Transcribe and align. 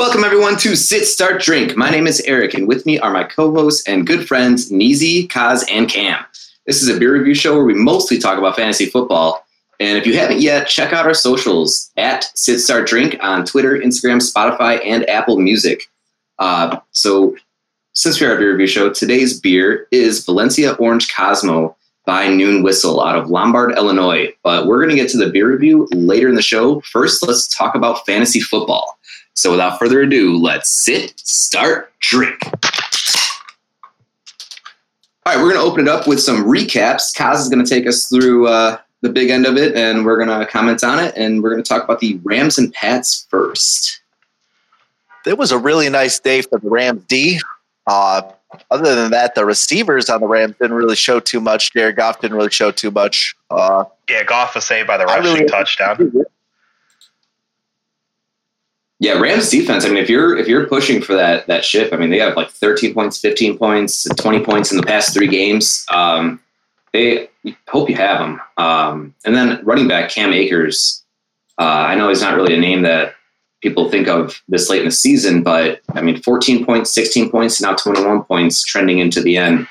Welcome, 0.00 0.24
everyone, 0.24 0.56
to 0.60 0.76
Sit, 0.76 1.04
Start, 1.04 1.42
Drink. 1.42 1.76
My 1.76 1.90
name 1.90 2.06
is 2.06 2.22
Eric, 2.22 2.54
and 2.54 2.66
with 2.66 2.86
me 2.86 2.98
are 2.98 3.12
my 3.12 3.22
co 3.22 3.52
hosts 3.52 3.86
and 3.86 4.06
good 4.06 4.26
friends, 4.26 4.72
Neezy, 4.72 5.28
Kaz, 5.28 5.62
and 5.70 5.90
Cam. 5.90 6.24
This 6.64 6.82
is 6.82 6.88
a 6.88 6.98
beer 6.98 7.12
review 7.12 7.34
show 7.34 7.54
where 7.54 7.66
we 7.66 7.74
mostly 7.74 8.16
talk 8.16 8.38
about 8.38 8.56
fantasy 8.56 8.86
football. 8.86 9.44
And 9.78 9.98
if 9.98 10.06
you 10.06 10.16
haven't 10.16 10.40
yet, 10.40 10.68
check 10.68 10.94
out 10.94 11.04
our 11.04 11.12
socials 11.12 11.90
at 11.98 12.24
Sit, 12.34 12.60
Start, 12.60 12.88
Drink 12.88 13.18
on 13.20 13.44
Twitter, 13.44 13.78
Instagram, 13.78 14.26
Spotify, 14.26 14.82
and 14.86 15.06
Apple 15.06 15.38
Music. 15.38 15.90
Uh, 16.38 16.80
so, 16.92 17.36
since 17.92 18.18
we 18.22 18.26
are 18.26 18.34
a 18.34 18.38
beer 18.38 18.52
review 18.52 18.68
show, 18.68 18.90
today's 18.90 19.38
beer 19.38 19.86
is 19.90 20.24
Valencia 20.24 20.72
Orange 20.76 21.14
Cozmo 21.14 21.76
by 22.06 22.26
Noon 22.26 22.62
Whistle 22.62 23.02
out 23.02 23.18
of 23.18 23.28
Lombard, 23.28 23.76
Illinois. 23.76 24.32
But 24.42 24.66
we're 24.66 24.78
going 24.78 24.96
to 24.96 24.96
get 24.96 25.10
to 25.10 25.18
the 25.18 25.28
beer 25.28 25.52
review 25.52 25.86
later 25.92 26.30
in 26.30 26.36
the 26.36 26.40
show. 26.40 26.80
First, 26.90 27.22
let's 27.22 27.54
talk 27.54 27.74
about 27.74 28.06
fantasy 28.06 28.40
football. 28.40 28.96
So 29.34 29.50
without 29.52 29.78
further 29.78 30.02
ado, 30.02 30.36
let's 30.36 30.84
sit, 30.84 31.18
start, 31.18 31.92
drink. 32.00 32.38
All 35.26 35.34
right, 35.34 35.42
we're 35.42 35.52
going 35.52 35.64
to 35.64 35.70
open 35.70 35.86
it 35.86 35.88
up 35.88 36.06
with 36.06 36.20
some 36.20 36.44
recaps. 36.44 37.14
Kaz 37.16 37.36
is 37.36 37.48
going 37.48 37.64
to 37.64 37.68
take 37.68 37.86
us 37.86 38.06
through 38.06 38.48
uh, 38.48 38.78
the 39.02 39.08
big 39.08 39.30
end 39.30 39.46
of 39.46 39.56
it, 39.56 39.74
and 39.76 40.04
we're 40.04 40.16
going 40.16 40.40
to 40.40 40.46
comment 40.46 40.82
on 40.82 40.98
it, 40.98 41.14
and 41.16 41.42
we're 41.42 41.50
going 41.50 41.62
to 41.62 41.68
talk 41.68 41.84
about 41.84 42.00
the 42.00 42.18
Rams 42.24 42.58
and 42.58 42.72
Pats 42.72 43.26
first. 43.30 44.00
It 45.26 45.36
was 45.36 45.52
a 45.52 45.58
really 45.58 45.88
nice 45.88 46.18
day 46.18 46.42
for 46.42 46.58
the 46.58 46.68
Rams 46.68 47.04
D. 47.04 47.38
Uh, 47.86 48.22
other 48.70 48.94
than 48.94 49.10
that, 49.10 49.34
the 49.34 49.44
receivers 49.44 50.08
on 50.10 50.20
the 50.20 50.26
Rams 50.26 50.54
didn't 50.60 50.76
really 50.76 50.96
show 50.96 51.20
too 51.20 51.40
much. 51.40 51.72
Jared 51.72 51.96
Goff 51.96 52.20
didn't 52.20 52.36
really 52.36 52.50
show 52.50 52.70
too 52.70 52.90
much. 52.90 53.36
Uh, 53.50 53.84
yeah, 54.08 54.24
Goff 54.24 54.54
was 54.54 54.64
saved 54.64 54.88
by 54.88 54.96
the 54.96 55.04
rushing 55.04 55.34
really, 55.34 55.46
touchdown. 55.46 56.12
Yeah, 59.00 59.14
Rams 59.14 59.48
defense. 59.48 59.86
I 59.86 59.88
mean, 59.88 59.96
if 59.96 60.10
you're 60.10 60.36
if 60.36 60.46
you're 60.46 60.68
pushing 60.68 61.00
for 61.00 61.14
that 61.14 61.46
that 61.46 61.64
ship, 61.64 61.92
I 61.92 61.96
mean, 61.96 62.10
they 62.10 62.18
have 62.18 62.36
like 62.36 62.50
13 62.50 62.92
points, 62.92 63.18
15 63.18 63.56
points, 63.56 64.04
20 64.04 64.44
points 64.44 64.70
in 64.70 64.76
the 64.76 64.82
past 64.82 65.14
three 65.14 65.26
games. 65.26 65.86
Um, 65.90 66.38
they 66.92 67.30
hope 67.66 67.88
you 67.88 67.96
have 67.96 68.18
them. 68.18 68.40
Um, 68.58 69.14
and 69.24 69.34
then 69.34 69.64
running 69.64 69.88
back 69.88 70.10
Cam 70.10 70.34
Akers. 70.34 71.02
Uh, 71.58 71.86
I 71.88 71.94
know 71.94 72.10
he's 72.10 72.20
not 72.20 72.34
really 72.34 72.54
a 72.54 72.60
name 72.60 72.82
that 72.82 73.14
people 73.62 73.90
think 73.90 74.06
of 74.06 74.42
this 74.48 74.68
late 74.68 74.80
in 74.80 74.86
the 74.86 74.92
season, 74.92 75.42
but 75.42 75.80
I 75.94 76.02
mean, 76.02 76.20
14 76.20 76.64
points, 76.64 76.92
16 76.94 77.30
points, 77.30 77.60
now 77.60 77.74
21 77.74 78.24
points, 78.24 78.62
trending 78.64 78.98
into 78.98 79.22
the 79.22 79.36
end. 79.38 79.66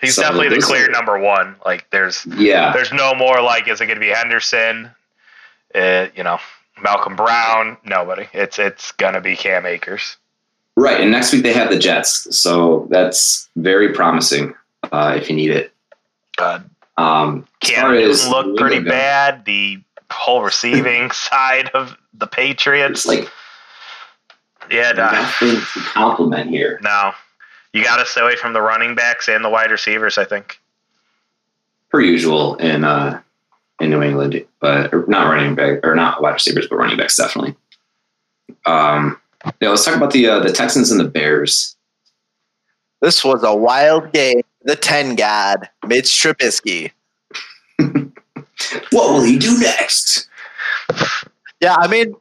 He's 0.00 0.16
so 0.16 0.22
definitely 0.22 0.50
the 0.50 0.60
clear 0.62 0.88
are, 0.88 0.90
number 0.90 1.18
one. 1.18 1.56
Like, 1.64 1.88
there's 1.90 2.26
yeah, 2.26 2.72
there's 2.74 2.92
no 2.92 3.14
more 3.14 3.40
like, 3.40 3.68
is 3.68 3.80
it 3.80 3.86
going 3.86 3.96
to 3.96 4.00
be 4.00 4.08
Henderson? 4.08 4.90
Uh, 5.74 6.08
you 6.14 6.22
know, 6.22 6.38
Malcolm 6.84 7.16
Brown, 7.16 7.78
nobody. 7.84 8.28
It's 8.34 8.58
it's 8.58 8.92
gonna 8.92 9.20
be 9.20 9.34
Cam 9.34 9.66
Akers. 9.66 10.18
Right, 10.76 11.00
and 11.00 11.10
next 11.10 11.32
week 11.32 11.42
they 11.42 11.52
have 11.52 11.70
the 11.70 11.78
Jets, 11.78 12.36
so 12.36 12.86
that's 12.90 13.48
very 13.56 13.92
promising 13.92 14.54
uh, 14.92 15.14
if 15.16 15.30
you 15.30 15.34
need 15.34 15.50
it. 15.50 15.72
God, 16.36 16.68
um, 16.96 17.46
Cam 17.60 17.90
Newton 17.90 18.30
looked 18.30 18.58
pretty 18.58 18.80
bad. 18.80 19.44
The 19.46 19.82
whole 20.10 20.42
receiving 20.42 21.10
side 21.12 21.70
of 21.74 21.96
the 22.12 22.26
Patriots, 22.26 23.06
like, 23.06 23.30
yeah, 24.70 24.92
nothing 24.92 25.56
to 25.56 25.80
compliment 25.92 26.50
here. 26.50 26.78
No, 26.82 27.12
you 27.72 27.82
got 27.82 27.96
to 27.96 28.06
stay 28.06 28.20
away 28.20 28.36
from 28.36 28.52
the 28.52 28.60
running 28.60 28.94
backs 28.94 29.28
and 29.28 29.42
the 29.42 29.48
wide 29.48 29.70
receivers. 29.70 30.18
I 30.18 30.24
think, 30.24 30.60
per 31.88 32.00
usual 32.02 32.56
in 32.56 32.84
uh, 32.84 33.22
in 33.80 33.90
New 33.90 34.02
England, 34.02 34.44
but 34.60 35.08
not 35.08 35.28
running 35.28 35.54
back 35.54 35.84
or 35.84 35.94
not 35.94 36.22
wide 36.22 36.32
receivers, 36.32 36.66
but 36.68 36.76
running 36.76 36.96
backs 36.96 37.16
definitely. 37.16 37.56
Um, 38.66 39.20
yeah, 39.60 39.68
let's 39.68 39.84
talk 39.84 39.96
about 39.96 40.12
the 40.12 40.26
uh, 40.26 40.40
the 40.40 40.52
Texans 40.52 40.90
and 40.90 41.00
the 41.00 41.08
Bears. 41.08 41.76
This 43.00 43.24
was 43.24 43.42
a 43.42 43.54
wild 43.54 44.12
game. 44.12 44.40
The 44.62 44.76
ten 44.76 45.14
god 45.14 45.68
Mitch 45.86 46.06
Trubisky. 46.06 46.92
what 47.78 48.12
will 48.92 49.22
he 49.22 49.38
do 49.38 49.58
next? 49.58 50.28
Yeah, 51.60 51.76
I 51.76 51.86
mean, 51.88 52.14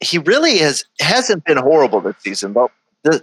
he 0.00 0.18
really 0.18 0.58
has 0.58 0.84
hasn't 1.00 1.44
been 1.44 1.56
horrible 1.56 2.00
this 2.00 2.16
season, 2.18 2.52
but 2.52 2.70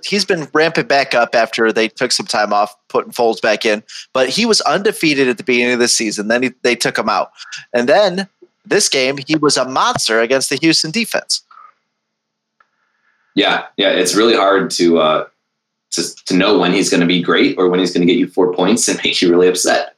he's 0.03 0.25
been 0.25 0.47
ramping 0.53 0.87
back 0.87 1.13
up 1.13 1.35
after 1.35 1.71
they 1.71 1.87
took 1.87 2.11
some 2.11 2.25
time 2.25 2.53
off, 2.53 2.75
putting 2.87 3.11
Foles 3.11 3.41
back 3.41 3.65
in. 3.65 3.83
But 4.13 4.29
he 4.29 4.45
was 4.45 4.61
undefeated 4.61 5.27
at 5.27 5.37
the 5.37 5.43
beginning 5.43 5.73
of 5.73 5.79
the 5.79 5.87
season. 5.87 6.27
Then 6.27 6.43
he, 6.43 6.51
they 6.61 6.75
took 6.75 6.97
him 6.97 7.09
out, 7.09 7.31
and 7.73 7.89
then 7.89 8.27
this 8.65 8.89
game 8.89 9.17
he 9.17 9.35
was 9.35 9.57
a 9.57 9.67
monster 9.67 10.19
against 10.19 10.49
the 10.49 10.55
Houston 10.57 10.91
defense. 10.91 11.43
Yeah, 13.33 13.65
yeah, 13.77 13.89
it's 13.89 14.15
really 14.15 14.35
hard 14.35 14.71
to 14.71 14.99
uh, 14.99 15.27
to 15.91 16.15
to 16.25 16.35
know 16.35 16.59
when 16.59 16.73
he's 16.73 16.89
going 16.89 17.01
to 17.01 17.07
be 17.07 17.21
great 17.21 17.57
or 17.57 17.69
when 17.69 17.79
he's 17.79 17.93
going 17.93 18.05
to 18.05 18.11
get 18.11 18.19
you 18.19 18.27
four 18.27 18.53
points 18.53 18.87
and 18.87 18.99
make 19.03 19.21
you 19.21 19.29
really 19.29 19.47
upset. 19.47 19.95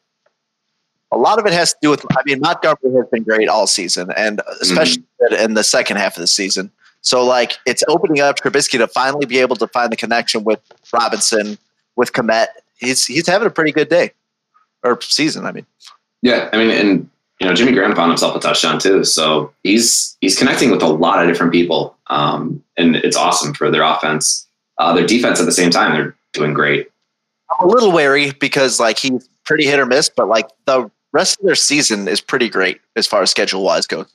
A 1.11 1.17
lot 1.17 1.37
of 1.37 1.45
it 1.45 1.53
has 1.53 1.73
to 1.73 1.79
do 1.81 1.89
with. 1.91 2.05
I 2.17 2.21
mean, 2.25 2.39
Montgomery 2.39 2.91
has 2.95 3.05
been 3.11 3.23
great 3.23 3.47
all 3.47 3.67
season, 3.67 4.11
and 4.17 4.41
especially 4.61 5.03
mm-hmm. 5.21 5.35
in 5.35 5.53
the 5.53 5.63
second 5.63 5.97
half 5.97 6.17
of 6.17 6.21
the 6.21 6.27
season. 6.27 6.71
So 7.03 7.23
like 7.23 7.57
it's 7.65 7.83
opening 7.87 8.21
up 8.21 8.39
Trubisky 8.39 8.79
to 8.79 8.87
finally 8.87 9.25
be 9.25 9.39
able 9.39 9.57
to 9.57 9.67
find 9.67 9.91
the 9.91 9.97
connection 9.97 10.43
with 10.43 10.59
Robinson, 10.91 11.57
with 11.95 12.13
Kmet. 12.13 12.47
He's 12.77 13.05
he's 13.05 13.27
having 13.27 13.45
a 13.45 13.51
pretty 13.51 13.71
good 13.71 13.89
day 13.89 14.11
or 14.83 14.99
season. 15.01 15.45
I 15.45 15.51
mean, 15.51 15.65
yeah, 16.21 16.49
I 16.51 16.57
mean, 16.57 16.69
and 16.71 17.09
you 17.39 17.47
know 17.47 17.53
Jimmy 17.53 17.73
Graham 17.73 17.93
found 17.95 18.09
himself 18.09 18.35
a 18.35 18.39
touchdown 18.39 18.79
too, 18.79 19.03
so 19.03 19.53
he's 19.63 20.17
he's 20.21 20.37
connecting 20.37 20.71
with 20.71 20.81
a 20.81 20.87
lot 20.87 21.21
of 21.21 21.27
different 21.27 21.51
people, 21.51 21.95
um, 22.07 22.63
and 22.77 22.95
it's 22.95 23.17
awesome 23.17 23.53
for 23.53 23.69
their 23.69 23.83
offense. 23.83 24.47
Uh, 24.77 24.93
their 24.93 25.05
defense 25.05 25.39
at 25.39 25.45
the 25.45 25.51
same 25.51 25.69
time, 25.69 25.93
they're 25.93 26.15
doing 26.31 26.53
great. 26.53 26.89
I'm 27.59 27.67
a 27.67 27.71
little 27.71 27.91
wary 27.91 28.31
because 28.31 28.79
like 28.79 28.97
he's 28.97 29.27
pretty 29.43 29.65
hit 29.65 29.77
or 29.77 29.85
miss, 29.85 30.09
but 30.09 30.29
like 30.29 30.47
the 30.65 30.89
rest 31.11 31.39
of 31.39 31.45
their 31.45 31.55
season 31.55 32.07
is 32.07 32.21
pretty 32.21 32.49
great 32.49 32.79
as 32.95 33.05
far 33.05 33.21
as 33.21 33.29
schedule 33.29 33.61
wise 33.61 33.85
goes. 33.87 34.11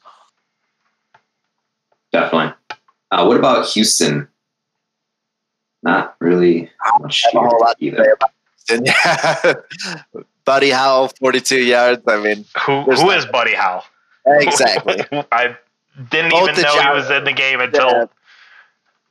Definitely. 2.13 2.55
Uh, 3.11 3.25
what 3.25 3.37
about 3.37 3.67
Houston? 3.69 4.29
Not 5.83 6.17
really 6.21 6.71
much 7.01 7.25
a 7.33 7.39
whole 7.39 7.61
lot 7.61 7.77
either. 7.81 8.17
Buddy 10.45 10.71
Howell, 10.71 11.09
42 11.21 11.61
yards. 11.63 12.03
I 12.07 12.21
mean, 12.23 12.45
who 12.65 12.83
who 12.83 13.11
is 13.11 13.27
Buddy 13.27 13.55
Howell? 13.55 13.85
Exactly. 14.27 15.05
I 15.33 15.57
didn't 16.11 16.31
Both 16.31 16.51
even 16.51 16.63
know 16.63 16.81
he 16.81 16.89
was 16.91 17.11
in 17.11 17.25
the 17.25 17.33
game 17.33 17.61
until 17.61 17.91
yeah. 17.91 18.07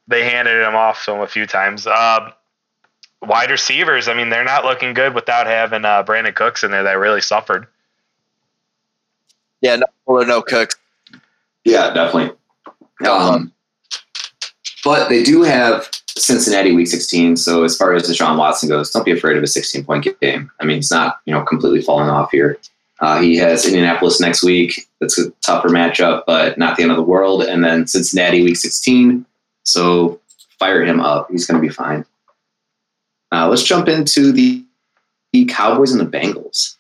they 0.08 0.24
handed 0.24 0.62
him 0.66 0.76
off 0.76 1.04
to 1.06 1.14
him 1.14 1.22
a 1.22 1.28
few 1.28 1.46
times. 1.46 1.88
Uh, 1.88 2.32
wide 3.22 3.52
receivers, 3.52 4.08
I 4.08 4.14
mean, 4.14 4.30
they're 4.30 4.44
not 4.44 4.64
looking 4.64 4.94
good 4.94 5.14
without 5.14 5.48
having 5.48 5.86
uh, 5.86 6.04
Brandin 6.04 6.36
Cooks 6.36 6.64
in 6.64 6.72
there 6.72 6.84
that 6.84 6.94
really 6.94 7.22
suffered. 7.22 7.68
Yeah, 9.62 9.78
no, 9.78 10.22
no 10.24 10.42
Cooks. 10.42 10.76
Yeah, 11.66 11.94
definitely. 11.94 12.36
Um, 13.08 13.52
but 14.84 15.10
they 15.10 15.24
do 15.24 15.44
have 15.44 15.90
Cincinnati 16.08 16.74
week 16.74 16.88
16. 16.88 17.38
So 17.38 17.64
as 17.64 17.78
far 17.78 17.94
as 17.94 18.10
Deshaun 18.10 18.38
Watson 18.38 18.70
goes, 18.70 18.92
don't 18.92 19.06
be 19.06 19.12
afraid 19.12 19.38
of 19.38 19.44
a 19.44 19.48
16 19.48 19.84
point 19.84 20.08
game. 20.22 20.52
I 20.60 20.66
mean, 20.66 20.80
it's 20.80 20.92
not, 20.92 21.20
you 21.26 21.34
know, 21.34 21.44
completely 21.44 21.82
falling 21.82 22.10
off 22.10 22.32
here. 22.32 22.58
Uh, 23.00 23.22
he 23.22 23.36
has 23.38 23.66
Indianapolis 23.66 24.20
next 24.20 24.44
week. 24.44 24.88
That's 25.00 25.20
a 25.20 25.30
tougher 25.46 25.70
matchup, 25.70 26.24
but 26.26 26.58
not 26.58 26.78
the 26.78 26.84
end 26.84 26.92
of 26.92 26.98
the 26.98 27.04
world. 27.04 27.44
And 27.44 27.64
then 27.64 27.86
Cincinnati 27.86 28.44
week 28.44 28.58
16. 28.58 29.26
So 29.64 30.20
fire 30.60 30.84
him 30.84 31.00
up. 31.00 31.30
He's 31.30 31.46
going 31.46 31.62
to 31.62 31.68
be 31.68 31.74
fine. 31.74 32.06
Uh, 33.32 33.48
let's 33.48 33.64
jump 33.64 33.88
into 33.88 34.32
the, 34.32 34.64
the 35.34 35.46
Cowboys 35.46 35.92
and 35.92 36.02
the 36.02 36.18
Bengals. 36.18 36.76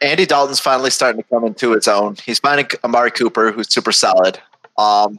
Andy 0.00 0.24
Dalton's 0.24 0.58
finally 0.58 0.90
starting 0.90 1.22
to 1.22 1.28
come 1.28 1.44
into 1.44 1.72
his 1.72 1.86
own. 1.86 2.16
He's 2.24 2.38
finding 2.38 2.66
Amari 2.82 3.10
Cooper, 3.10 3.52
who's 3.52 3.72
super 3.72 3.92
solid. 3.92 4.40
Um, 4.78 5.18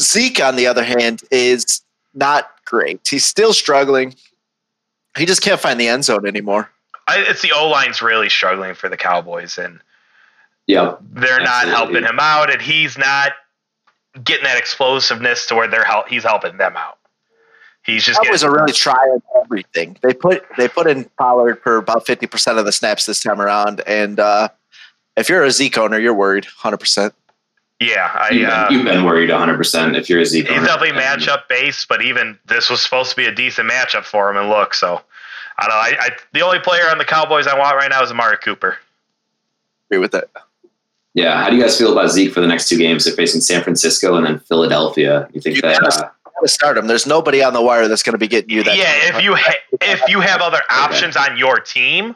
Zeke, 0.00 0.40
on 0.40 0.56
the 0.56 0.66
other 0.66 0.84
hand, 0.84 1.22
is 1.30 1.82
not 2.14 2.50
great. 2.64 3.06
He's 3.06 3.24
still 3.24 3.52
struggling. 3.52 4.14
He 5.16 5.26
just 5.26 5.42
can't 5.42 5.60
find 5.60 5.78
the 5.78 5.88
end 5.88 6.04
zone 6.04 6.26
anymore. 6.26 6.70
I, 7.06 7.18
it's 7.18 7.42
the 7.42 7.52
O 7.52 7.68
line's 7.68 8.00
really 8.00 8.28
struggling 8.28 8.74
for 8.74 8.88
the 8.88 8.96
Cowboys, 8.96 9.58
and 9.58 9.80
yeah, 10.66 10.94
they're 11.00 11.40
not 11.40 11.66
helping 11.66 12.04
him 12.04 12.18
out, 12.20 12.50
and 12.50 12.62
he's 12.62 12.96
not 12.96 13.32
getting 14.22 14.44
that 14.44 14.58
explosiveness 14.58 15.46
to 15.46 15.54
where 15.54 15.68
they're 15.68 15.84
help, 15.84 16.08
he's 16.08 16.22
helping 16.22 16.56
them 16.56 16.76
out. 16.76 16.98
He's 17.82 18.04
just 18.04 18.22
Cowboys 18.22 18.44
are 18.44 18.52
really 18.52 18.72
trying 18.72 19.22
everything. 19.42 19.96
They 20.02 20.14
put 20.14 20.44
they 20.56 20.68
put 20.68 20.86
in 20.86 21.04
Pollard 21.18 21.60
for 21.62 21.78
about 21.78 22.06
fifty 22.06 22.26
percent 22.26 22.58
of 22.58 22.64
the 22.64 22.72
snaps 22.72 23.06
this 23.06 23.20
time 23.20 23.40
around, 23.40 23.80
and 23.86 24.20
uh, 24.20 24.48
if 25.16 25.28
you're 25.28 25.42
a 25.42 25.50
Zeke 25.50 25.78
owner, 25.78 25.98
you're 25.98 26.14
worried, 26.14 26.44
hundred 26.44 26.78
percent. 26.78 27.14
Yeah, 27.80 28.10
I, 28.14 28.28
you've, 28.30 28.40
been, 28.42 28.50
uh, 28.50 28.68
you've 28.70 28.84
been 28.84 29.04
worried 29.04 29.30
100 29.30 29.56
percent 29.56 29.96
if 29.96 30.10
you're 30.10 30.20
a 30.20 30.26
Zeke. 30.26 30.48
He's 30.48 30.62
definitely 30.62 31.00
matchup 31.00 31.48
based, 31.48 31.88
but 31.88 32.02
even 32.02 32.38
this 32.46 32.68
was 32.68 32.82
supposed 32.82 33.10
to 33.10 33.16
be 33.16 33.24
a 33.24 33.34
decent 33.34 33.70
matchup 33.70 34.04
for 34.04 34.30
him. 34.30 34.36
And 34.36 34.50
look, 34.50 34.74
so 34.74 35.00
I 35.58 35.66
don't 35.66 35.70
know. 35.70 35.74
I, 35.76 36.06
I 36.06 36.10
the 36.32 36.42
only 36.42 36.58
player 36.58 36.90
on 36.90 36.98
the 36.98 37.06
Cowboys 37.06 37.46
I 37.46 37.58
want 37.58 37.76
right 37.76 37.88
now 37.88 38.02
is 38.02 38.10
Amari 38.10 38.36
Cooper. 38.36 38.76
Agree 39.88 39.98
with 39.98 40.12
that. 40.12 40.28
Yeah. 41.14 41.42
How 41.42 41.48
do 41.48 41.56
you 41.56 41.62
guys 41.62 41.76
feel 41.78 41.90
about 41.90 42.10
Zeke 42.10 42.32
for 42.32 42.40
the 42.40 42.46
next 42.46 42.68
two 42.68 42.76
games? 42.76 43.06
They're 43.06 43.14
facing 43.14 43.40
San 43.40 43.62
Francisco 43.62 44.14
and 44.16 44.26
then 44.26 44.38
Philadelphia. 44.40 45.28
You 45.32 45.40
think 45.40 45.56
you 45.56 45.62
that? 45.62 45.80
Gotta, 45.80 46.06
uh, 46.06 46.46
start 46.46 46.76
him. 46.76 46.86
There's 46.86 47.06
nobody 47.06 47.42
on 47.42 47.54
the 47.54 47.62
wire 47.62 47.88
that's 47.88 48.02
going 48.02 48.14
to 48.14 48.18
be 48.18 48.28
getting 48.28 48.50
you 48.50 48.62
that. 48.62 48.76
Yeah, 48.76 49.16
if 49.16 49.22
you 49.22 49.34
ha- 49.34 49.54
if 49.80 50.06
you 50.08 50.20
have 50.20 50.42
other 50.42 50.60
options 50.70 51.16
okay. 51.16 51.30
on 51.30 51.38
your 51.38 51.58
team, 51.60 52.14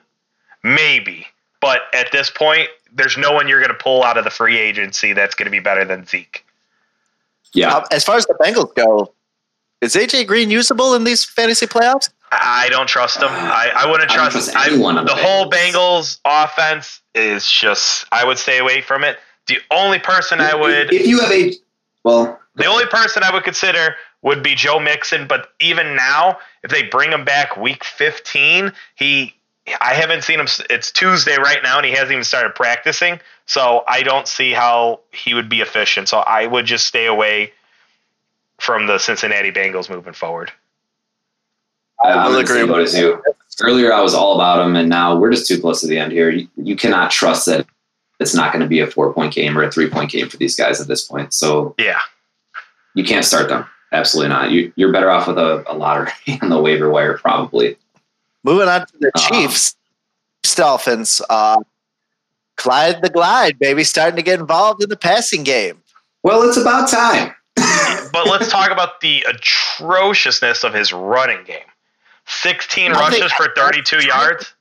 maybe. 0.62 1.26
But 1.60 1.82
at 1.94 2.12
this 2.12 2.30
point, 2.30 2.68
there's 2.94 3.16
no 3.16 3.32
one 3.32 3.48
you're 3.48 3.60
going 3.60 3.72
to 3.72 3.82
pull 3.82 4.02
out 4.02 4.16
of 4.16 4.24
the 4.24 4.30
free 4.30 4.58
agency 4.58 5.12
that's 5.12 5.34
going 5.34 5.46
to 5.46 5.50
be 5.50 5.60
better 5.60 5.84
than 5.84 6.06
Zeke. 6.06 6.44
Yeah. 7.52 7.74
Um, 7.74 7.84
as 7.90 8.04
far 8.04 8.16
as 8.16 8.26
the 8.26 8.34
Bengals 8.34 8.74
go, 8.74 9.12
is 9.80 9.94
AJ 9.94 10.26
Green 10.26 10.50
usable 10.50 10.94
in 10.94 11.04
these 11.04 11.24
fantasy 11.24 11.66
playoffs? 11.66 12.10
I 12.32 12.68
don't 12.70 12.88
trust 12.88 13.18
him. 13.18 13.28
I, 13.28 13.70
I 13.76 13.90
wouldn't 13.90 14.10
trust, 14.10 14.32
trust 14.32 14.56
anyone. 14.56 14.98
I, 14.98 15.02
the, 15.02 15.14
the 15.14 15.14
whole 15.14 15.50
Bengals 15.50 16.18
offense 16.24 17.00
is 17.14 17.48
just. 17.48 18.06
I 18.10 18.24
would 18.24 18.38
stay 18.38 18.58
away 18.58 18.80
from 18.80 19.04
it. 19.04 19.18
The 19.46 19.58
only 19.70 19.98
person 19.98 20.40
I 20.40 20.54
would, 20.54 20.92
if 20.92 21.06
you 21.06 21.20
have 21.20 21.30
a, 21.30 21.52
well, 22.02 22.40
the 22.56 22.64
only 22.64 22.86
person 22.86 23.22
I 23.22 23.32
would 23.32 23.44
consider 23.44 23.94
would 24.22 24.42
be 24.42 24.54
Joe 24.54 24.80
Mixon. 24.80 25.26
But 25.28 25.48
even 25.60 25.94
now, 25.94 26.38
if 26.62 26.70
they 26.70 26.82
bring 26.82 27.12
him 27.12 27.24
back 27.24 27.56
week 27.56 27.84
15, 27.84 28.72
he, 28.94 29.34
I 29.80 29.94
haven't 29.94 30.24
seen 30.24 30.40
him. 30.40 30.46
It's 30.68 30.90
Tuesday 30.90 31.36
right 31.36 31.62
now, 31.62 31.78
and 31.78 31.86
he 31.86 31.92
hasn't 31.92 32.12
even 32.12 32.24
started 32.24 32.54
practicing. 32.54 33.20
So 33.46 33.82
I 33.88 34.02
don't 34.02 34.28
see 34.28 34.52
how 34.52 35.00
he 35.12 35.34
would 35.34 35.48
be 35.48 35.60
efficient. 35.60 36.08
So 36.08 36.18
I 36.18 36.46
would 36.46 36.66
just 36.66 36.86
stay 36.86 37.06
away 37.06 37.52
from 38.58 38.86
the 38.86 38.98
Cincinnati 38.98 39.50
Bengals 39.50 39.88
moving 39.88 40.12
forward. 40.12 40.52
I, 42.02 42.28
will 42.28 42.38
agree 42.38 42.64
with 42.64 42.94
you. 42.94 43.22
Earlier, 43.62 43.92
I 43.92 44.00
was 44.00 44.14
all 44.14 44.34
about 44.34 44.66
him, 44.66 44.76
and 44.76 44.88
now 44.88 45.16
we're 45.16 45.30
just 45.30 45.46
too 45.46 45.60
close 45.60 45.80
to 45.80 45.86
the 45.86 45.98
end 45.98 46.12
here. 46.12 46.28
You, 46.28 46.48
you 46.56 46.76
cannot 46.76 47.10
trust 47.10 47.46
that 47.46 47.66
it's 48.20 48.34
not 48.34 48.52
going 48.52 48.62
to 48.62 48.68
be 48.68 48.80
a 48.80 48.86
four 48.86 49.12
point 49.12 49.32
game 49.32 49.56
or 49.56 49.62
a 49.62 49.70
three 49.70 49.88
point 49.88 50.10
game 50.10 50.28
for 50.28 50.36
these 50.36 50.56
guys 50.56 50.80
at 50.80 50.88
this 50.88 51.02
point. 51.02 51.32
So 51.32 51.74
yeah, 51.78 52.00
you 52.94 53.04
can't 53.04 53.24
start 53.24 53.48
them. 53.48 53.66
Absolutely 53.92 54.28
not. 54.28 54.50
You, 54.50 54.72
you're 54.76 54.92
better 54.92 55.08
off 55.08 55.28
with 55.28 55.38
a, 55.38 55.64
a 55.70 55.74
lottery 55.74 56.10
on 56.42 56.48
the 56.48 56.60
waiver 56.60 56.90
wire, 56.90 57.16
probably. 57.16 57.76
Moving 58.44 58.68
on 58.68 58.86
to 58.86 58.92
the 59.00 59.10
um, 59.14 59.22
Chiefs, 59.28 59.76
Dolphins. 60.54 61.20
Uh, 61.28 61.62
Clyde 62.56 63.02
the 63.02 63.10
Glide, 63.10 63.58
baby, 63.58 63.82
starting 63.82 64.16
to 64.16 64.22
get 64.22 64.38
involved 64.38 64.82
in 64.82 64.88
the 64.88 64.96
passing 64.96 65.42
game. 65.42 65.82
Well, 66.22 66.42
it's 66.48 66.56
about 66.56 66.88
time. 66.88 67.34
but 68.12 68.26
let's 68.26 68.50
talk 68.50 68.70
about 68.70 69.00
the 69.00 69.24
atrociousness 69.28 70.62
of 70.62 70.72
his 70.72 70.92
running 70.92 71.44
game. 71.44 71.66
16 72.26 72.92
rushes 72.92 73.32
for 73.32 73.48
32 73.56 74.06
yards. 74.06 74.54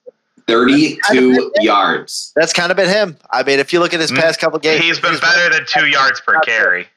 32 0.47 1.51
yards. 1.61 2.33
That's 2.35 2.51
kind 2.51 2.71
of 2.71 2.77
been 2.77 2.89
him. 2.89 3.17
I 3.31 3.43
mean, 3.43 3.59
if 3.59 3.71
you 3.71 3.79
look 3.79 3.93
at 3.93 3.99
his 3.99 4.11
mm. 4.11 4.19
past 4.19 4.39
couple 4.39 4.59
games, 4.59 4.83
he's 4.83 4.99
been 4.99 5.11
he's 5.11 5.21
better 5.21 5.53
than 5.53 5.65
two 5.65 5.87
yards 5.87 6.19
per 6.19 6.39
carry. 6.41 6.87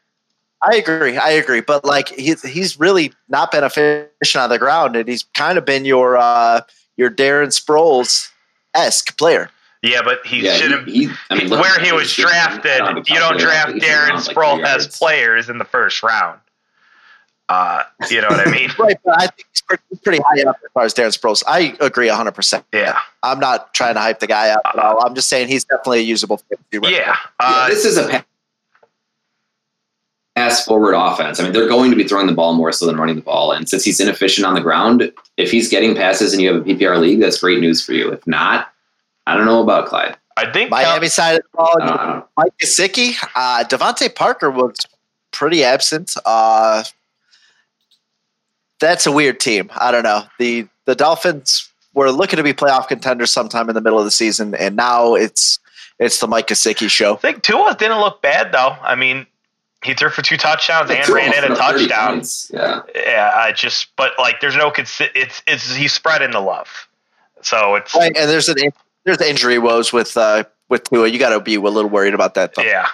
I 0.63 0.77
agree. 0.77 1.17
I 1.17 1.31
agree. 1.31 1.61
But 1.61 1.85
like 1.85 2.09
he's 2.09 2.43
he's 2.43 2.79
really 2.79 3.13
not 3.29 3.53
been 3.53 3.65
efficient 3.65 4.43
on 4.43 4.51
the 4.51 4.59
ground, 4.59 4.97
and 4.97 5.09
he's 5.09 5.25
kind 5.35 5.59
of 5.59 5.65
been 5.65 5.85
your 5.85 6.17
uh, 6.17 6.63
your 6.97 7.11
Darren 7.11 7.49
Sproles 7.49 8.31
esque 8.75 9.17
player. 9.19 9.51
Yeah, 9.83 10.03
but 10.03 10.27
he 10.27 10.45
yeah, 10.45 10.55
shouldn't. 10.55 10.89
He, 10.89 11.07
he, 11.07 11.15
I 11.31 11.37
mean, 11.37 11.51
where 11.51 11.79
he 11.79 11.93
was 11.93 12.13
drafted, 12.15 12.81
you 13.09 13.17
don't 13.17 13.39
draft 13.39 13.73
Darren 13.73 14.17
Sproles 14.17 14.63
like 14.63 14.67
as 14.67 14.99
players 14.99 15.49
in 15.49 15.59
the 15.59 15.65
first 15.65 16.03
round. 16.03 16.41
Uh, 17.49 17.85
you 18.11 18.21
know 18.21 18.29
what 18.29 18.47
I 18.47 18.51
mean? 18.51 18.71
right, 18.79 18.99
but 19.05 19.21
I 19.21 19.27
think 19.29 19.47
he's 19.89 20.01
pretty 20.01 20.21
high 20.25 20.43
up 20.49 20.57
as 20.65 20.71
far 20.73 20.85
as 20.85 20.95
Darren 20.95 21.17
Sproles. 21.17 21.45
I 21.47 21.77
agree 21.81 22.09
100%. 22.09 22.65
Yeah. 22.73 22.99
I'm 23.23 23.39
not 23.39 23.73
trying 23.73 23.95
to 23.95 24.01
hype 24.01 24.19
the 24.19 24.27
guy 24.27 24.49
up 24.51 24.63
at 24.65 24.79
all. 24.79 25.05
I'm 25.05 25.15
just 25.15 25.29
saying 25.29 25.49
he's 25.49 25.65
definitely 25.65 26.01
a 26.01 26.03
usable 26.03 26.43
right 26.51 26.93
yeah. 26.93 27.17
Uh, 27.39 27.67
yeah. 27.69 27.75
This 27.75 27.85
is 27.85 27.99
a 27.99 28.25
pass 30.37 30.65
forward 30.65 30.93
offense. 30.93 31.41
I 31.41 31.45
mean, 31.45 31.53
they're 31.53 31.67
going 31.67 31.91
to 31.91 31.97
be 31.97 32.05
throwing 32.05 32.27
the 32.27 32.35
ball 32.35 32.55
more 32.55 32.71
so 32.71 32.87
than 32.87 32.97
running 32.97 33.17
the 33.17 33.23
ball. 33.23 33.53
And 33.53 33.69
since 33.69 33.83
he's 33.83 33.99
inefficient 33.99 34.47
on 34.47 34.55
the 34.55 34.61
ground, 34.61 35.11
if 35.39 35.51
he's 35.51 35.69
getting 35.69 35.97
passes 35.97 36.33
and 36.33 36.43
you 36.43 36.53
have 36.53 36.63
a 36.63 36.65
PPR 36.65 37.01
league, 37.01 37.21
that's 37.21 37.41
great 37.41 37.59
news 37.59 37.85
for 37.85 37.95
you. 37.95 38.13
If 38.13 38.25
not, 38.27 38.71
I 39.27 39.37
don't 39.37 39.47
know 39.47 39.63
about 39.63 39.87
Clyde. 39.87 40.17
I 40.37 40.53
think 40.53 40.71
Miami 40.71 41.07
Cal- 41.07 41.11
side 41.11 41.37
of 41.37 41.43
the 41.51 41.57
ball, 41.57 42.29
Mike 42.37 42.53
Gesicki, 42.63 43.15
uh, 43.35 43.65
DeVante 43.65 44.15
Parker 44.15 44.51
was 44.51 44.77
pretty 45.33 45.65
absent. 45.65 46.13
Uh, 46.27 46.85
that's 48.79 49.07
a 49.07 49.13
weird 49.13 49.41
team. 49.41 49.71
I 49.75 49.91
don't 49.91 50.03
know. 50.03 50.25
The 50.39 50.69
the 50.85 50.95
Dolphins 50.95 51.73
were 51.95 52.11
looking 52.11 52.37
to 52.37 52.43
be 52.43 52.53
playoff 52.53 52.89
contenders 52.89 53.33
sometime 53.33 53.71
in 53.71 53.75
the 53.75 53.81
middle 53.81 53.99
of 53.99 54.05
the 54.05 54.11
season, 54.11 54.55
and 54.55 54.77
now 54.77 55.15
it's 55.15 55.59
it's 55.99 56.21
the 56.21 56.27
Mike 56.27 56.49
Gesicki 56.49 56.91
show. 56.91 57.15
I 57.15 57.17
think 57.17 57.43
Tua 57.43 57.75
didn't 57.79 58.01
look 58.01 58.21
bad 58.21 58.53
though. 58.53 58.77
I 58.83 58.95
mean, 58.95 59.27
he 59.87 59.95
threw 59.95 60.11
for 60.11 60.23
two 60.23 60.37
touchdowns 60.37 60.91
and 60.91 61.09
ran 61.09 61.33
in 61.33 61.53
a 61.53 61.55
touchdown. 61.55 62.23
Yeah, 62.51 62.83
yeah. 62.95 63.33
I 63.35 63.53
just, 63.53 63.89
but 63.97 64.13
like, 64.19 64.41
there's 64.41 64.57
no 64.57 64.71
consi- 64.71 65.11
It's 65.15 65.43
it's 65.47 65.75
he's 65.75 65.93
spreading 65.93 66.33
the 66.33 66.41
love, 66.41 66.89
so 67.43 67.77
it's 67.77 67.95
right, 67.95 68.15
and 68.17 68.29
there's 68.29 68.49
an 68.49 68.57
there's 69.05 69.21
injury 69.21 69.59
woes 69.59 69.93
with 69.93 70.17
uh 70.17 70.45
with 70.69 70.85
Tua. 70.85 71.09
You 71.09 71.19
got 71.19 71.31
to 71.31 71.41
be 71.41 71.55
a 71.55 71.61
little 71.61 71.89
worried 71.89 72.15
about 72.15 72.35
that. 72.35 72.55
Though. 72.55 72.63
Yeah. 72.63 72.89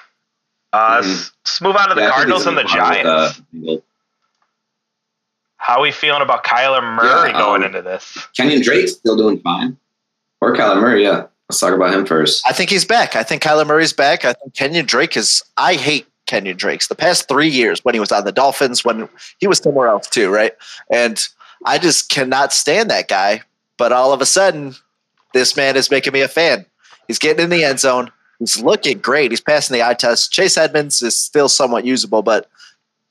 Uh, 0.72 1.00
mm-hmm. 1.00 1.08
Let's 1.08 1.60
move 1.60 1.76
on 1.76 1.88
to 1.90 1.94
the 1.94 2.02
yeah, 2.02 2.10
Cardinals 2.10 2.46
and 2.46 2.56
the 2.56 2.64
Giants. 2.64 3.42
With, 3.52 3.80
uh, 3.80 3.82
how 5.58 5.78
are 5.78 5.82
we 5.82 5.92
feeling 5.92 6.22
about 6.22 6.44
Kyler 6.44 6.82
Murray 6.82 7.30
yeah, 7.30 7.38
going 7.38 7.62
um, 7.62 7.68
into 7.68 7.82
this? 7.82 8.18
Kenyan 8.38 8.62
Drake 8.62 8.88
still 8.88 9.16
doing 9.16 9.38
fine. 9.40 9.76
Or 10.40 10.54
Kyler 10.56 10.80
Murray, 10.80 11.04
yeah. 11.04 11.26
Let's 11.48 11.60
talk 11.60 11.74
about 11.74 11.94
him 11.94 12.06
first. 12.06 12.42
I 12.46 12.52
think 12.52 12.70
he's 12.70 12.86
back. 12.86 13.14
I 13.14 13.22
think 13.22 13.42
Kyler 13.42 13.66
Murray's 13.66 13.92
back. 13.92 14.24
I 14.24 14.32
think 14.32 14.54
Kenyan 14.54 14.86
Drake 14.86 15.16
is. 15.16 15.42
I 15.56 15.74
hate 15.74 16.06
Kenyan 16.32 16.56
Drake's. 16.56 16.88
The 16.88 16.94
past 16.94 17.28
three 17.28 17.48
years, 17.48 17.84
when 17.84 17.94
he 17.94 18.00
was 18.00 18.10
on 18.10 18.24
the 18.24 18.32
Dolphins, 18.32 18.84
when 18.84 19.08
he 19.38 19.46
was 19.46 19.58
somewhere 19.58 19.88
else 19.88 20.08
too, 20.08 20.30
right? 20.30 20.52
And 20.90 21.26
I 21.66 21.78
just 21.78 22.08
cannot 22.08 22.52
stand 22.52 22.90
that 22.90 23.08
guy. 23.08 23.42
But 23.76 23.92
all 23.92 24.12
of 24.12 24.20
a 24.20 24.26
sudden, 24.26 24.74
this 25.34 25.56
man 25.56 25.76
is 25.76 25.90
making 25.90 26.12
me 26.12 26.22
a 26.22 26.28
fan. 26.28 26.64
He's 27.06 27.18
getting 27.18 27.44
in 27.44 27.50
the 27.50 27.64
end 27.64 27.80
zone. 27.80 28.10
He's 28.38 28.62
looking 28.62 28.98
great. 28.98 29.30
He's 29.30 29.40
passing 29.40 29.74
the 29.74 29.82
eye 29.82 29.94
test. 29.94 30.32
Chase 30.32 30.56
Edmonds 30.56 31.02
is 31.02 31.16
still 31.16 31.48
somewhat 31.48 31.84
usable, 31.84 32.22
but 32.22 32.48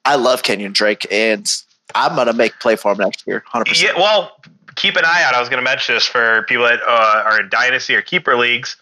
I 0.04 0.16
love 0.16 0.42
Kenyan 0.42 0.74
Drake, 0.74 1.06
and 1.12 1.48
I'm 1.94 2.16
going 2.16 2.28
to 2.28 2.34
make 2.34 2.60
play 2.60 2.76
for 2.76 2.92
him 2.92 2.98
next 2.98 3.26
year, 3.28 3.44
100%. 3.54 3.82
Yeah, 3.82 3.94
well, 3.96 4.38
keep 4.76 4.96
an 4.96 5.06
eye 5.06 5.24
out. 5.24 5.36
I 5.36 5.40
was 5.40 5.48
going 5.50 5.64
to 5.64 5.70
mention 5.70 5.96
this 5.96 6.06
for 6.06 6.44
people 6.44 6.66
that 6.66 6.82
uh, 6.82 7.24
are 7.26 7.42
in 7.42 7.50
dynasty 7.50 7.96
or 7.96 8.02
keeper 8.02 8.36
leagues, 8.36 8.78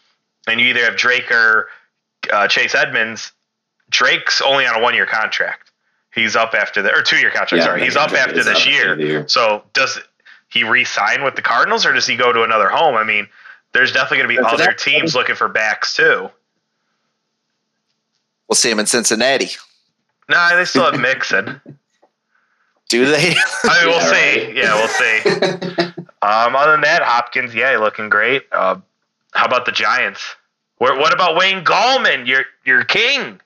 and 0.48 0.60
you 0.60 0.68
either 0.68 0.84
have 0.86 0.96
Drake 0.96 1.30
or 1.30 1.68
uh, 2.32 2.48
Chase 2.48 2.74
Edmonds. 2.74 3.32
Drake's 3.90 4.42
only 4.42 4.66
on 4.66 4.76
a 4.76 4.82
one 4.82 4.94
year 4.94 5.06
contract. 5.06 5.72
He's 6.14 6.36
up 6.36 6.54
after 6.54 6.82
the 6.82 6.94
or 6.94 7.02
two 7.02 7.18
year 7.18 7.32
contract. 7.32 7.62
Yeah, 7.62 7.66
sorry, 7.66 7.84
he's 7.84 7.96
up 7.96 8.12
after 8.12 8.44
this 8.44 8.48
up 8.48 8.66
year. 8.66 9.00
year. 9.00 9.28
So 9.28 9.64
does 9.74 10.00
he 10.50 10.64
re-sign 10.64 11.24
with 11.24 11.36
the 11.36 11.42
Cardinals 11.42 11.86
or 11.86 11.94
does 11.94 12.08
he 12.08 12.16
go 12.16 12.34
to 12.34 12.44
another 12.44 12.70
home? 12.70 12.96
I 12.96 13.04
mean, 13.04 13.28
there's 13.74 13.92
definitely 13.92 14.18
going 14.26 14.36
to 14.36 14.42
be 14.42 14.48
other 14.48 14.74
teams 14.74 15.16
looking 15.16 15.36
for 15.36 15.48
backs 15.48 15.96
too. 15.96 16.30
We'll 18.48 18.56
see 18.56 18.72
him 18.72 18.80
in 18.80 18.88
Cincinnati. 18.88 19.50
No, 20.28 20.38
nah, 20.38 20.56
they 20.56 20.66
still 20.66 20.92
have 20.92 21.00
Mixon. 21.00 21.62
Do 22.90 23.06
they? 23.06 23.36
I 23.66 23.86
mean, 23.86 23.94
we'll 23.94 24.02
see. 24.02 24.52
Yeah, 24.58 24.74
we'll 24.74 24.88
see. 24.88 25.84
um, 26.24 26.56
other 26.56 26.72
than 26.72 26.82
that, 26.82 27.04
Hopkins, 27.04 27.54
yeah, 27.54 27.78
looking 27.78 28.10
great. 28.10 28.44
Uh, 28.52 28.78
how 29.34 29.46
about 29.46 29.68
the 29.68 29.72
Giants? 29.72 30.36
Where, 30.80 30.98
what 30.98 31.14
about 31.14 31.38
Wayne 31.38 31.64
Gallman? 31.64 32.26
Your 32.26 32.46
your 32.66 32.84
king. 32.84 33.40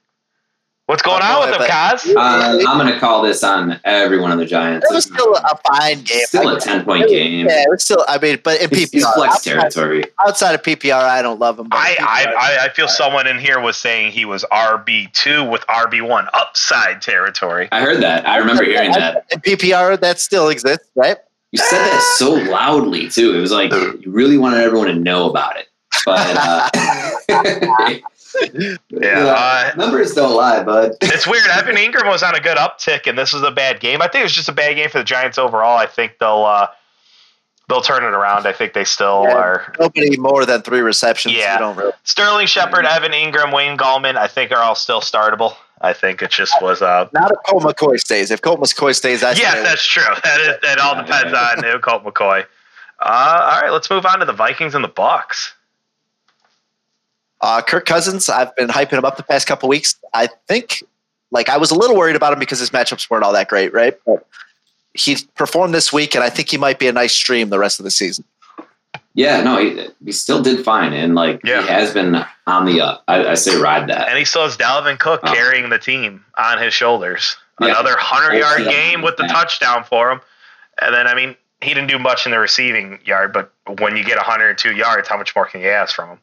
What's 0.86 1.02
going 1.02 1.22
on 1.22 1.50
with 1.50 1.58
them, 1.58 1.70
Kaz? 1.70 2.14
Uh, 2.14 2.60
I'm 2.68 2.78
going 2.78 2.94
to 2.94 3.00
call 3.00 3.22
this 3.22 3.42
on 3.42 3.80
every 3.86 4.20
one 4.20 4.34
of 4.34 4.38
the 4.38 4.46
Giants. 4.46 4.86
It 4.90 4.94
was 4.94 5.06
still 5.06 5.34
a 5.34 5.58
fine 5.66 6.04
game. 6.04 6.26
Still 6.26 6.50
a 6.50 6.60
10 6.60 6.84
point 6.84 7.08
game. 7.08 7.48
Yeah, 7.48 7.62
it 7.62 7.70
was 7.70 7.86
still, 7.86 8.04
I 8.10 8.18
mean, 8.18 8.42
but 8.44 8.62
in 8.62 8.70
PPR. 8.70 8.90
It's 8.94 9.14
flex 9.14 9.44
territory. 9.44 10.04
Outside 10.28 10.56
of 10.56 10.62
PPR, 10.62 11.02
I 11.02 11.22
don't 11.22 11.40
love 11.40 11.58
him. 11.58 11.70
I, 11.72 11.96
I, 12.02 12.66
I, 12.66 12.70
feel 12.74 12.90
someone 12.90 13.28
in 13.28 13.40
here 13.40 13.62
was 13.62 13.78
saying 13.78 14.12
he 14.12 14.26
was 14.26 14.44
RB2 14.52 15.50
with 15.50 15.62
RB1 15.68 16.28
upside 16.34 17.02
territory. 17.02 17.70
I 17.72 17.80
heard 17.80 18.04
that. 18.04 18.28
I 18.28 18.36
remember 18.40 18.66
hearing 18.66 18.92
that. 18.92 19.26
In 19.32 19.40
PPR, 19.40 19.98
that 20.02 20.20
still 20.20 20.50
exists, 20.50 20.90
right? 20.96 21.16
You 21.54 21.60
said 21.60 21.80
that 21.80 22.16
so 22.18 22.34
loudly, 22.34 23.08
too. 23.08 23.34
It 23.34 23.40
was 23.40 23.54
like 23.54 23.72
you 23.72 24.12
really 24.12 24.38
wanted 24.38 24.60
everyone 24.60 24.88
to 24.88 24.96
know 24.96 25.30
about 25.30 25.56
it. 25.56 25.70
But. 26.06 26.36
Uh, 27.30 28.00
yeah, 28.90 29.26
uh, 29.28 29.74
numbers 29.76 30.14
don't 30.14 30.36
lie, 30.36 30.64
bud. 30.64 30.94
it's 31.02 31.28
weird. 31.28 31.48
Evan 31.48 31.76
Engram 31.76 32.08
was 32.08 32.24
on 32.24 32.36
a 32.36 32.40
good 32.40 32.58
uptick, 32.58 33.08
and 33.08 33.18
this 33.18 33.34
was 33.34 33.44
a 33.44 33.52
bad 33.52 33.80
game. 33.80 34.02
I 34.02 34.08
think 34.08 34.22
it 34.22 34.26
was 34.26 34.34
just 34.34 34.50
a 34.50 34.54
bad 34.54 34.76
game 34.76 34.90
for 34.90 35.00
the 35.00 35.04
Giants 35.04 35.38
overall. 35.38 35.78
I 35.78 35.86
think 35.86 36.18
they'll 36.20 36.44
uh, 36.44 36.68
they'll 37.70 37.82
turn 37.82 38.04
it 38.04 38.16
around. 38.16 38.48
I 38.48 38.54
think 38.54 38.74
they 38.74 38.84
still 38.84 39.24
yeah, 39.28 39.36
are. 39.36 39.74
Nobody 39.80 40.18
more 40.18 40.46
than 40.46 40.62
three 40.62 40.82
receptions. 40.82 41.36
Yeah, 41.36 41.74
really. 41.76 41.92
Sterling 42.04 42.48
Shepard, 42.48 42.86
Evan 42.86 43.12
Engram, 43.12 43.54
Wayne 43.54 43.78
Gallman. 43.78 44.16
I 44.16 44.28
think 44.28 44.52
are 44.52 44.58
all 44.58 44.76
still 44.76 45.02
startable. 45.02 45.56
I 45.82 45.92
think 45.92 46.22
it 46.22 46.32
just 46.32 46.56
was 46.62 46.82
uh 46.82 47.10
not 47.14 47.32
if 47.32 47.38
Colt 47.46 47.64
McCoy 47.64 48.00
stays. 48.00 48.32
If 48.32 48.42
Colt 48.42 48.60
McCoy 48.60 48.96
stays, 48.96 49.22
that's 49.22 49.40
yeah, 49.40 49.62
that's 49.62 49.86
true. 49.86 50.04
That 50.24 50.40
is 50.40 50.56
that 50.62 50.80
all 50.80 50.96
depends 50.96 51.34
on 51.34 51.82
Colt 51.82 52.06
McCoy. 52.06 52.46
Uh, 53.00 53.50
all 53.54 53.62
right, 53.62 53.72
let's 53.72 53.90
move 53.90 54.06
on 54.06 54.20
to 54.20 54.26
the 54.26 54.34
Vikings 54.34 54.76
and 54.76 54.84
the 54.84 54.90
Bucs. 54.90 55.52
Uh, 57.44 57.62
Kirk 57.62 57.86
Cousins, 57.86 58.30
I've 58.30 58.56
been 58.56 58.70
hyping 58.70 58.98
him 58.98 59.04
up 59.04 59.18
the 59.18 59.24
past 59.24 59.48
couple 59.48 59.68
weeks. 59.68 59.98
I 60.14 60.30
think, 60.48 60.82
like, 61.30 61.50
I 61.50 61.58
was 61.58 61.72
a 61.72 61.76
little 61.76 61.98
worried 61.98 62.16
about 62.16 62.32
him 62.32 62.40
because 62.40 62.58
his 62.58 62.70
matchups 62.70 63.10
weren't 63.10 63.26
all 63.26 63.34
that 63.34 63.50
great, 63.50 63.74
right? 63.74 64.00
But 64.06 64.26
he 64.94 65.18
performed 65.36 65.74
this 65.74 65.92
week, 65.92 66.16
and 66.16 66.24
I 66.24 66.30
think 66.30 66.50
he 66.50 66.58
might 66.58 66.80
be 66.80 66.88
a 66.88 66.94
nice 66.94 67.12
stream 67.12 67.50
the 67.50 67.60
rest 67.60 67.82
of 67.82 67.84
the 67.84 67.92
season. 67.92 68.24
Yeah, 69.14 69.44
no, 69.44 69.58
he, 69.58 69.90
he 70.06 70.14
still 70.14 70.42
did 70.42 70.64
fine, 70.64 70.94
and 70.94 71.16
like 71.16 71.42
yeah. 71.44 71.62
he 71.64 71.68
has 71.68 71.94
been 71.94 72.24
on 72.48 72.66
the 72.66 72.80
up. 72.80 73.04
I, 73.10 73.26
I, 73.26 73.34
say 73.34 73.60
ride 73.60 73.90
that. 73.90 74.08
And 74.08 74.18
he 74.18 74.24
still 74.24 74.44
has 74.44 74.56
Dalvin 74.56 74.98
Cook 74.98 75.20
oh. 75.24 75.34
carrying 75.34 75.70
the 75.70 75.78
team 75.78 76.24
on 76.38 76.62
his 76.62 76.74
shoulders. 76.74 77.36
Yeah. 77.60 77.68
Another 77.68 77.96
hundred 77.98 78.38
yard 78.38 78.64
game 78.64 79.02
with 79.02 79.18
the 79.18 79.24
touchdown 79.24 79.84
for 79.84 80.12
him, 80.12 80.22
and 80.82 80.96
then 80.96 81.08
I 81.08 81.14
mean 81.14 81.36
he 81.62 81.74
didn't 81.74 81.90
do 81.90 82.00
much 82.00 82.26
in 82.26 82.32
the 82.32 82.40
receiving 82.40 83.00
yard, 83.04 83.34
but 83.34 83.52
when 83.80 83.98
you 83.98 84.04
get 84.04 84.18
102 84.18 84.76
yards, 84.76 85.08
how 85.08 85.18
much 85.18 85.36
more 85.36 85.46
can 85.46 85.62
you 85.62 85.70
ask 85.70 85.94
from 85.96 86.10
him? 86.10 86.20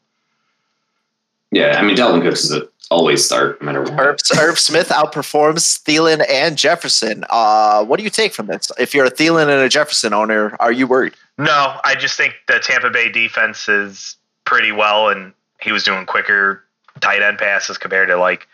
Yeah, 1.51 1.77
I 1.77 1.81
mean 1.81 1.95
Dalvin 1.95 2.21
Cooks 2.21 2.45
is 2.45 2.53
a 2.53 2.67
always 2.91 3.25
start 3.25 3.59
no 3.61 3.65
matter 3.65 3.81
what. 3.81 3.93
Herb, 3.93 4.17
Irv 4.37 4.59
Smith 4.59 4.89
outperforms 4.89 5.81
Thielen 5.81 6.23
and 6.29 6.57
Jefferson. 6.57 7.23
Uh, 7.29 7.83
what 7.83 7.97
do 7.97 8.03
you 8.03 8.09
take 8.09 8.33
from 8.33 8.47
this? 8.47 8.69
If 8.77 8.93
you're 8.93 9.05
a 9.05 9.11
Thielen 9.11 9.43
and 9.43 9.61
a 9.61 9.69
Jefferson 9.69 10.13
owner, 10.13 10.55
are 10.59 10.71
you 10.71 10.85
worried? 10.85 11.13
No, 11.37 11.79
I 11.83 11.95
just 11.95 12.17
think 12.17 12.35
the 12.47 12.59
Tampa 12.59 12.89
Bay 12.89 13.09
defense 13.09 13.67
is 13.67 14.17
pretty 14.45 14.71
well, 14.71 15.09
and 15.09 15.33
he 15.61 15.71
was 15.71 15.83
doing 15.83 16.05
quicker 16.05 16.63
tight 16.99 17.23
end 17.23 17.39
passes 17.39 17.77
compared 17.77 18.09
to 18.09 18.17
like 18.17 18.47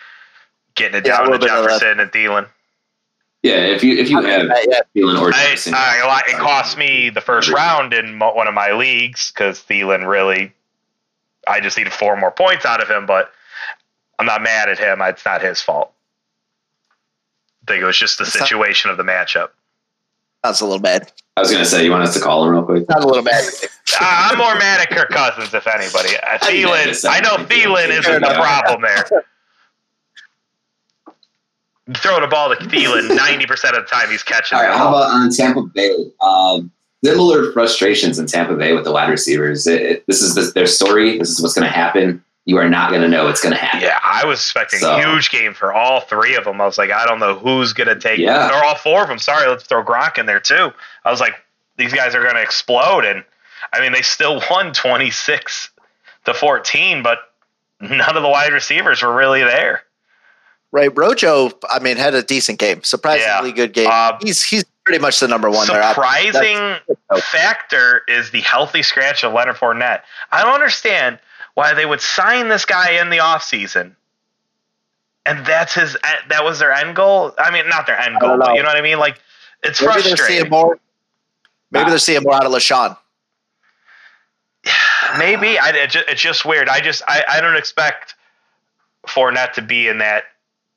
getting 0.75 1.00
it 1.00 1.06
yeah, 1.06 1.18
down 1.18 1.32
to 1.32 1.39
Jefferson 1.39 2.00
and 2.00 2.12
Thielen. 2.12 2.48
Yeah, 3.44 3.58
if 3.58 3.84
you 3.84 3.98
if 3.98 4.10
you 4.10 4.22
have 4.22 4.50
yeah. 4.70 4.80
Thielen 4.96 5.20
or 5.20 5.32
Jefferson, 5.32 5.74
I, 5.74 6.01
I, 6.04 6.32
it 6.32 6.38
cost 6.38 6.77
me 6.77 7.10
the 7.10 7.22
first 7.22 7.50
round 7.50 7.94
in 7.94 8.20
one 8.20 8.48
of 8.48 8.54
my 8.54 8.72
leagues 8.72 9.32
because 9.32 9.60
Thielen 9.60 10.08
really. 10.08 10.54
I 11.48 11.60
just 11.60 11.77
needed 11.77 11.94
four 11.94 12.16
more 12.18 12.32
points 12.32 12.66
out 12.66 12.82
of 12.82 12.89
him, 12.89 13.06
but 13.06 13.32
I'm 14.20 14.25
not 14.25 14.42
mad 14.42 14.70
at 14.70 14.80
him. 14.80 15.01
It's 15.01 15.25
not 15.25 15.42
his 15.42 15.62
fault. 15.62 15.92
I 17.63 17.72
think 17.72 17.84
it 17.84 17.86
was 17.86 17.98
just 17.98 18.18
the 18.18 18.25
situation 18.25 18.92
of 18.92 18.98
the 18.98 19.04
matchup. 19.04 19.50
That's 20.44 20.62
a 20.62 20.66
little 20.66 20.80
bad. 20.80 21.12
I 21.36 21.42
was 21.42 21.51
going 21.51 21.63
to 21.63 21.70
say, 21.70 21.84
you 21.84 21.92
want 21.92 22.04
us 22.04 22.13
to 22.13 22.20
call 22.20 22.46
him 22.46 22.51
real 22.51 22.63
quick? 22.63 22.88
Not 22.89 23.04
a 23.04 23.08
little 23.08 23.24
mad. 23.24 23.44
I'm 24.00 24.38
more 24.38 24.56
mad 24.56 24.82
at 24.82 24.89
Kirk 24.89 25.10
Cousins, 25.10 25.54
if 25.54 25.68
anybody. 25.68 26.16
Uh, 26.18 26.38
Thielen, 26.39 27.10
I 27.10 27.20
know 27.20 27.44
Thielen 27.46 27.89
isn't 27.89 28.22
the 28.22 28.34
problem 28.34 28.82
there. 28.82 29.24
You 31.88 31.94
throw 31.94 32.20
the 32.20 32.27
ball 32.27 32.50
to 32.50 32.56
Thielen 32.56 33.10
90% 33.18 33.51
of 33.51 33.75
the 33.75 33.82
time 33.89 34.10
he's 34.10 34.24
catching 34.24 34.58
All 34.58 34.63
right, 34.63 34.77
how 34.77 34.89
about 34.89 35.10
on 35.12 35.30
Tampa 35.32 35.62
Bay? 35.62 36.12
Um, 36.22 36.72
similar 37.04 37.51
frustrations 37.51 38.20
in 38.20 38.25
Tampa 38.25 38.56
Bay 38.56 38.74
with 38.74 38.84
the 38.84 38.92
wide 38.92 39.10
receivers. 39.10 39.68
It, 39.68 39.82
it, 39.82 40.08
this 40.08 40.22
is 40.22 40.36
the, 40.36 40.51
their 40.54 40.68
story. 40.68 41.18
This 41.20 41.30
is 41.30 41.42
what's 41.42 41.54
going 41.54 41.68
to 41.68 41.74
happen 41.74 42.24
you 42.48 42.58
are 42.58 42.70
not 42.70 42.92
going 42.92 43.01
to 43.01 43.10
know 43.10 43.27
it's 43.27 43.42
going 43.42 43.54
to 43.54 43.60
happen. 43.60 43.82
Yeah, 43.82 44.00
I 44.01 44.25
was 44.25 44.39
expecting 44.39 44.80
so, 44.80 44.96
a 44.96 45.01
huge 45.01 45.30
game 45.32 45.54
for 45.54 45.74
all 45.74 46.00
three 46.00 46.36
of 46.36 46.46
them. 46.46 46.62
I 46.62 46.66
was 46.66 46.77
like, 46.77 46.92
I 46.92 47.06
don't 47.06 47.20
know 47.20 47.38
who's 47.38 47.74
going 47.74 47.89
to 47.89 48.00
take, 48.00 48.20
yeah. 48.20 48.50
or 48.50 48.63
all 48.63 48.75
four 48.75 49.04
of 49.04 49.10
them. 49.10 49.20
Sorry, 49.20 49.50
let's 49.50 49.66
throw 49.66 49.84
Gronk 49.84 50.18
in 50.18 50.25
there 50.25 50.39
too. 50.39 50.72
I 51.04 51.12
was 51.12 51.20
like, 51.20 51.34
these 51.75 51.94
guys 51.94 52.16
are 52.16 52.24
going 52.24 52.36
to 52.36 52.42
explode, 52.42 53.04
and 53.04 53.25
I 53.74 53.82
mean, 53.82 53.92
they 53.92 54.01
still 54.01 54.42
won 54.50 54.72
twenty 54.72 55.12
six 55.12 55.70
to 56.24 56.34
fourteen, 56.34 57.04
but 57.04 57.20
none 57.82 58.16
of 58.16 58.24
the 58.24 58.30
wide 58.30 58.54
receivers 58.54 59.04
were 59.04 59.13
really 59.13 59.44
there. 59.44 59.84
Right, 60.72 60.96
Rojo. 60.98 61.51
I 61.70 61.80
mean, 61.80 61.98
had 61.98 62.16
a 62.16 62.24
decent 62.24 62.60
game, 62.60 62.82
surprisingly 62.84 63.50
yeah. 63.50 63.56
good 63.56 63.74
game. 63.74 63.89
Uh, 63.92 64.18
he's 64.22 64.42
he's 64.42 64.63
pretty 64.88 65.01
much 65.01 65.20
the 65.20 65.27
number 65.27 65.50
one. 65.50 65.65
Surprising 65.65 66.77
factor 67.20 68.03
is 68.08 68.32
the 68.32 68.39
healthy 68.39 68.82
scratch 68.82 69.22
of 69.25 69.34
Leonard 69.34 69.58
Fournette. 69.58 70.03
I 70.32 70.44
don't 70.44 70.53
understand 70.53 71.20
why 71.56 71.74
they 71.74 71.86
would 71.86 72.00
sign 72.00 72.48
this 72.48 72.63
guy 72.63 72.91
in 73.01 73.10
the 73.10 73.17
offseason. 73.17 73.96
And 75.25 75.46
that's 75.46 75.74
his 75.74 75.98
uh, 75.98 76.08
that 76.29 76.46
was 76.46 76.60
their 76.60 76.72
end 76.72 76.96
goal. 76.96 77.34
I 77.38 77.51
mean, 77.51 77.67
not 77.67 77.86
their 77.86 78.00
end 78.00 78.17
goal, 78.22 78.38
but 78.38 78.56
you 78.56 78.63
know 78.63 78.70
what 78.70 78.77
I 78.77 78.82
mean? 78.82 78.98
Like 78.98 79.20
it's 79.62 79.82
maybe 79.82 79.91
frustrating. 79.91 80.15
They're 80.15 80.27
seeing 80.39 80.50
more, 80.50 80.79
maybe 81.70 81.89
they're 81.89 82.00
seeing 82.00 82.24
more 82.24 82.36
out 82.36 82.46
of 82.46 82.53
LeSean. 82.53 82.98
Maybe 85.17 85.58
I, 85.58 85.70
it 85.70 85.89
just, 85.89 86.10
it's 86.10 86.22
just 86.22 86.46
weird. 86.46 86.67
I 86.67 86.82
just 86.82 87.01
I, 87.08 87.24
I 87.29 87.41
don't 87.41 87.56
expect 87.56 88.15
Fournette 89.08 89.53
to 89.53 89.62
be 89.62 89.88
in 89.88 89.98
that 90.00 90.25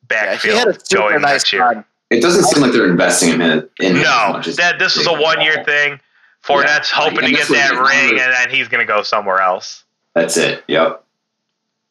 backfield 0.06 0.56
yeah, 0.56 0.96
going 0.96 1.20
nice 1.20 1.32
next 1.32 1.52
year. 1.52 1.84
It 2.10 2.20
doesn't 2.20 2.44
seem 2.44 2.62
like 2.62 2.72
they're 2.72 2.90
investing 2.90 3.30
in 3.30 3.40
it. 3.40 3.70
In 3.78 3.94
no, 3.94 4.42
that 4.56 4.78
this 4.78 4.96
is 4.96 5.06
a 5.06 5.12
one 5.12 5.40
year 5.40 5.62
thing. 5.64 6.00
Fournette's 6.44 6.90
yeah, 6.90 7.04
hoping 7.04 7.20
to 7.20 7.30
get 7.30 7.48
that 7.48 7.72
ring, 7.72 8.18
and 8.20 8.32
then 8.32 8.50
he's 8.50 8.68
going 8.68 8.84
to 8.84 8.90
go 8.90 9.02
somewhere 9.02 9.40
else. 9.40 9.84
That's 10.14 10.36
it. 10.36 10.64
Yep. 10.68 11.04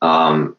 Um, 0.01 0.57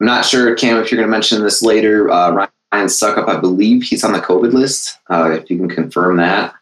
I'm 0.00 0.06
not 0.06 0.24
sure, 0.24 0.54
Cam, 0.54 0.78
if 0.78 0.90
you're 0.90 0.98
going 0.98 1.08
to 1.08 1.10
mention 1.10 1.42
this 1.42 1.62
later. 1.62 2.10
Uh, 2.10 2.30
Ryan 2.72 2.86
Succop, 2.86 3.28
I 3.28 3.38
believe 3.38 3.82
he's 3.82 4.04
on 4.04 4.12
the 4.12 4.20
COVID 4.20 4.52
list. 4.52 4.98
Uh, 5.10 5.32
if 5.32 5.50
you 5.50 5.58
can 5.58 5.68
confirm 5.68 6.16
that, 6.16 6.54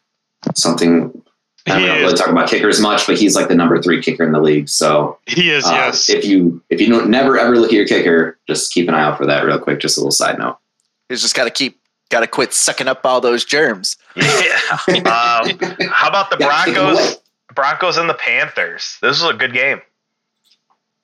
something. 0.55 1.23
I 1.67 1.79
don't 1.79 2.01
really 2.01 2.15
talk 2.15 2.29
about 2.29 2.49
kickers 2.49 2.81
much, 2.81 3.07
but 3.07 3.19
he's 3.19 3.37
like 3.37 3.49
the 3.49 3.55
number 3.55 3.81
three 3.81 4.03
kicker 4.03 4.25
in 4.25 4.33
the 4.33 4.41
league. 4.41 4.69
So 4.69 5.19
he 5.27 5.51
is. 5.51 5.65
Uh, 5.65 5.73
yes. 5.73 6.09
If 6.09 6.25
you 6.25 6.63
if 6.71 6.81
you 6.81 6.89
don't 6.89 7.11
never 7.11 7.39
ever 7.39 7.57
look 7.57 7.69
at 7.69 7.75
your 7.75 7.87
kicker, 7.87 8.39
just 8.47 8.73
keep 8.73 8.89
an 8.89 8.95
eye 8.95 9.03
out 9.03 9.19
for 9.19 9.27
that. 9.27 9.45
Real 9.45 9.59
quick, 9.59 9.79
just 9.79 9.99
a 9.99 10.01
little 10.01 10.11
side 10.11 10.39
note. 10.39 10.57
He's 11.11 11.21
just 11.21 11.35
got 11.35 11.45
to 11.45 11.51
keep 11.51 11.81
got 12.09 12.21
to 12.21 12.27
quit 12.29 12.55
sucking 12.55 12.87
up 12.87 13.05
all 13.05 13.21
those 13.21 13.45
germs. 13.45 13.97
Yeah. 14.15 14.23
um, 14.89 15.59
how 15.91 16.09
about 16.09 16.31
the 16.31 16.37
Broncos? 16.39 17.19
Broncos 17.53 17.97
and 17.97 18.09
the 18.09 18.15
Panthers. 18.15 18.97
This 19.03 19.21
was 19.21 19.35
a 19.35 19.37
good 19.37 19.53
game. 19.53 19.81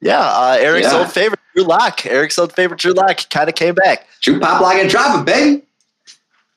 Yeah, 0.00 0.20
uh, 0.20 0.56
Eric's 0.60 0.92
yeah. 0.92 0.98
old 0.98 1.10
favorite, 1.10 1.40
Drew 1.54 1.64
Lock. 1.64 2.06
Eric's 2.06 2.38
old 2.38 2.52
favorite, 2.52 2.78
Drew 2.78 2.92
Lock, 2.92 3.28
kind 3.30 3.48
of 3.48 3.56
came 3.56 3.74
back. 3.74 4.06
Drew 4.20 4.38
pop 4.38 4.60
like 4.60 4.78
and 4.78 4.88
drop 4.88 5.18
it, 5.18 5.26
baby. 5.26 5.62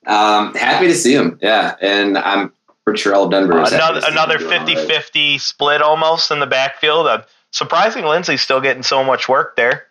Um, 0.05 0.53
happy 0.53 0.87
to 0.87 0.93
see 0.93 1.15
him. 1.15 1.39
Yeah, 1.41 1.75
and 1.81 2.17
I'm 2.17 2.51
pretty 2.83 2.99
sure 2.99 3.15
all 3.15 3.29
Denver 3.29 3.61
is 3.63 3.71
another 3.71 4.01
another 4.05 4.37
50-50 4.37 5.39
split 5.39 5.81
almost 5.81 6.29
in 6.29 6.39
the 6.39 6.47
backfield. 6.47 7.07
Uh, 7.07 7.23
surprising, 7.51 8.05
Lindsay's 8.05 8.41
still 8.41 8.61
getting 8.61 8.83
so 8.83 9.03
much 9.03 9.27
work 9.27 9.55
there. 9.55 9.87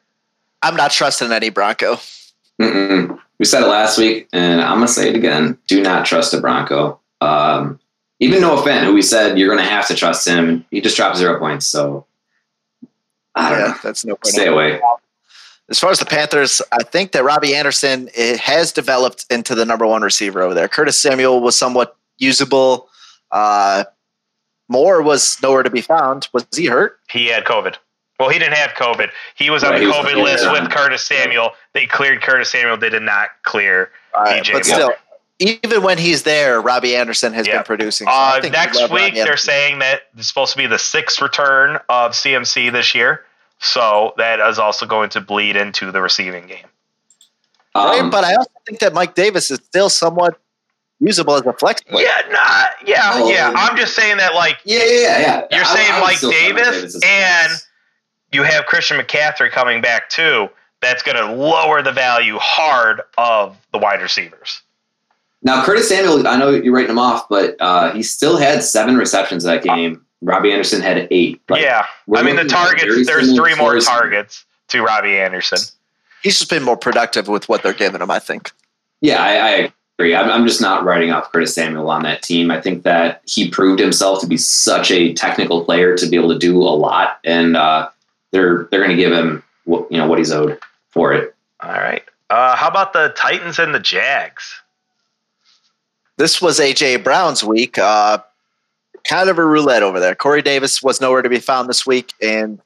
I'm 0.62 0.76
not 0.76 0.92
trusting 0.92 1.32
any 1.32 1.50
Bronco. 1.50 1.96
Mm-mm. 2.60 3.18
We 3.38 3.45
said 3.45 3.62
it 3.62 3.68
last 3.68 3.99
week, 3.99 4.28
and 4.33 4.61
I'm 4.61 4.76
gonna 4.76 4.88
say 4.88 5.09
it 5.09 5.16
again. 5.16 5.59
Do 5.66 5.83
not 5.83 6.07
trust 6.07 6.35
a 6.35 6.40
Bronco. 6.40 7.00
Um, 7.21 7.80
even 8.21 8.40
Noah 8.40 8.62
Fant, 8.62 8.85
who 8.85 8.95
we 8.95 9.02
said 9.02 9.38
you're 9.38 9.49
going 9.49 9.64
to 9.64 9.71
have 9.71 9.87
to 9.88 9.95
trust 9.95 10.26
him, 10.26 10.64
he 10.71 10.80
just 10.80 10.97
dropped 10.97 11.16
zero 11.16 11.38
points. 11.38 11.66
So 11.66 12.07
I 13.35 13.50
don't 13.50 13.59
yeah, 13.59 13.66
know. 13.66 13.75
That's 13.83 14.04
no 14.04 14.16
point. 14.16 14.26
Stay 14.26 14.49
away. 14.49 14.80
As 15.71 15.78
far 15.78 15.90
as 15.90 15.99
the 15.99 16.07
Panthers, 16.07 16.62
I 16.73 16.83
think 16.83 17.12
that 17.12 17.25
Robbie 17.25 17.54
Anderson 17.54 18.09
has 18.16 18.73
developed 18.73 19.26
into 19.30 19.54
the 19.54 19.66
number 19.66 19.87
one 19.87 20.02
receiver 20.02 20.42
over 20.42 20.54
there. 20.54 20.66
Curtis 20.66 20.99
Samuel 20.99 21.40
was 21.40 21.57
somewhat 21.57 21.97
usable. 22.16 22.88
Uh, 23.30 23.85
Moore 24.68 25.02
was 25.02 25.40
nowhere 25.42 25.62
to 25.62 25.71
be 25.71 25.83
found. 25.83 26.28
Was 26.33 26.47
he 26.57 26.66
hurt? 26.66 26.99
He 27.11 27.26
had 27.26 27.45
COVID. 27.45 27.76
Well, 28.18 28.30
he 28.30 28.38
didn't 28.38 28.54
have 28.54 28.70
COVID. 28.70 29.10
He 29.37 29.48
was 29.48 29.62
on 29.62 29.75
the 29.75 29.80
COVID 29.80 30.22
list 30.22 30.50
with 30.50 30.70
Curtis 30.70 31.04
Samuel. 31.04 31.52
They 31.72 31.87
cleared 31.87 32.20
Curtis 32.20 32.50
Samuel. 32.50 32.76
They 32.76 32.90
did 32.90 33.02
not 33.02 33.28
clear 33.44 33.90
right, 34.12 34.42
DJ. 34.42 34.52
But 34.54 34.64
still, 34.64 34.92
even 35.38 35.82
when 35.82 35.98
he's 35.98 36.25
there, 36.25 36.60
Robbie 36.60 36.96
Anderson 36.96 37.32
has 37.32 37.46
been 37.46 37.62
producing. 37.62 38.08
So 38.08 38.12
uh, 38.12 38.40
next 38.50 38.90
week, 38.90 39.14
they're 39.14 39.37
saying 39.37 39.78
that 39.78 40.02
it's 40.16 40.26
supposed 40.26 40.52
to 40.52 40.58
be 40.58 40.66
the 40.66 40.78
sixth 40.78 41.22
return 41.22 41.78
of 41.88 42.12
CMC 42.12 42.72
this 42.72 42.94
year. 42.94 43.25
So 43.60 44.14
that 44.16 44.40
is 44.40 44.58
also 44.58 44.87
going 44.87 45.10
to 45.10 45.20
bleed 45.20 45.56
into 45.56 45.90
the 45.92 46.00
receiving 46.00 46.46
game. 46.46 46.66
Um, 47.75 47.87
right, 47.87 48.10
but 48.10 48.25
I 48.25 48.34
also 48.34 48.50
think 48.66 48.80
that 48.80 48.94
Mike 48.94 49.14
Davis 49.14 49.50
is 49.50 49.58
still 49.64 49.90
somewhat 49.90 50.40
usable 51.00 51.34
as 51.34 51.42
a 51.42 51.52
flex 51.52 51.82
player. 51.82 52.06
Yeah, 52.06 52.32
nah, 52.32 52.66
yeah, 52.84 53.10
oh, 53.14 53.30
yeah. 53.30 53.52
I'm 53.54 53.76
just 53.76 53.94
saying 53.94 54.16
that, 54.16 54.34
like, 54.34 54.58
yeah, 54.64 54.84
yeah, 54.84 55.18
yeah. 55.18 55.46
You're 55.50 55.64
I, 55.64 55.75
saying 55.75 55.92
I 55.92 56.00
Mike 56.00 56.20
Davis, 56.20 56.94
Davis 56.94 57.00
and 57.04 57.52
you 58.32 58.42
have 58.42 58.66
Christian 58.66 58.99
McCaffrey 58.99 59.50
coming 59.50 59.80
back 59.80 60.08
too. 60.08 60.49
That's 60.80 61.02
going 61.02 61.16
to 61.16 61.32
lower 61.35 61.82
the 61.82 61.92
value 61.92 62.38
hard 62.38 63.02
of 63.16 63.56
the 63.73 63.78
wide 63.78 64.00
receivers. 64.00 64.62
Now, 65.42 65.64
Curtis 65.64 65.88
Samuel, 65.88 66.26
I 66.26 66.37
know 66.37 66.50
you're 66.50 66.73
writing 66.73 66.90
him 66.90 66.99
off, 66.99 67.28
but 67.28 67.56
uh, 67.61 67.92
he 67.92 68.02
still 68.02 68.37
had 68.37 68.62
seven 68.62 68.97
receptions 68.97 69.44
that 69.44 69.62
game. 69.62 70.04
Robbie 70.20 70.52
Anderson 70.52 70.80
had 70.80 71.06
eight. 71.11 71.40
Like, 71.49 71.62
yeah, 71.62 71.87
I 72.14 72.23
mean 72.23 72.37
the 72.37 72.44
targets. 72.44 73.06
There's 73.06 73.37
three 73.37 73.54
more 73.54 73.78
targets 73.78 74.44
to 74.68 74.82
Robbie 74.82 75.16
Anderson. 75.16 75.58
He's 76.23 76.38
just 76.38 76.50
been 76.50 76.64
more 76.64 76.76
productive 76.76 77.28
with 77.28 77.49
what 77.49 77.62
they're 77.62 77.73
giving 77.73 78.00
him. 78.00 78.11
I 78.11 78.18
think. 78.18 78.50
Yeah, 79.00 79.23
I, 79.23 79.30
I 79.37 79.73
agree. 79.97 80.16
I'm, 80.16 80.28
I'm, 80.28 80.44
just 80.44 80.61
not 80.61 80.82
writing 80.85 81.12
off 81.12 81.30
Curtis 81.30 81.54
Samuel 81.54 81.88
on 81.88 82.02
that 82.02 82.23
team. 82.23 82.50
I 82.50 82.61
think 82.61 82.82
that 82.82 83.23
he 83.26 83.49
proved 83.49 83.78
himself 83.78 84.20
to 84.23 84.26
be 84.26 84.37
such 84.37 84.90
a 84.90 85.14
technical 85.14 85.64
player 85.64 85.97
to 85.97 86.06
be 86.08 86.16
able 86.16 86.30
to 86.30 86.38
do 86.38 86.61
a 86.61 86.75
lot, 86.75 87.20
and 87.23 87.56
uh, 87.56 87.88
they're 88.30 88.68
they're 88.70 88.85
going 88.85 88.97
to 88.97 88.97
give 88.97 89.12
him 89.12 89.42
what, 89.64 89.90
you 89.90 89.99
know 89.99 90.06
what 90.06 90.18
he's 90.18 90.32
owed 90.32 90.58
for 90.90 91.12
it. 91.12 91.35
All 91.61 91.73
right. 91.73 92.02
Uh, 92.30 92.56
how 92.56 92.68
about 92.68 92.92
the 92.92 93.12
Titans 93.16 93.58
and 93.58 93.75
the 93.75 93.80
Jags? 93.80 94.61
this 96.18 96.42
was 96.42 96.58
AJ 96.58 97.02
Brown's 97.02 97.42
week. 97.42 97.78
Uh, 97.78 98.18
kind 99.04 99.30
of 99.30 99.38
a 99.38 99.44
roulette 99.44 99.82
over 99.82 99.99
there. 99.99 100.14
Corey 100.14 100.42
Davis 100.42 100.82
was 100.82 101.00
nowhere 101.00 101.23
to 101.23 101.28
be 101.28 101.38
found 101.38 101.68
this 101.68 101.87
week, 101.87 102.12
and 102.20 102.61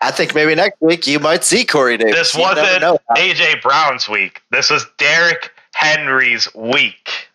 I 0.00 0.12
think 0.12 0.34
maybe 0.34 0.54
next 0.54 0.80
week 0.80 1.06
you 1.06 1.18
might 1.18 1.42
see 1.42 1.64
Corey 1.64 1.96
Davis. 1.96 2.32
This 2.32 2.34
wasn't 2.36 3.00
AJ 3.16 3.62
Brown's 3.62 4.08
week. 4.08 4.42
This 4.50 4.70
was 4.70 4.86
Derrick 4.98 5.50
Henry's 5.74 6.54
week. 6.54 7.28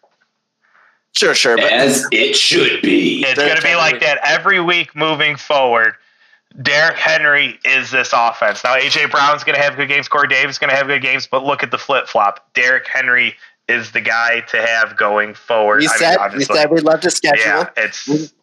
Sure, 1.12 1.34
sure. 1.34 1.60
As 1.60 2.08
it 2.12 2.36
should 2.36 2.82
be. 2.84 3.24
It's 3.24 3.40
going 3.40 3.56
to 3.56 3.62
be 3.62 3.76
like 3.76 4.00
that 4.02 4.20
every 4.24 4.62
week 4.62 4.96
moving 4.96 5.36
forward. 5.36 5.96
Derrick 6.62 6.98
Henry 6.98 7.60
is 7.66 7.92
this 7.92 8.12
offense. 8.14 8.64
Now, 8.64 8.76
AJ 8.76 9.12
Brown's 9.12 9.44
going 9.44 9.56
to 9.56 9.62
have 9.62 9.76
good 9.76 9.90
games. 9.90 10.08
Corey 10.08 10.28
Davis 10.28 10.56
is 10.56 10.60
going 10.60 10.70
to 10.70 10.76
have 10.76 10.88
good 10.88 11.02
games. 11.02 11.28
But 11.28 11.44
look 11.44 11.62
at 11.62 11.72
the 11.72 11.78
flip 11.78 12.08
flop. 12.08 12.52
Derrick 12.54 12.88
Henry 12.88 13.36
is 13.68 13.92
the 13.92 14.02
guy 14.02 14.42
to 14.42 14.66
have 14.66 14.98
going 14.98 15.34
forward. 15.34 15.84
You 15.84 15.90
said, 15.90 16.18
mean, 16.18 16.40
you 16.40 16.46
said 16.46 16.72
we'd 16.72 16.84
love 16.84 17.02
to 17.02 17.12
schedule. 17.12 17.44
Yeah, 17.46 17.70
it's. 17.78 18.34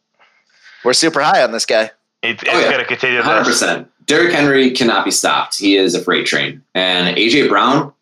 We're 0.84 0.92
super 0.92 1.22
high 1.22 1.42
on 1.42 1.52
this 1.52 1.66
guy. 1.66 1.90
It, 2.22 2.42
it's 2.42 2.44
oh, 2.46 2.60
yeah. 2.60 2.70
going 2.70 2.78
to 2.80 2.84
continue. 2.84 3.20
100%. 3.20 3.88
Derrick 4.06 4.32
Henry 4.32 4.70
cannot 4.70 5.04
be 5.04 5.10
stopped. 5.10 5.58
He 5.58 5.76
is 5.76 5.94
a 5.94 6.00
freight 6.00 6.26
train. 6.26 6.62
And 6.74 7.16
AJ 7.16 7.48
Brown, 7.48 7.92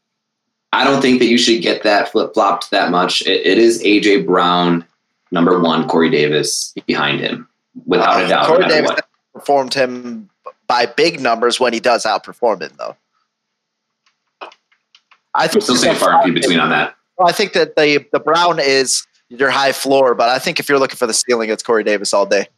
I 0.72 0.84
don't 0.84 1.00
think 1.00 1.20
that 1.20 1.26
you 1.26 1.38
should 1.38 1.62
get 1.62 1.84
that 1.84 2.10
flip 2.10 2.34
flopped 2.34 2.70
that 2.70 2.90
much. 2.90 3.22
It, 3.22 3.46
it 3.46 3.58
is 3.58 3.82
AJ 3.82 4.26
Brown, 4.26 4.84
number 5.30 5.60
one, 5.60 5.88
Corey 5.88 6.10
Davis 6.10 6.74
behind 6.86 7.20
him, 7.20 7.48
without 7.86 8.20
uh, 8.20 8.24
a 8.24 8.28
doubt. 8.28 8.46
Corey 8.46 8.62
no 8.62 8.68
Davis 8.68 8.90
what. 8.90 9.08
Performed 9.32 9.74
him 9.74 10.30
by 10.66 10.86
big 10.86 11.20
numbers 11.20 11.58
when 11.60 11.72
he 11.72 11.80
does 11.80 12.04
outperform 12.04 12.62
him, 12.62 12.72
though. 12.78 12.96
I 15.34 15.48
think 15.48 15.62
still 15.62 15.76
saying 15.76 15.96
far 15.96 16.26
in 16.26 16.34
between 16.34 16.60
on 16.60 16.70
that. 16.70 16.94
Well, 17.16 17.28
I 17.28 17.32
think 17.32 17.52
that 17.54 17.76
the 17.76 18.04
the 18.12 18.20
Brown 18.20 18.58
is 18.58 19.06
your 19.28 19.50
high 19.50 19.72
floor, 19.72 20.14
but 20.14 20.28
I 20.28 20.38
think 20.38 20.60
if 20.60 20.68
you're 20.68 20.78
looking 20.78 20.96
for 20.96 21.06
the 21.06 21.14
ceiling, 21.14 21.50
it's 21.50 21.62
Corey 21.62 21.84
Davis 21.84 22.12
all 22.12 22.26
day. 22.26 22.48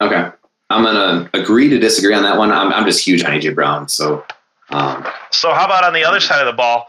Okay, 0.00 0.30
I'm 0.70 0.84
gonna 0.84 1.30
agree 1.34 1.68
to 1.68 1.78
disagree 1.78 2.14
on 2.14 2.22
that 2.24 2.36
one. 2.36 2.50
I'm 2.50 2.72
I'm 2.72 2.84
just 2.84 3.04
huge 3.06 3.24
on 3.24 3.32
AJ 3.32 3.54
Brown, 3.54 3.88
so. 3.88 4.24
Um, 4.72 5.04
so 5.32 5.52
how 5.52 5.64
about 5.64 5.82
on 5.82 5.94
the 5.94 6.04
other 6.04 6.20
side 6.20 6.40
of 6.40 6.46
the 6.46 6.56
ball? 6.56 6.86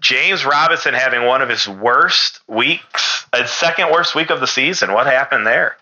James 0.00 0.44
Robinson 0.44 0.94
having 0.94 1.26
one 1.26 1.42
of 1.42 1.50
his 1.50 1.68
worst 1.68 2.40
weeks, 2.48 3.26
a 3.32 3.46
second 3.46 3.90
worst 3.90 4.14
week 4.14 4.30
of 4.30 4.40
the 4.40 4.46
season. 4.46 4.92
What 4.92 5.06
happened 5.06 5.46
there? 5.46 5.76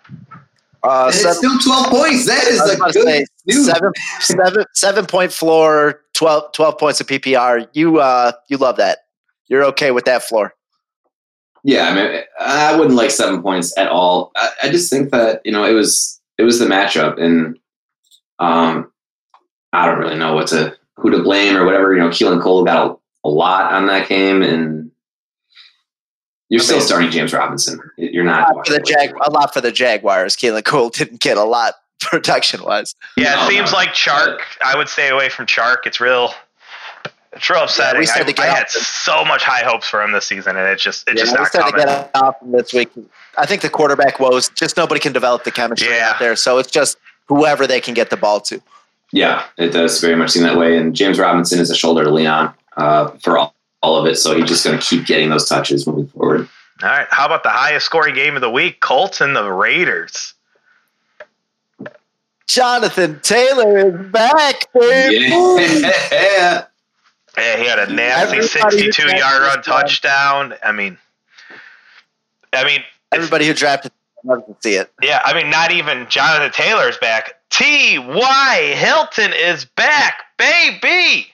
Uh, 0.83 1.11
seven, 1.11 1.31
it's 1.31 1.39
still 1.39 1.59
12 1.59 1.87
points. 1.87 2.27
That 2.27 2.45
is 2.45 2.61
a 2.61 2.77
good 2.77 2.93
say, 2.93 3.63
seven, 3.63 3.93
seven, 4.21 4.65
seven 4.75 5.07
point 5.07 5.33
floor, 5.33 6.03
12, 6.15 6.53
12 6.53 6.79
points 6.79 7.01
of 7.01 7.07
PPR. 7.07 7.69
You, 7.73 7.99
uh, 7.99 8.33
you 8.49 8.57
love 8.57 8.77
that. 8.77 8.99
You're 9.49 9.65
okay 9.65 9.91
with 9.91 10.05
that 10.05 10.23
floor. 10.23 10.55
Yeah, 11.65 11.89
I 11.89 11.95
mean, 11.95 12.23
I 12.41 12.77
wouldn't 12.77 12.97
like 12.97 13.11
seven 13.11 13.43
points 13.43 13.77
at 13.77 13.89
all. 13.89 14.31
I, 14.37 14.51
I 14.65 14.71
just 14.71 14.91
think 14.91 15.11
that 15.11 15.43
you 15.45 15.51
know 15.51 15.65
it 15.65 15.73
was 15.73 16.21
it 16.39 16.45
was 16.45 16.61
the 16.61 16.67
matchup, 16.67 17.21
and 17.21 17.59
um, 18.39 18.93
I 19.73 19.85
don't 19.85 19.99
really 19.99 20.17
know 20.17 20.35
what 20.35 20.47
to 20.49 20.77
who 20.97 21.11
to 21.11 21.23
blame 21.23 21.57
or 21.57 21.65
whatever. 21.65 21.93
You 21.93 21.99
know, 21.99 22.11
Keelan 22.11 22.41
Cole 22.41 22.65
got 22.65 22.91
a 22.91 22.97
a 23.25 23.29
lot 23.29 23.73
on 23.73 23.87
that 23.87 24.09
game, 24.09 24.43
and 24.43 24.88
you're 26.49 26.61
still 26.61 26.81
starting 26.81 27.11
James 27.11 27.33
Robinson. 27.33 27.81
You're 27.97 28.25
not 28.25 28.53
a 28.53 28.57
lot 28.57 28.67
for 28.67 28.73
the 28.73 28.81
Jag. 28.81 29.13
A 29.23 29.31
lot 29.31 29.53
for 29.53 29.61
the 29.61 29.73
Jaguars. 29.73 30.37
Keelan 30.37 30.65
Cole 30.65 30.89
didn't 30.95 31.21
get 31.21 31.37
a 31.37 31.45
lot 31.45 31.75
production 32.01 32.63
wise. 32.63 32.95
Yeah, 33.17 33.35
no, 33.35 33.45
it 33.45 33.49
seems 33.51 33.73
no. 33.73 33.79
like 33.79 33.91
Chark. 33.91 34.39
I 34.65 34.77
would 34.77 34.89
stay 34.89 35.11
away 35.11 35.29
from 35.29 35.47
Chark. 35.47 35.79
It's 35.87 36.01
real. 36.01 36.33
It's 37.33 37.49
real 37.51 37.65
upsetting. 37.65 38.03
Yeah, 38.03 38.25
I, 38.27 38.43
I 38.43 38.47
had 38.47 38.71
so 38.71 39.25
much 39.25 39.45
high 39.45 39.63
hopes 39.63 39.89
for 39.89 40.03
him 40.03 40.13
this 40.13 40.27
season, 40.27 40.57
and 40.57 40.67
it 40.67 40.79
just 40.79 41.07
it's 41.09 41.21
yeah, 41.21 41.25
just 41.25 41.55
not 41.55 41.73
coming. 41.73 41.87
To 41.87 41.87
get 41.87 42.11
off 42.15 42.37
this 42.43 42.73
week. 42.73 42.91
I 43.37 43.47
think 43.47 43.63
the 43.63 43.69
quarterback 43.69 44.19
woes 44.19 44.49
just 44.49 44.77
nobody 44.77 45.01
can 45.01 45.13
develop 45.13 45.45
the 45.45 45.51
chemistry 45.51 45.91
yeah. 45.91 46.11
out 46.11 46.19
there, 46.19 46.35
so 46.35 46.59
it's 46.59 46.71
just 46.71 46.97
whoever 47.27 47.67
they 47.67 47.81
can 47.81 47.95
get 47.95 48.11
the 48.11 48.17
ball 48.17 48.41
to. 48.41 48.61
Yeah, 49.13 49.45
it 49.57 49.71
does 49.71 50.01
very 50.01 50.17
much 50.17 50.31
seem 50.31 50.43
that 50.43 50.57
way. 50.57 50.77
And 50.77 50.97
James 50.97 51.19
Robinson 51.19 51.61
is 51.61 51.71
a 51.71 51.77
shoulder 51.77 52.05
to 52.05 52.11
lean 52.11 52.27
on 52.27 52.55
uh, 52.77 53.09
for 53.23 53.39
all, 53.39 53.55
all 53.89 53.97
of 53.99 54.07
it. 54.07 54.17
So 54.17 54.37
he's 54.37 54.49
just 54.49 54.65
going 54.65 54.79
to 54.79 54.85
keep 54.85 55.07
getting 55.07 55.31
those 55.31 55.49
touches 55.49 55.87
moving 55.87 56.09
forward. 56.09 56.49
All 56.83 56.89
right. 56.89 57.07
How 57.11 57.27
about 57.27 57.43
the 57.43 57.51
highest 57.51 57.87
scoring 57.87 58.15
game 58.15 58.37
of 58.37 58.43
the 58.43 58.51
week? 58.51 58.81
Colts 58.81 59.21
and 59.21 59.35
the 59.35 59.51
Raiders. 59.51 60.35
Jonathan 62.47 63.21
Taylor 63.23 63.89
is 63.89 64.11
back, 64.11 64.73
baby. 64.73 65.27
Yeah. 65.27 66.65
yeah, 67.37 67.57
he 67.57 67.67
had 67.67 67.79
a 67.79 67.93
nasty 67.93 68.39
Everybody 68.39 68.81
62 68.81 69.17
yard 69.17 69.43
run 69.43 69.63
touchdown. 69.63 70.55
I 70.65 70.73
mean, 70.73 70.97
I 72.53 72.65
mean, 72.65 72.83
everybody 73.13 73.47
who 73.47 73.55
drafted 73.55 73.93
loves 74.25 74.45
to 74.47 74.57
see 74.61 74.75
it. 74.75 74.91
Yeah, 75.03 75.21
I 75.25 75.35
mean, 75.35 75.51
not 75.51 75.71
even 75.73 76.07
Jonathan 76.09 76.51
Taylor 76.53 76.89
is 76.89 76.97
back. 76.97 77.35
T.Y. 77.51 78.75
Hilton 78.77 79.33
is 79.35 79.65
back, 79.65 80.23
baby. 80.39 81.29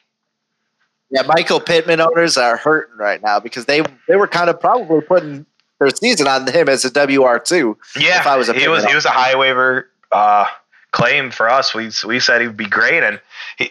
Yeah, 1.14 1.22
Michael 1.28 1.60
Pittman 1.60 2.00
owners 2.00 2.36
are 2.36 2.56
hurting 2.56 2.96
right 2.96 3.22
now 3.22 3.38
because 3.38 3.66
they 3.66 3.82
they 4.08 4.16
were 4.16 4.26
kind 4.26 4.50
of 4.50 4.58
probably 4.58 5.00
putting 5.00 5.46
their 5.78 5.88
season 5.90 6.26
on 6.26 6.44
him 6.52 6.68
as 6.68 6.84
a 6.84 6.88
WR 6.90 7.38
two. 7.38 7.78
Yeah, 7.96 8.18
if 8.18 8.26
I 8.26 8.36
was 8.36 8.48
a 8.48 8.52
he 8.52 8.66
was 8.66 8.80
owner. 8.80 8.88
he 8.88 8.94
was 8.96 9.04
a 9.04 9.10
high 9.10 9.36
waiver 9.36 9.88
uh, 10.10 10.46
claim 10.90 11.30
for 11.30 11.48
us. 11.48 11.72
We 11.72 11.90
we 12.04 12.18
said 12.18 12.40
he 12.40 12.48
would 12.48 12.56
be 12.56 12.66
great, 12.66 13.04
and 13.04 13.20
he, 13.56 13.70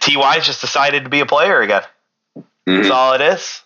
Ty 0.00 0.40
just 0.40 0.60
decided 0.60 1.04
to 1.04 1.08
be 1.08 1.20
a 1.20 1.26
player 1.26 1.60
again. 1.60 1.82
Mm-hmm. 2.36 2.82
That's 2.82 2.90
all 2.90 3.12
it 3.12 3.20
is. 3.20 3.62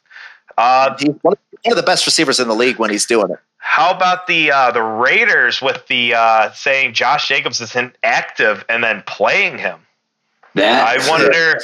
Uh, 0.58 0.94
he's 0.98 1.14
one 1.22 1.36
of 1.64 1.76
the 1.76 1.82
best 1.82 2.04
receivers 2.04 2.38
in 2.38 2.48
the 2.48 2.54
league 2.54 2.78
when 2.78 2.90
he's 2.90 3.06
doing 3.06 3.30
it. 3.30 3.38
How 3.56 3.94
about 3.94 4.26
the 4.26 4.52
uh, 4.52 4.72
the 4.72 4.82
Raiders 4.82 5.62
with 5.62 5.86
the 5.86 6.12
uh, 6.12 6.50
saying 6.52 6.92
Josh 6.92 7.28
Jacobs 7.28 7.62
is 7.62 7.74
inactive 7.74 8.66
and 8.68 8.84
then 8.84 9.02
playing 9.06 9.56
him? 9.56 9.80
That 10.54 11.00
I 11.00 11.08
wonder. 11.08 11.58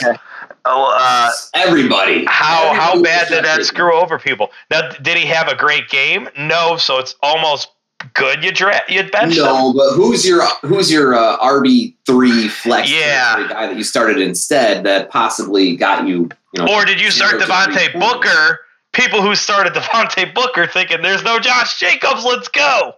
Oh, 0.66 0.94
uh, 0.96 1.31
everybody. 1.55 2.24
How 2.27 2.68
everybody 2.68 2.81
how 2.81 3.03
bad 3.03 3.29
did 3.29 3.44
that 3.44 3.64
screw 3.64 3.94
over 3.94 4.18
people? 4.18 4.50
Now, 4.70 4.88
did 4.88 5.16
he 5.16 5.27
have 5.27 5.48
a 5.48 5.55
great 5.55 5.88
game? 5.88 6.29
No, 6.38 6.77
so 6.77 6.98
it's 6.98 7.14
almost 7.22 7.68
good. 8.14 8.42
You 8.42 8.50
dra- 8.50 8.83
you 8.88 9.03
bench 9.11 9.37
no, 9.37 9.70
him. 9.70 9.77
but 9.77 9.92
who's 9.94 10.27
your 10.27 10.42
who's 10.62 10.90
your 10.90 11.14
uh, 11.14 11.38
RB 11.38 11.94
three 12.07 12.48
flex? 12.48 12.90
Yeah, 12.90 13.46
guy 13.48 13.66
that 13.66 13.77
you 13.77 13.85
started 13.85 14.18
instead 14.18 14.85
that 14.85 15.11
possibly 15.11 15.77
got 15.77 16.07
you. 16.07 16.31
you 16.55 16.64
know, 16.64 16.72
or 16.72 16.87
did 16.87 17.00
you 17.00 17.11
start 17.11 17.40
Devontae 17.40 17.98
Booker? 17.98 18.61
People 18.92 19.20
who 19.20 19.35
started 19.35 19.74
Devontae 19.74 20.33
Booker 20.35 20.66
thinking 20.66 21.03
there's 21.03 21.24
no 21.24 21.38
Josh 21.38 21.79
Jacobs. 21.79 22.24
Let's 22.24 22.48
go. 22.48 22.94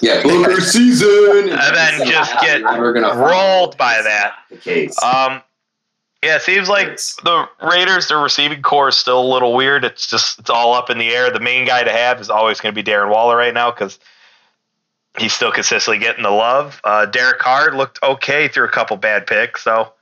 Yeah, 0.00 0.22
Booker 0.22 0.60
season, 0.62 1.50
and 1.50 1.76
then 1.76 2.08
just 2.08 2.32
get 2.40 2.62
rolled 2.62 3.76
by 3.76 4.00
that. 4.00 4.36
The 4.48 4.56
case. 4.56 4.96
Um, 5.02 5.42
yeah, 6.22 6.36
it 6.36 6.42
seems 6.42 6.68
like 6.68 6.98
the 7.24 7.48
Raiders, 7.62 8.08
their 8.08 8.18
receiving 8.18 8.60
core 8.60 8.88
is 8.88 8.96
still 8.96 9.20
a 9.20 9.32
little 9.32 9.54
weird. 9.54 9.84
It's 9.84 10.06
just 10.06 10.38
it's 10.38 10.50
all 10.50 10.74
up 10.74 10.90
in 10.90 10.98
the 10.98 11.08
air. 11.08 11.30
The 11.30 11.40
main 11.40 11.66
guy 11.66 11.82
to 11.82 11.90
have 11.90 12.20
is 12.20 12.28
always 12.28 12.60
going 12.60 12.74
to 12.74 12.82
be 12.82 12.88
Darren 12.88 13.10
Waller 13.10 13.36
right 13.36 13.54
now 13.54 13.70
because 13.70 13.98
he's 15.18 15.32
still 15.32 15.50
consistently 15.50 15.98
getting 15.98 16.22
the 16.22 16.30
love. 16.30 16.80
Uh, 16.84 17.06
Derek 17.06 17.38
Carr 17.38 17.74
looked 17.74 18.02
okay 18.02 18.48
through 18.48 18.66
a 18.66 18.70
couple 18.70 18.98
bad 18.98 19.26
picks, 19.26 19.64
though. 19.64 19.92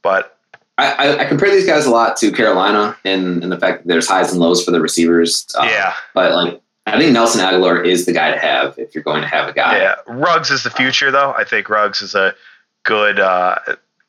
But 0.00 0.38
I, 0.78 0.92
I, 0.92 1.18
I, 1.20 1.24
compare 1.26 1.50
these 1.50 1.66
guys 1.66 1.86
a 1.86 1.90
lot 1.90 2.16
to 2.18 2.32
Carolina 2.32 2.96
in, 3.04 3.42
in 3.42 3.48
the 3.48 3.58
fact 3.58 3.82
that 3.82 3.88
there's 3.88 4.08
highs 4.08 4.32
and 4.32 4.40
lows 4.40 4.64
for 4.64 4.70
the 4.70 4.80
receivers. 4.80 5.46
Uh, 5.54 5.68
yeah. 5.70 5.94
But 6.14 6.32
like 6.32 6.62
I 6.86 6.98
think 6.98 7.12
Nelson 7.12 7.40
Agholor 7.40 7.84
is 7.84 8.06
the 8.06 8.12
guy 8.12 8.30
to 8.30 8.38
have 8.38 8.78
if 8.78 8.94
you're 8.94 9.04
going 9.04 9.22
to 9.22 9.28
have 9.28 9.48
a 9.48 9.52
guy. 9.52 9.78
Yeah, 9.78 9.94
Ruggs 10.06 10.50
is 10.50 10.62
the 10.62 10.70
future, 10.70 11.10
though. 11.10 11.32
I 11.32 11.44
think 11.44 11.68
Ruggs 11.68 12.02
is 12.02 12.14
a 12.14 12.34
good 12.82 13.18
uh, 13.18 13.56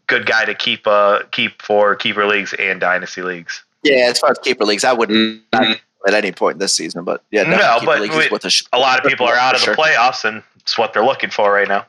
good 0.08 0.26
guy 0.26 0.46
to 0.46 0.54
keep 0.54 0.88
uh 0.88 1.24
keep 1.32 1.62
for 1.62 1.96
keeper 1.96 2.26
leagues 2.26 2.54
and 2.54 2.80
dynasty 2.80 3.22
leagues. 3.22 3.64
Yeah, 3.84 4.08
as 4.10 4.20
far 4.20 4.32
as 4.32 4.40
keeper 4.40 4.66
leagues, 4.66 4.84
I 4.84 4.94
wouldn't 4.94 5.44
at 5.54 6.14
any 6.14 6.32
point 6.32 6.60
this 6.60 6.74
season, 6.74 7.04
but 7.04 7.24
yeah, 7.32 7.44
no, 7.44 7.80
but 7.84 8.00
we, 8.02 8.10
a, 8.10 8.50
sh- 8.50 8.64
a, 8.74 8.80
lot 8.80 9.00
of 9.00 9.10
people 9.10 9.26
are 9.28 9.36
out 9.36 9.56
of 9.56 9.62
the 9.62 9.72
playoffs, 9.72 10.24
and 10.24 10.44
it's 10.58 10.78
what 10.78 10.94
they're 10.94 11.06
looking 11.06 11.30
for 11.30 11.52
right 11.52 11.68
now. 11.68 11.86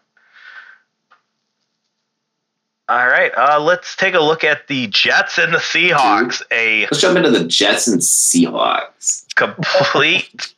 All 2.88 3.07
right, 3.07 3.33
uh, 3.37 3.61
let's 3.61 3.96
take 3.96 4.14
a 4.14 4.20
look 4.20 4.44
at 4.44 4.68
the 4.68 4.87
Jets 4.87 5.38
and 5.38 5.52
the 5.52 5.59
Seahawks. 5.59 6.42
A 6.50 6.83
let's 6.83 7.00
jump 7.00 7.16
into 7.16 7.31
the 7.31 7.44
Jets 7.44 7.88
and 7.88 8.00
Seahawks. 8.00 9.35
Complete. 9.35 10.55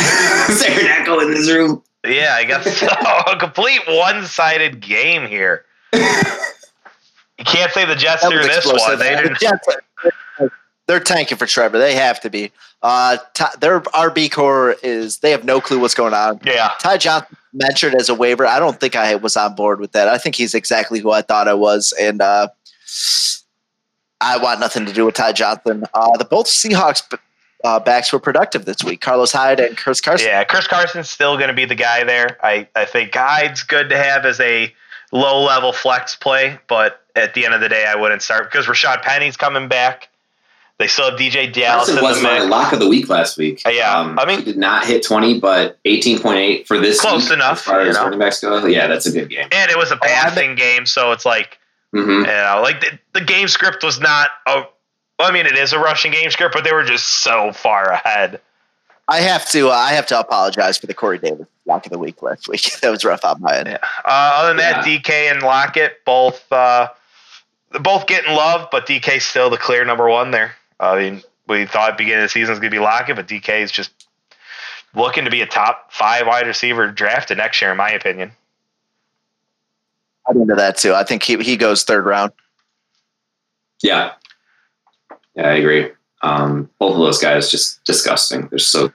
Is 0.00 0.60
there 0.62 0.80
an 0.80 0.86
echo 0.86 1.20
in 1.20 1.30
this 1.32 1.50
room? 1.50 1.82
Yeah, 2.06 2.34
I 2.38 2.44
guess 2.44 2.78
so. 2.78 2.86
a 3.26 3.36
complete 3.38 3.82
one-sided 3.86 4.80
game 4.80 5.26
here. 5.26 5.64
You 7.40 7.44
can't 7.46 7.72
say 7.72 7.86
the 7.86 7.96
Jets 7.96 8.24
threw 8.24 8.42
this 8.42 8.66
one. 8.66 8.98
They 8.98 9.16
didn't. 9.16 9.38
The 9.40 9.46
Jets, 9.46 9.68
they're 10.86 11.00
tanking 11.00 11.38
for 11.38 11.46
Trevor. 11.46 11.78
They 11.78 11.94
have 11.94 12.20
to 12.20 12.30
be. 12.30 12.50
Uh, 12.82 13.16
their 13.60 13.80
RB 13.80 14.30
core 14.30 14.74
is 14.82 15.18
they 15.18 15.30
have 15.30 15.44
no 15.44 15.60
clue 15.60 15.78
what's 15.78 15.94
going 15.94 16.14
on. 16.14 16.40
Yeah. 16.44 16.72
Ty 16.80 16.98
Johnson 16.98 17.36
mentioned 17.52 17.94
as 17.94 18.08
a 18.08 18.14
waiver. 18.14 18.44
I 18.44 18.58
don't 18.58 18.78
think 18.80 18.96
I 18.96 19.14
was 19.14 19.36
on 19.36 19.54
board 19.54 19.80
with 19.80 19.92
that. 19.92 20.08
I 20.08 20.18
think 20.18 20.34
he's 20.34 20.54
exactly 20.54 20.98
who 20.98 21.12
I 21.12 21.22
thought 21.22 21.46
I 21.46 21.54
was, 21.54 21.94
and 21.98 22.20
uh, 22.20 22.48
I 24.20 24.38
want 24.38 24.60
nothing 24.60 24.84
to 24.86 24.92
do 24.92 25.06
with 25.06 25.14
Ty 25.14 25.32
Johnson. 25.32 25.84
Uh, 25.94 26.16
the 26.16 26.24
both 26.24 26.46
Seahawks 26.46 27.16
uh, 27.64 27.78
backs 27.80 28.12
were 28.12 28.18
productive 28.18 28.64
this 28.64 28.82
week. 28.82 29.00
Carlos 29.00 29.32
Hyde 29.32 29.60
and 29.60 29.76
Chris 29.76 30.00
Carson. 30.00 30.28
Yeah, 30.28 30.44
Chris 30.44 30.66
Carson's 30.66 31.08
still 31.08 31.36
going 31.36 31.48
to 31.48 31.54
be 31.54 31.66
the 31.66 31.74
guy 31.74 32.04
there. 32.04 32.36
I, 32.42 32.66
I 32.74 32.84
think 32.84 33.14
Hyde's 33.14 33.62
good 33.62 33.90
to 33.90 33.96
have 33.96 34.26
as 34.26 34.40
a 34.40 34.74
low 35.12 35.42
level 35.42 35.72
flex 35.72 36.16
play, 36.16 36.58
but 36.68 37.04
at 37.16 37.34
the 37.34 37.44
end 37.44 37.54
of 37.54 37.60
the 37.60 37.68
day, 37.68 37.84
I 37.86 37.96
wouldn't 37.96 38.22
start 38.22 38.50
because 38.50 38.66
Rashad 38.66 39.02
Penny's 39.02 39.36
coming 39.36 39.68
back. 39.68 40.08
They 40.78 40.86
still 40.86 41.10
have 41.10 41.18
DeeJay 41.18 41.52
Dallas. 41.52 41.88
Carson 41.88 42.02
was 42.02 42.22
my 42.22 42.38
lock 42.38 42.72
of 42.72 42.78
the 42.78 42.88
week 42.88 43.10
last 43.10 43.36
week. 43.36 43.60
Uh, 43.66 43.70
yeah, 43.70 43.98
um, 43.98 44.18
I 44.18 44.24
mean, 44.24 44.38
he 44.38 44.44
did 44.46 44.56
not 44.56 44.86
hit 44.86 45.04
twenty, 45.04 45.38
but 45.38 45.78
eighteen 45.84 46.18
point 46.18 46.38
eight 46.38 46.66
for 46.66 46.78
this. 46.78 47.00
Close 47.00 47.24
week, 47.24 47.34
enough. 47.34 47.58
As 47.58 47.64
far 47.64 47.80
as 47.80 47.96
running 47.96 48.18
backs 48.18 48.40
go, 48.40 48.64
yeah, 48.64 48.86
that's 48.86 49.04
a 49.04 49.12
good 49.12 49.28
game. 49.28 49.46
And 49.52 49.70
it 49.70 49.76
was 49.76 49.90
a 49.90 49.98
passing 49.98 50.54
game, 50.54 50.86
so 50.86 51.12
it's 51.12 51.26
like, 51.26 51.58
mm-hmm. 51.94 52.10
you 52.10 52.22
know, 52.22 52.60
like 52.62 52.80
the, 52.80 52.98
the 53.12 53.20
game 53.20 53.48
script 53.48 53.84
was 53.84 54.00
not 54.00 54.30
a 54.46 54.62
well, 55.18 55.28
I 55.28 55.32
mean, 55.32 55.44
it 55.44 55.58
is 55.58 55.74
a 55.74 55.78
rushing 55.78 56.12
game 56.12 56.30
script, 56.30 56.54
but 56.54 56.64
they 56.64 56.72
were 56.72 56.82
just 56.82 57.22
so 57.22 57.52
far 57.52 57.90
ahead. 57.90 58.40
I 59.06 59.20
have 59.20 59.46
to. 59.50 59.68
Uh, 59.68 59.72
I 59.72 59.92
have 59.92 60.06
to 60.06 60.18
apologize 60.18 60.78
for 60.78 60.86
the 60.86 60.94
Corey 60.94 61.18
Davis 61.18 61.46
lock 61.70 61.86
of 61.86 61.92
the 61.92 61.98
week 61.98 62.22
last 62.22 62.48
week. 62.48 62.72
that 62.82 62.90
was 62.90 63.04
rough 63.04 63.24
on 63.24 63.40
my 63.40 63.58
end. 63.58 63.68
Yeah. 63.68 63.78
Uh, 64.04 64.32
other 64.34 64.48
than 64.48 64.58
yeah. 64.58 64.82
that, 64.82 64.84
DK 64.84 65.10
and 65.32 65.42
Lockett 65.42 66.04
both 66.04 66.50
uh, 66.52 66.88
both 67.82 68.06
getting 68.06 68.34
love, 68.34 68.68
but 68.70 68.86
DK 68.86 69.22
still 69.22 69.48
the 69.48 69.56
clear 69.56 69.84
number 69.84 70.08
one 70.08 70.30
there. 70.30 70.54
I 70.78 70.98
mean, 70.98 71.22
we 71.46 71.66
thought 71.66 71.96
beginning 71.96 72.22
of 72.22 72.24
the 72.24 72.28
season 72.28 72.52
was 72.52 72.58
going 72.58 72.70
to 72.70 72.76
be 72.76 72.82
Lockett, 72.82 73.16
but 73.16 73.28
DK 73.28 73.60
is 73.60 73.70
just 73.70 74.06
looking 74.94 75.24
to 75.24 75.30
be 75.30 75.40
a 75.40 75.46
top 75.46 75.92
five 75.92 76.26
wide 76.26 76.46
receiver 76.46 76.90
drafted 76.90 77.38
next 77.38 77.60
year, 77.62 77.70
in 77.70 77.76
my 77.76 77.90
opinion. 77.90 78.32
I'm 80.28 80.40
into 80.40 80.54
that 80.54 80.76
too. 80.76 80.94
I 80.94 81.04
think 81.04 81.22
he 81.22 81.36
he 81.38 81.56
goes 81.56 81.84
third 81.84 82.04
round. 82.04 82.32
Yeah, 83.82 84.12
yeah, 85.34 85.48
I 85.48 85.54
agree. 85.54 85.90
Um, 86.22 86.68
both 86.78 86.92
of 86.92 86.98
those 86.98 87.18
guys 87.18 87.50
just 87.50 87.82
disgusting. 87.84 88.48
They're 88.48 88.58
so 88.58 88.92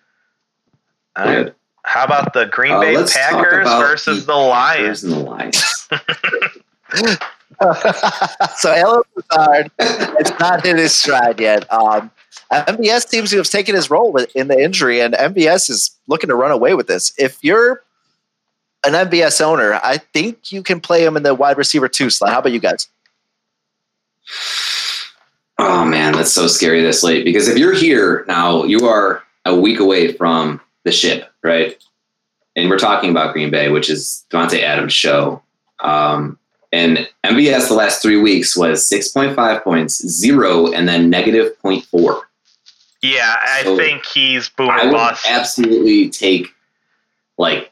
good. 1.15 1.55
How 1.85 2.03
about 2.03 2.33
the 2.33 2.47
Green 2.47 2.73
uh, 2.73 2.79
Bay 2.79 2.95
Packers 2.95 3.67
versus 3.67 4.25
the, 4.25 4.33
the 4.33 4.37
Lions? 4.39 5.03
And 5.03 5.13
the 5.13 5.19
Lions. 5.19 5.87
so 8.57 8.73
Allen 8.73 9.03
Lazard 9.15 9.71
it's 9.79 10.39
not 10.39 10.65
in 10.65 10.77
his 10.77 10.93
stride 10.93 11.39
yet. 11.39 11.71
Um, 11.71 12.11
MVS 12.51 13.07
seems 13.07 13.29
to 13.29 13.37
have 13.37 13.49
taken 13.49 13.75
his 13.75 13.89
role 13.89 14.17
in 14.35 14.47
the 14.47 14.59
injury, 14.59 14.99
and 14.99 15.13
MVS 15.13 15.69
is 15.69 15.95
looking 16.07 16.27
to 16.29 16.35
run 16.35 16.51
away 16.51 16.73
with 16.73 16.87
this. 16.87 17.13
If 17.17 17.37
you're 17.41 17.83
an 18.85 18.93
MVS 18.93 19.41
owner, 19.41 19.79
I 19.83 19.97
think 19.97 20.51
you 20.51 20.63
can 20.63 20.81
play 20.81 21.05
him 21.05 21.15
in 21.15 21.23
the 21.23 21.33
wide 21.33 21.57
receiver 21.57 21.87
two 21.87 22.09
slot. 22.09 22.31
How 22.31 22.39
about 22.39 22.51
you 22.51 22.59
guys? 22.59 22.87
Oh 25.59 25.85
man, 25.85 26.13
that's 26.13 26.33
so 26.33 26.47
scary 26.47 26.81
this 26.81 27.03
late. 27.03 27.25
Because 27.25 27.47
if 27.47 27.57
you're 27.57 27.73
here 27.73 28.25
now, 28.27 28.63
you 28.63 28.85
are 28.87 29.23
a 29.45 29.55
week 29.55 29.79
away 29.79 30.13
from 30.13 30.59
the 30.85 30.91
ship, 30.91 31.29
right? 31.43 31.77
And 32.55 32.69
we're 32.69 32.79
talking 32.79 33.09
about 33.09 33.33
Green 33.33 33.51
Bay, 33.51 33.67
which 33.69 33.89
is 33.89 34.25
Davante 34.31 34.61
Adams' 34.61 34.93
show. 34.93 35.41
Um, 35.81 36.39
and 36.71 37.09
MVS 37.25 37.67
the 37.67 37.73
last 37.73 38.01
three 38.01 38.17
weeks 38.17 38.55
was 38.55 38.89
6.5 38.89 39.63
points, 39.63 40.07
zero, 40.07 40.71
and 40.71 40.87
then 40.87 41.09
negative 41.09 41.51
0.4. 41.63 42.21
Yeah, 43.01 43.35
I 43.39 43.63
so 43.63 43.77
think 43.77 44.05
he's 44.05 44.49
boom 44.49 44.69
I 44.69 44.85
would 44.85 45.15
absolutely 45.27 46.09
take 46.09 46.47
like 47.37 47.71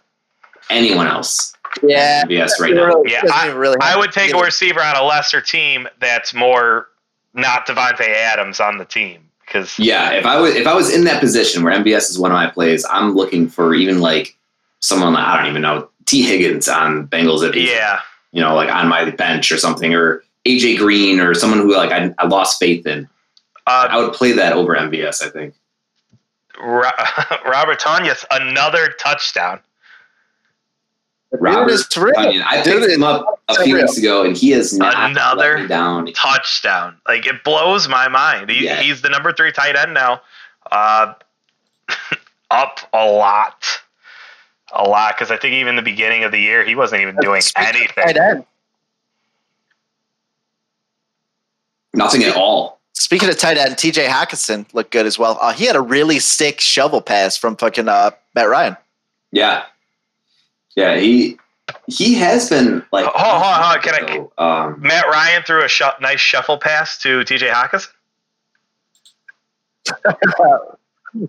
anyone 0.70 1.08
else. 1.08 1.54
Yeah, 1.82 2.24
MVS 2.26 2.60
right 2.60 2.74
now. 2.74 3.02
yeah, 3.06 3.22
I, 3.34 3.48
really 3.48 3.78
I 3.82 3.98
would 3.98 4.12
take 4.12 4.34
a 4.34 4.38
receiver 4.38 4.82
on 4.82 4.96
a 4.96 5.04
lesser 5.04 5.42
team 5.42 5.88
that's 6.00 6.34
more 6.34 6.90
not 7.34 7.66
Davante 7.66 8.08
Adams 8.08 8.60
on 8.60 8.78
the 8.78 8.86
team 8.86 9.32
because 9.54 9.78
yeah, 9.78 10.12
if 10.12 10.26
I 10.26 10.40
was 10.40 10.56
if 10.56 10.66
I 10.66 10.74
was 10.74 10.94
in 10.94 11.04
that 11.04 11.20
position 11.20 11.64
where 11.64 11.74
MVS 11.74 12.10
is 12.10 12.18
one 12.18 12.32
of 12.32 12.36
my 12.36 12.50
plays, 12.50 12.86
I'm 12.90 13.14
looking 13.14 13.48
for 13.48 13.76
even 13.76 14.00
like 14.00 14.36
someone 14.80 15.16
I 15.16 15.38
don't 15.38 15.50
even 15.50 15.62
know 15.62 15.90
Tee 16.06 16.24
Higgins 16.24 16.68
on 16.68 17.08
Bengals 17.08 17.48
if 17.48 17.56
yeah 17.56 18.00
you 18.32 18.42
know 18.42 18.56
like 18.56 18.74
on 18.74 18.88
my 18.88 19.12
bench 19.12 19.52
or 19.52 19.58
something 19.58 19.94
or 19.94 20.24
AJ 20.46 20.80
Green 20.80 21.20
or 21.20 21.34
someone 21.36 21.60
who 21.60 21.76
like 21.76 21.92
I, 21.92 22.14
I 22.18 22.26
lost 22.26 22.60
faith 22.60 22.88
in. 22.88 23.08
Uh, 23.66 23.88
I 23.90 23.98
would 23.98 24.14
play 24.14 24.32
that 24.34 24.54
over 24.54 24.76
MVS. 24.76 25.24
I 25.24 25.30
think. 25.30 25.54
Robert 27.46 27.80
Tonyan's 27.80 28.26
another 28.32 28.90
touchdown. 29.00 29.60
Robert 31.40 31.72
Tonyan. 31.72 32.44
I 32.46 32.62
picked 32.64 32.92
him 32.92 33.04
up 33.04 33.42
a 33.48 33.64
few 33.64 33.76
weeks 33.76 33.98
ago, 33.98 34.24
and 34.24 34.38
he 34.38 34.54
is 34.54 34.74
another 34.74 35.68
down 35.68 36.12
touchdown. 36.14 36.98
Like 37.08 37.26
it 37.26 37.44
blows 37.44 37.88
my 37.88 38.08
mind. 38.08 38.50
He, 38.50 38.66
yeah. 38.66 38.82
He's 38.82 39.02
the 39.02 39.10
number 39.10 39.34
three 39.34 39.52
tight 39.52 39.76
end 39.76 39.94
now. 39.94 40.22
Uh, 40.72 41.14
up 42.52 42.80
a 42.94 43.06
lot, 43.06 43.66
a 44.74 44.84
lot. 44.84 45.16
Because 45.16 45.32
I 45.32 45.38
think 45.38 45.56
even 45.56 45.76
the 45.76 45.82
beginning 45.82 46.24
of 46.24 46.32
the 46.32 46.40
year, 46.40 46.64
he 46.64 46.76
wasn't 46.76 47.02
even 47.02 47.16
doing 47.18 47.42
anything. 47.56 48.46
Nothing 51.96 52.24
at 52.24 52.36
all. 52.36 52.80
Speaking 52.94 53.28
of 53.30 53.38
tight 53.38 53.58
end, 53.58 53.78
T.J. 53.78 54.06
Hockenson 54.06 54.72
looked 54.74 54.92
good 54.92 55.06
as 55.06 55.18
well. 55.18 55.38
Uh, 55.42 55.52
he 55.52 55.66
had 55.66 55.76
a 55.76 55.82
really 55.82 56.20
sick 56.20 56.62
shovel 56.62 57.02
pass 57.02 57.38
from 57.38 57.56
fucking 57.58 57.88
uh, 57.88 58.12
Matt 58.36 58.50
Ryan. 58.50 58.78
Yeah, 59.32 59.66
yeah, 60.76 60.98
he 60.98 61.38
he 61.88 62.16
has 62.16 62.50
been 62.50 62.84
like. 62.92 63.06
Hold 63.06 63.44
on, 63.44 63.62
hold 63.62 63.78
on. 63.78 63.82
Can 63.82 64.30
I? 64.40 64.66
Um, 64.66 64.82
Matt 64.82 65.06
Ryan 65.08 65.44
threw 65.44 65.64
a 65.64 65.68
sh- 65.68 65.82
nice 66.02 66.20
shuffle 66.20 66.58
pass 66.58 66.98
to 67.00 67.24
T.J. 67.24 67.48
Hockenson. 67.48 67.90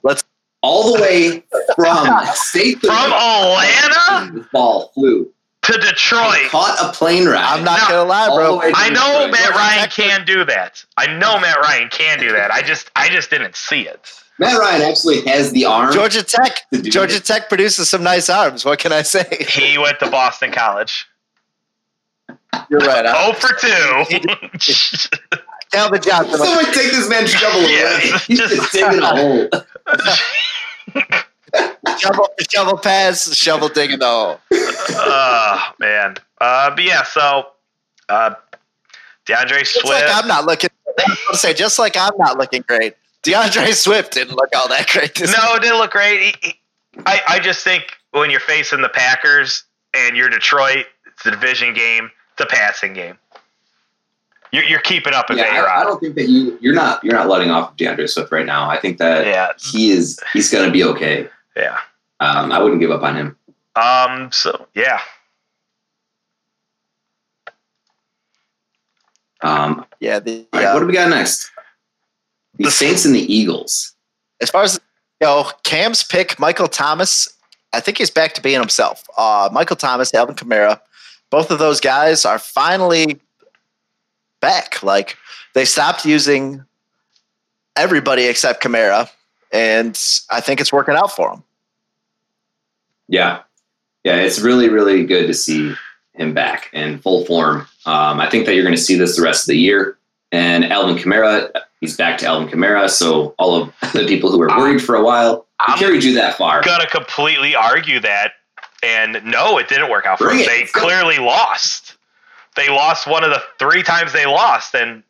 Let's 0.02 0.24
all 0.62 0.96
the 0.96 1.02
way 1.02 1.44
from 1.76 2.06
state 2.34 2.80
from 2.80 3.12
Atlanta. 3.12 4.32
The 4.32 4.48
ball 4.52 4.90
flew 4.94 5.30
to 5.62 5.72
Detroit. 5.78 6.48
caught 6.48 6.76
a 6.80 6.92
plane 6.96 7.26
ride. 7.26 7.42
I'm 7.42 7.64
not 7.64 7.80
now, 7.80 7.88
gonna 7.88 8.08
lie, 8.08 8.28
bro. 8.28 8.60
I 8.62 8.88
know 8.90 9.26
Detroit. 9.26 9.32
Matt 9.32 9.50
Ryan 9.50 9.88
can 9.90 10.24
do 10.24 10.44
that. 10.46 10.84
I 10.96 11.06
know 11.18 11.38
Matt 11.38 11.58
Ryan 11.58 11.88
can 11.90 12.18
do 12.18 12.32
that. 12.32 12.50
I 12.50 12.62
just 12.62 12.90
I 12.96 13.08
just 13.10 13.30
didn't 13.30 13.56
see 13.56 13.82
it. 13.82 14.10
Matt 14.38 14.58
Ryan 14.58 14.82
actually 14.82 15.20
has 15.22 15.52
the 15.52 15.64
arm. 15.64 15.92
Georgia 15.92 16.22
Tech. 16.22 16.60
Georgia 16.82 17.16
it. 17.16 17.24
Tech 17.24 17.48
produces 17.48 17.88
some 17.88 18.02
nice 18.02 18.28
arms. 18.28 18.64
What 18.64 18.78
can 18.80 18.92
I 18.92 19.02
say? 19.02 19.24
He 19.48 19.78
went 19.78 20.00
to 20.00 20.10
Boston 20.10 20.50
College. 20.50 21.06
You're 22.68 22.80
right. 22.80 23.04
Oh 23.06 23.32
for 23.34 23.54
two. 23.54 25.38
Calvin 25.72 26.00
Johnson. 26.02 26.38
Someone 26.38 26.64
take 26.66 26.90
this 26.92 27.08
man's 27.08 27.30
shovel 27.30 27.60
away. 27.60 28.00
He's 28.26 28.38
just 28.38 28.72
digging 28.72 29.02
a 29.02 29.06
hole. 29.06 29.48
shovel, 31.98 32.28
shovel 32.48 32.78
pass, 32.78 33.34
shovel 33.34 33.68
digging 33.68 33.98
the 33.98 34.06
hole. 34.06 34.40
Oh 34.52 35.72
man. 35.78 36.16
Uh, 36.40 36.70
but 36.70 36.84
yeah, 36.84 37.02
so 37.02 37.46
uh, 38.08 38.34
D'Andre 39.26 39.64
Swift. 39.64 39.88
Like 39.88 40.04
I'm 40.08 40.28
not 40.28 40.44
looking. 40.44 40.70
I 40.98 41.34
say 41.34 41.54
just 41.54 41.78
like 41.78 41.96
I'm 41.96 42.16
not 42.18 42.38
looking 42.38 42.62
great. 42.66 42.94
D'Andre 43.24 43.72
Swift 43.72 44.12
didn't 44.12 44.36
look 44.36 44.50
all 44.54 44.68
that 44.68 44.86
great. 44.88 45.18
no, 45.20 45.54
it 45.54 45.62
didn't 45.62 45.78
look 45.78 45.90
great. 45.90 46.20
He, 46.20 46.34
he, 46.48 46.60
I, 47.06 47.20
I 47.28 47.38
just 47.40 47.64
think 47.64 47.84
when 48.12 48.30
you're 48.30 48.40
facing 48.40 48.82
the 48.82 48.88
Packers 48.88 49.64
and 49.94 50.16
you're 50.16 50.28
Detroit, 50.28 50.86
it's 51.06 51.26
a 51.26 51.30
division 51.30 51.74
game, 51.74 52.10
it's 52.32 52.42
a 52.42 52.46
passing 52.46 52.92
game. 52.92 53.18
You're, 54.52 54.64
you're 54.64 54.80
keeping 54.80 55.14
up 55.14 55.28
with 55.28 55.38
yeah, 55.38 55.66
I, 55.66 55.80
I, 55.80 55.84
don't 55.84 55.98
think 55.98 56.14
that 56.14 56.28
you 56.28 56.56
you're 56.60 56.74
not 56.74 57.02
you're 57.02 57.14
not 57.14 57.26
letting 57.26 57.50
off 57.50 57.76
D'Andre 57.76 58.06
Swift 58.06 58.30
right 58.30 58.46
now. 58.46 58.70
I 58.70 58.78
think 58.78 58.98
that 58.98 59.26
yeah. 59.26 59.50
he 59.58 59.90
is 59.90 60.20
he's 60.32 60.48
going 60.48 60.64
to 60.64 60.70
be 60.70 60.84
okay. 60.84 61.28
Yeah. 61.56 61.78
Um, 62.20 62.52
I 62.52 62.60
wouldn't 62.62 62.80
give 62.80 62.92
up 62.92 63.02
on 63.02 63.16
him. 63.16 63.36
Um. 63.74 64.30
So 64.30 64.68
yeah. 64.74 65.00
Um. 69.42 69.84
Yeah. 69.98 70.20
The, 70.20 70.46
right, 70.52 70.72
what 70.72 70.80
do 70.80 70.86
we 70.86 70.92
got 70.92 71.10
next? 71.10 71.50
The 72.58 72.70
Saints 72.70 73.04
and 73.04 73.14
the 73.14 73.32
Eagles. 73.32 73.94
As 74.40 74.50
far 74.50 74.62
as 74.62 74.80
you 75.20 75.26
know, 75.26 75.50
Cam's 75.64 76.02
pick, 76.02 76.38
Michael 76.38 76.68
Thomas. 76.68 77.28
I 77.72 77.80
think 77.80 77.98
he's 77.98 78.10
back 78.10 78.34
to 78.34 78.42
being 78.42 78.60
himself. 78.60 79.02
Uh, 79.16 79.48
Michael 79.52 79.76
Thomas, 79.76 80.14
Alvin 80.14 80.36
Kamara, 80.36 80.80
both 81.30 81.50
of 81.50 81.58
those 81.58 81.80
guys 81.80 82.24
are 82.24 82.38
finally 82.38 83.20
back. 84.40 84.82
Like 84.82 85.16
they 85.54 85.64
stopped 85.64 86.04
using 86.04 86.64
everybody 87.76 88.24
except 88.24 88.62
Kamara, 88.62 89.10
and 89.52 89.98
I 90.30 90.40
think 90.40 90.60
it's 90.60 90.72
working 90.72 90.94
out 90.94 91.10
for 91.10 91.32
him. 91.32 91.42
Yeah, 93.08 93.42
yeah, 94.04 94.16
it's 94.16 94.40
really, 94.40 94.68
really 94.68 95.04
good 95.04 95.26
to 95.26 95.34
see 95.34 95.74
him 96.12 96.32
back 96.32 96.70
in 96.72 96.98
full 97.00 97.24
form. 97.24 97.66
Um, 97.86 98.20
I 98.20 98.30
think 98.30 98.46
that 98.46 98.54
you're 98.54 98.64
going 98.64 98.76
to 98.76 98.80
see 98.80 98.94
this 98.94 99.16
the 99.16 99.22
rest 99.22 99.44
of 99.44 99.52
the 99.52 99.58
year. 99.58 99.98
And 100.30 100.64
Alvin 100.64 100.96
Kamara, 100.96 101.50
he's 101.84 101.96
back 101.96 102.18
to 102.18 102.26
Alvin 102.26 102.48
Kamara. 102.48 102.88
So 102.88 103.34
all 103.38 103.54
of 103.60 103.74
the 103.92 104.06
people 104.06 104.30
who 104.30 104.38
were 104.38 104.48
worried 104.48 104.82
for 104.82 104.94
a 104.94 105.04
while, 105.04 105.46
he 105.66 105.74
carried 105.74 106.02
you 106.02 106.14
that 106.14 106.36
far. 106.36 106.58
I'm 106.58 106.64
gonna 106.64 106.88
completely 106.88 107.54
argue 107.54 108.00
that. 108.00 108.32
And 108.82 109.24
no, 109.24 109.58
it 109.58 109.68
didn't 109.68 109.90
work 109.90 110.06
out 110.06 110.18
for 110.18 110.28
them. 110.28 110.38
They 110.38 110.60
Let's 110.60 110.72
clearly 110.72 111.18
lost. 111.18 111.96
They 112.56 112.68
lost 112.68 113.06
one 113.06 113.24
of 113.24 113.30
the 113.30 113.42
three 113.58 113.82
times 113.82 114.12
they 114.12 114.26
lost, 114.26 114.74
and 114.74 115.02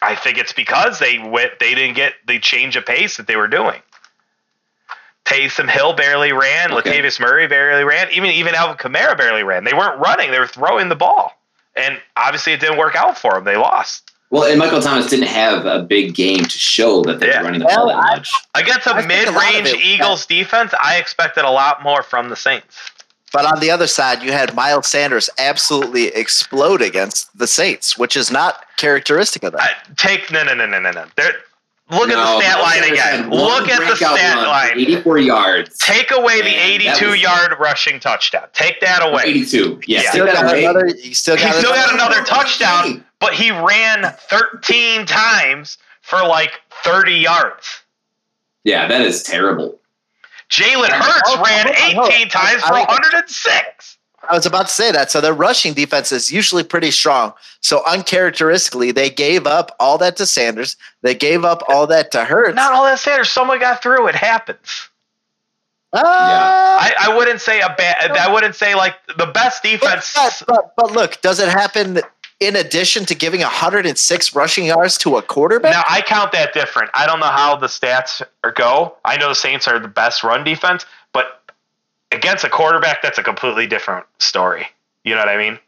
I 0.00 0.14
think 0.14 0.38
it's 0.38 0.52
because 0.52 0.98
they 0.98 1.18
went 1.18 1.58
they 1.58 1.74
didn't 1.74 1.96
get 1.96 2.14
the 2.26 2.38
change 2.38 2.76
of 2.76 2.84
pace 2.86 3.16
that 3.16 3.26
they 3.26 3.36
were 3.36 3.48
doing. 3.48 3.80
Taysom 5.24 5.70
Hill 5.70 5.94
barely 5.94 6.32
ran. 6.32 6.72
Okay. 6.72 7.00
Latavius 7.00 7.20
Murray 7.20 7.46
barely 7.46 7.84
ran. 7.84 8.10
Even 8.12 8.30
even 8.30 8.54
Alvin 8.54 8.76
Kamara 8.76 9.16
barely 9.16 9.42
ran. 9.42 9.64
They 9.64 9.72
weren't 9.74 9.98
running. 10.00 10.30
They 10.30 10.38
were 10.38 10.46
throwing 10.46 10.88
the 10.88 10.96
ball, 10.96 11.32
and 11.76 12.00
obviously 12.16 12.52
it 12.52 12.60
didn't 12.60 12.78
work 12.78 12.94
out 12.94 13.16
for 13.18 13.34
them. 13.34 13.44
They 13.44 13.56
lost. 13.56 14.11
Well, 14.32 14.50
and 14.50 14.58
Michael 14.58 14.80
Thomas 14.80 15.10
didn't 15.10 15.26
have 15.26 15.66
a 15.66 15.82
big 15.82 16.14
game 16.14 16.42
to 16.44 16.58
show 16.58 17.02
that 17.02 17.20
they 17.20 17.28
yeah. 17.28 17.40
were 17.40 17.44
running 17.44 17.60
the 17.60 17.66
ball 17.66 17.88
well, 17.88 18.00
that 18.00 18.16
much. 18.16 18.32
Against 18.54 18.86
a 18.86 19.06
mid-range 19.06 19.74
Eagles 19.74 20.24
defense, 20.24 20.72
I 20.82 20.96
expected 20.96 21.44
a 21.44 21.50
lot 21.50 21.82
more 21.82 22.02
from 22.02 22.30
the 22.30 22.36
Saints. 22.36 22.90
But 23.30 23.44
on 23.44 23.60
the 23.60 23.70
other 23.70 23.86
side, 23.86 24.22
you 24.22 24.32
had 24.32 24.54
Miles 24.54 24.86
Sanders 24.86 25.28
absolutely 25.38 26.06
explode 26.06 26.80
against 26.80 27.36
the 27.36 27.46
Saints, 27.46 27.98
which 27.98 28.16
is 28.16 28.30
not 28.30 28.64
characteristic 28.78 29.42
of 29.44 29.52
them. 29.52 29.60
Uh, 29.62 29.68
take 29.98 30.32
no, 30.32 30.42
no, 30.44 30.54
no, 30.54 30.64
no, 30.64 30.80
no, 30.80 30.90
no. 30.92 31.04
They're, 31.14 31.34
Look 31.90 32.08
no, 32.08 32.18
at 32.18 32.24
the 32.24 32.40
stat 32.40 32.62
line 32.62 32.92
again. 32.92 33.30
Look 33.30 33.68
at 33.68 33.80
the 33.80 33.96
stat 33.96 34.48
line. 34.48 34.78
84 34.78 35.18
yards. 35.18 35.78
Take 35.78 36.10
away 36.10 36.40
the 36.40 36.54
82 36.54 37.14
yard 37.16 37.54
rushing 37.60 38.00
touchdown. 38.00 38.46
Take 38.54 38.80
that 38.80 39.06
away. 39.06 39.24
82. 39.26 39.82
Yeah. 39.86 40.00
Still 40.08 40.24
got 40.24 40.56
another, 40.56 40.86
he 40.86 41.12
still 41.12 41.36
got, 41.36 41.54
he 41.54 41.60
still 41.60 41.74
got 41.74 41.92
another 41.92 42.24
touchdown, 42.24 43.04
but 43.22 43.34
he 43.34 43.52
ran 43.52 44.12
13 44.28 45.06
times 45.06 45.78
for 46.02 46.18
like 46.26 46.60
30 46.84 47.14
yards. 47.14 47.82
Yeah, 48.64 48.88
that 48.88 49.00
is 49.00 49.22
terrible. 49.22 49.78
Jalen 50.50 50.90
Hurts 50.90 51.36
ran 51.38 51.68
18 51.68 52.28
times 52.28 52.62
for 52.62 52.74
106. 52.74 53.98
I 54.28 54.34
was 54.34 54.44
about 54.44 54.66
to 54.66 54.72
say 54.72 54.90
that. 54.92 55.10
So 55.10 55.20
their 55.20 55.32
rushing 55.32 55.72
defense 55.72 56.12
is 56.12 56.30
usually 56.30 56.64
pretty 56.64 56.90
strong. 56.90 57.32
So 57.60 57.82
uncharacteristically, 57.86 58.90
they 58.90 59.08
gave 59.08 59.46
up 59.46 59.74
all 59.80 59.98
that 59.98 60.16
to 60.16 60.26
Sanders. 60.26 60.76
They 61.02 61.14
gave 61.14 61.44
up 61.44 61.62
all 61.68 61.86
that 61.86 62.10
to 62.12 62.24
Hurts. 62.24 62.56
Not 62.56 62.72
all 62.72 62.84
that 62.84 62.98
Sanders. 62.98 63.30
Someone 63.30 63.60
got 63.60 63.82
through. 63.82 64.08
It 64.08 64.14
happens. 64.16 64.90
Uh, 65.92 66.00
yeah. 66.02 66.04
I, 66.04 66.94
I, 67.10 67.16
wouldn't 67.16 67.40
say 67.40 67.60
a 67.60 67.74
bad. 67.76 68.12
I 68.12 68.32
wouldn't 68.32 68.54
say 68.54 68.74
like 68.74 68.94
the 69.18 69.26
best 69.26 69.62
defense. 69.62 70.12
But, 70.14 70.42
but, 70.46 70.72
but 70.76 70.92
look, 70.92 71.20
does 71.20 71.38
it 71.38 71.48
happen 71.48 72.00
in 72.42 72.56
addition 72.56 73.04
to 73.06 73.14
giving 73.14 73.40
106 73.40 74.34
rushing 74.34 74.66
yards 74.66 74.98
to 74.98 75.16
a 75.16 75.22
quarterback? 75.22 75.72
Now 75.72 75.84
I 75.88 76.00
count 76.02 76.32
that 76.32 76.52
different. 76.52 76.90
I 76.92 77.06
don't 77.06 77.20
know 77.20 77.26
how 77.26 77.56
the 77.56 77.68
stats 77.68 78.20
go. 78.54 78.96
I 79.04 79.16
know 79.16 79.28
the 79.28 79.34
Saints 79.34 79.68
are 79.68 79.78
the 79.78 79.88
best 79.88 80.24
run 80.24 80.42
defense, 80.42 80.84
but 81.12 81.42
against 82.10 82.44
a 82.44 82.48
quarterback, 82.48 83.00
that's 83.00 83.18
a 83.18 83.22
completely 83.22 83.66
different 83.66 84.06
story. 84.18 84.66
You 85.04 85.14
know 85.14 85.20
what 85.20 85.28
I 85.28 85.36
mean? 85.36 85.58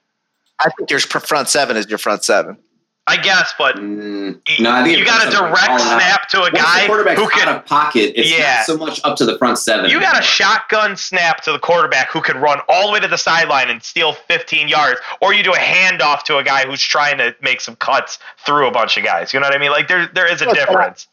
I 0.58 0.68
think 0.70 0.90
your 0.90 1.00
front 1.00 1.48
seven 1.48 1.76
is 1.76 1.88
your 1.88 1.98
front 1.98 2.24
seven. 2.24 2.58
I 3.06 3.18
guess, 3.18 3.52
but 3.58 3.76
mm, 3.76 4.40
no, 4.60 4.72
I 4.72 4.82
think 4.82 4.98
you 4.98 5.04
got 5.04 5.28
a 5.28 5.30
direct 5.30 5.78
snap 5.82 6.26
to 6.30 6.38
a 6.38 6.40
Once 6.40 6.54
guy 6.54 6.86
who 7.14 7.28
can 7.28 7.48
out 7.48 7.56
of 7.56 7.66
pocket. 7.66 8.18
It's 8.18 8.30
yeah, 8.30 8.56
not 8.56 8.64
so 8.64 8.78
much 8.78 8.98
up 9.04 9.16
to 9.18 9.26
the 9.26 9.36
front 9.36 9.58
seven. 9.58 9.90
You 9.90 10.00
got 10.00 10.18
a 10.18 10.22
shotgun 10.22 10.96
snap 10.96 11.42
to 11.42 11.52
the 11.52 11.58
quarterback 11.58 12.10
who 12.10 12.22
can 12.22 12.38
run 12.38 12.60
all 12.66 12.86
the 12.86 12.94
way 12.94 13.00
to 13.00 13.08
the 13.08 13.18
sideline 13.18 13.68
and 13.68 13.82
steal 13.82 14.14
15 14.14 14.68
yards, 14.68 15.00
or 15.20 15.34
you 15.34 15.42
do 15.42 15.52
a 15.52 15.58
handoff 15.58 16.22
to 16.22 16.38
a 16.38 16.44
guy 16.44 16.64
who's 16.66 16.80
trying 16.80 17.18
to 17.18 17.36
make 17.42 17.60
some 17.60 17.76
cuts 17.76 18.18
through 18.46 18.66
a 18.66 18.70
bunch 18.70 18.96
of 18.96 19.04
guys. 19.04 19.34
You 19.34 19.40
know 19.40 19.48
what 19.48 19.54
I 19.54 19.58
mean? 19.58 19.70
Like 19.70 19.86
there, 19.86 20.06
there 20.14 20.30
is 20.30 20.40
a 20.40 20.50
difference. 20.54 21.06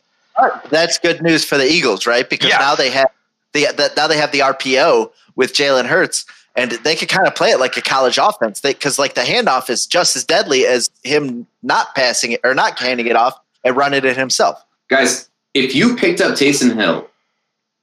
That's 0.69 0.97
good 0.97 1.21
news 1.21 1.43
for 1.43 1.57
the 1.57 1.69
Eagles, 1.69 2.07
right? 2.07 2.29
Because 2.29 2.51
now 2.51 2.73
they 2.73 2.89
have 2.89 3.11
the, 3.51 3.65
the 3.75 3.91
now 3.97 4.07
they 4.07 4.17
have 4.17 4.31
the 4.31 4.39
RPO 4.39 5.11
with 5.35 5.53
Jalen 5.53 5.87
Hurts, 5.87 6.25
and 6.55 6.71
they 6.71 6.95
could 6.95 7.09
kind 7.09 7.27
of 7.27 7.35
play 7.35 7.49
it 7.49 7.59
like 7.59 7.77
a 7.77 7.81
college 7.81 8.17
offense. 8.17 8.59
Because 8.59 8.99
like 8.99 9.15
the 9.15 9.21
handoff 9.21 9.69
is 9.69 9.85
just 9.85 10.15
as 10.15 10.23
deadly 10.23 10.65
as 10.65 10.89
him 11.03 11.47
not 11.63 11.95
passing 11.95 12.33
it 12.33 12.41
or 12.43 12.53
not 12.53 12.77
handing 12.77 13.07
it 13.07 13.15
off 13.15 13.39
and 13.63 13.75
running 13.75 14.03
it 14.03 14.17
himself. 14.17 14.63
Guys, 14.89 15.29
if 15.53 15.75
you 15.75 15.95
picked 15.95 16.21
up 16.21 16.33
Taysom 16.33 16.75
Hill 16.75 17.07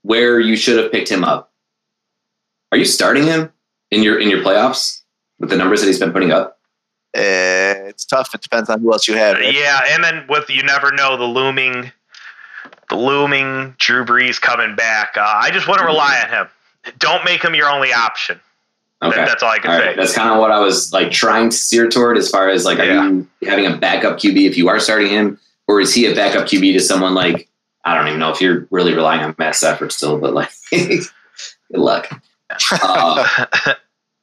where 0.03 0.41
you 0.41 0.57
should 0.57 0.79
have 0.83 0.93
picked 0.93 1.09
him 1.09 1.25
up, 1.25 1.53
are 2.73 2.79
you 2.79 2.85
starting 2.85 3.25
him 3.25 3.53
in 3.91 4.03
your 4.03 4.21
in 4.21 4.29
your 4.29 4.41
playoffs 4.41 5.03
with 5.39 5.51
the 5.51 5.57
numbers 5.57 5.81
that 5.81 5.87
he's 5.87 5.99
been 5.99 6.13
putting 6.13 6.33
up? 6.33 6.59
Uh, 7.17 7.89
it's 7.89 8.05
tough. 8.05 8.35
It 8.35 8.43
depends 8.43 8.69
on 8.69 8.81
who 8.81 8.93
else 8.93 9.09
you 9.09 9.15
have. 9.15 9.37
Right? 9.37 9.55
Yeah, 9.55 9.81
and 9.89 10.05
then 10.05 10.27
with 10.29 10.51
you 10.51 10.63
never 10.63 10.93
know 10.93 11.17
the 11.17 11.25
looming, 11.25 11.91
the 12.91 12.97
looming 12.97 13.75
Drew 13.79 14.05
Brees 14.05 14.39
coming 14.39 14.77
back. 14.77 15.17
Uh, 15.17 15.23
I 15.25 15.51
just 15.51 15.67
wouldn't 15.67 15.87
rely 15.87 16.23
on 16.23 16.29
him 16.29 16.49
don't 16.99 17.25
make 17.25 17.43
him 17.43 17.55
your 17.55 17.69
only 17.69 17.93
option. 17.93 18.41
Okay. 19.03 19.17
That, 19.17 19.29
that's 19.29 19.43
all 19.43 19.51
I 19.51 19.59
can 19.59 19.71
all 19.71 19.79
say. 19.79 19.87
Right. 19.87 19.97
That's 19.97 20.15
kind 20.15 20.31
of 20.31 20.39
what 20.39 20.51
I 20.51 20.59
was 20.59 20.93
like 20.93 21.11
trying 21.11 21.51
to 21.51 21.57
steer 21.57 21.89
toward 21.89 22.19
as 22.19 22.31
far 22.31 22.49
as 22.49 22.65
like, 22.65 22.79
yeah. 22.79 22.99
are 22.99 23.09
you 23.09 23.29
having 23.45 23.67
a 23.67 23.77
backup 23.77 24.19
QB 24.19 24.49
if 24.49 24.57
you 24.57 24.69
are 24.69 24.81
starting 24.81 25.09
him, 25.09 25.39
or 25.69 25.81
is 25.81 25.95
he 25.95 26.07
a 26.07 26.15
backup 26.15 26.47
QB 26.47 26.73
to 26.73 26.81
someone 26.81 27.15
like, 27.15 27.49
I 27.85 27.97
don't 27.97 28.09
even 28.09 28.19
know 28.19 28.31
if 28.31 28.41
you're 28.41 28.67
really 28.71 28.95
relying 28.95 29.21
on 29.21 29.35
Matt 29.39 29.55
Stafford 29.55 29.93
still, 29.93 30.19
but 30.19 30.35
like, 30.35 30.51
good 30.71 31.05
luck. 31.73 32.09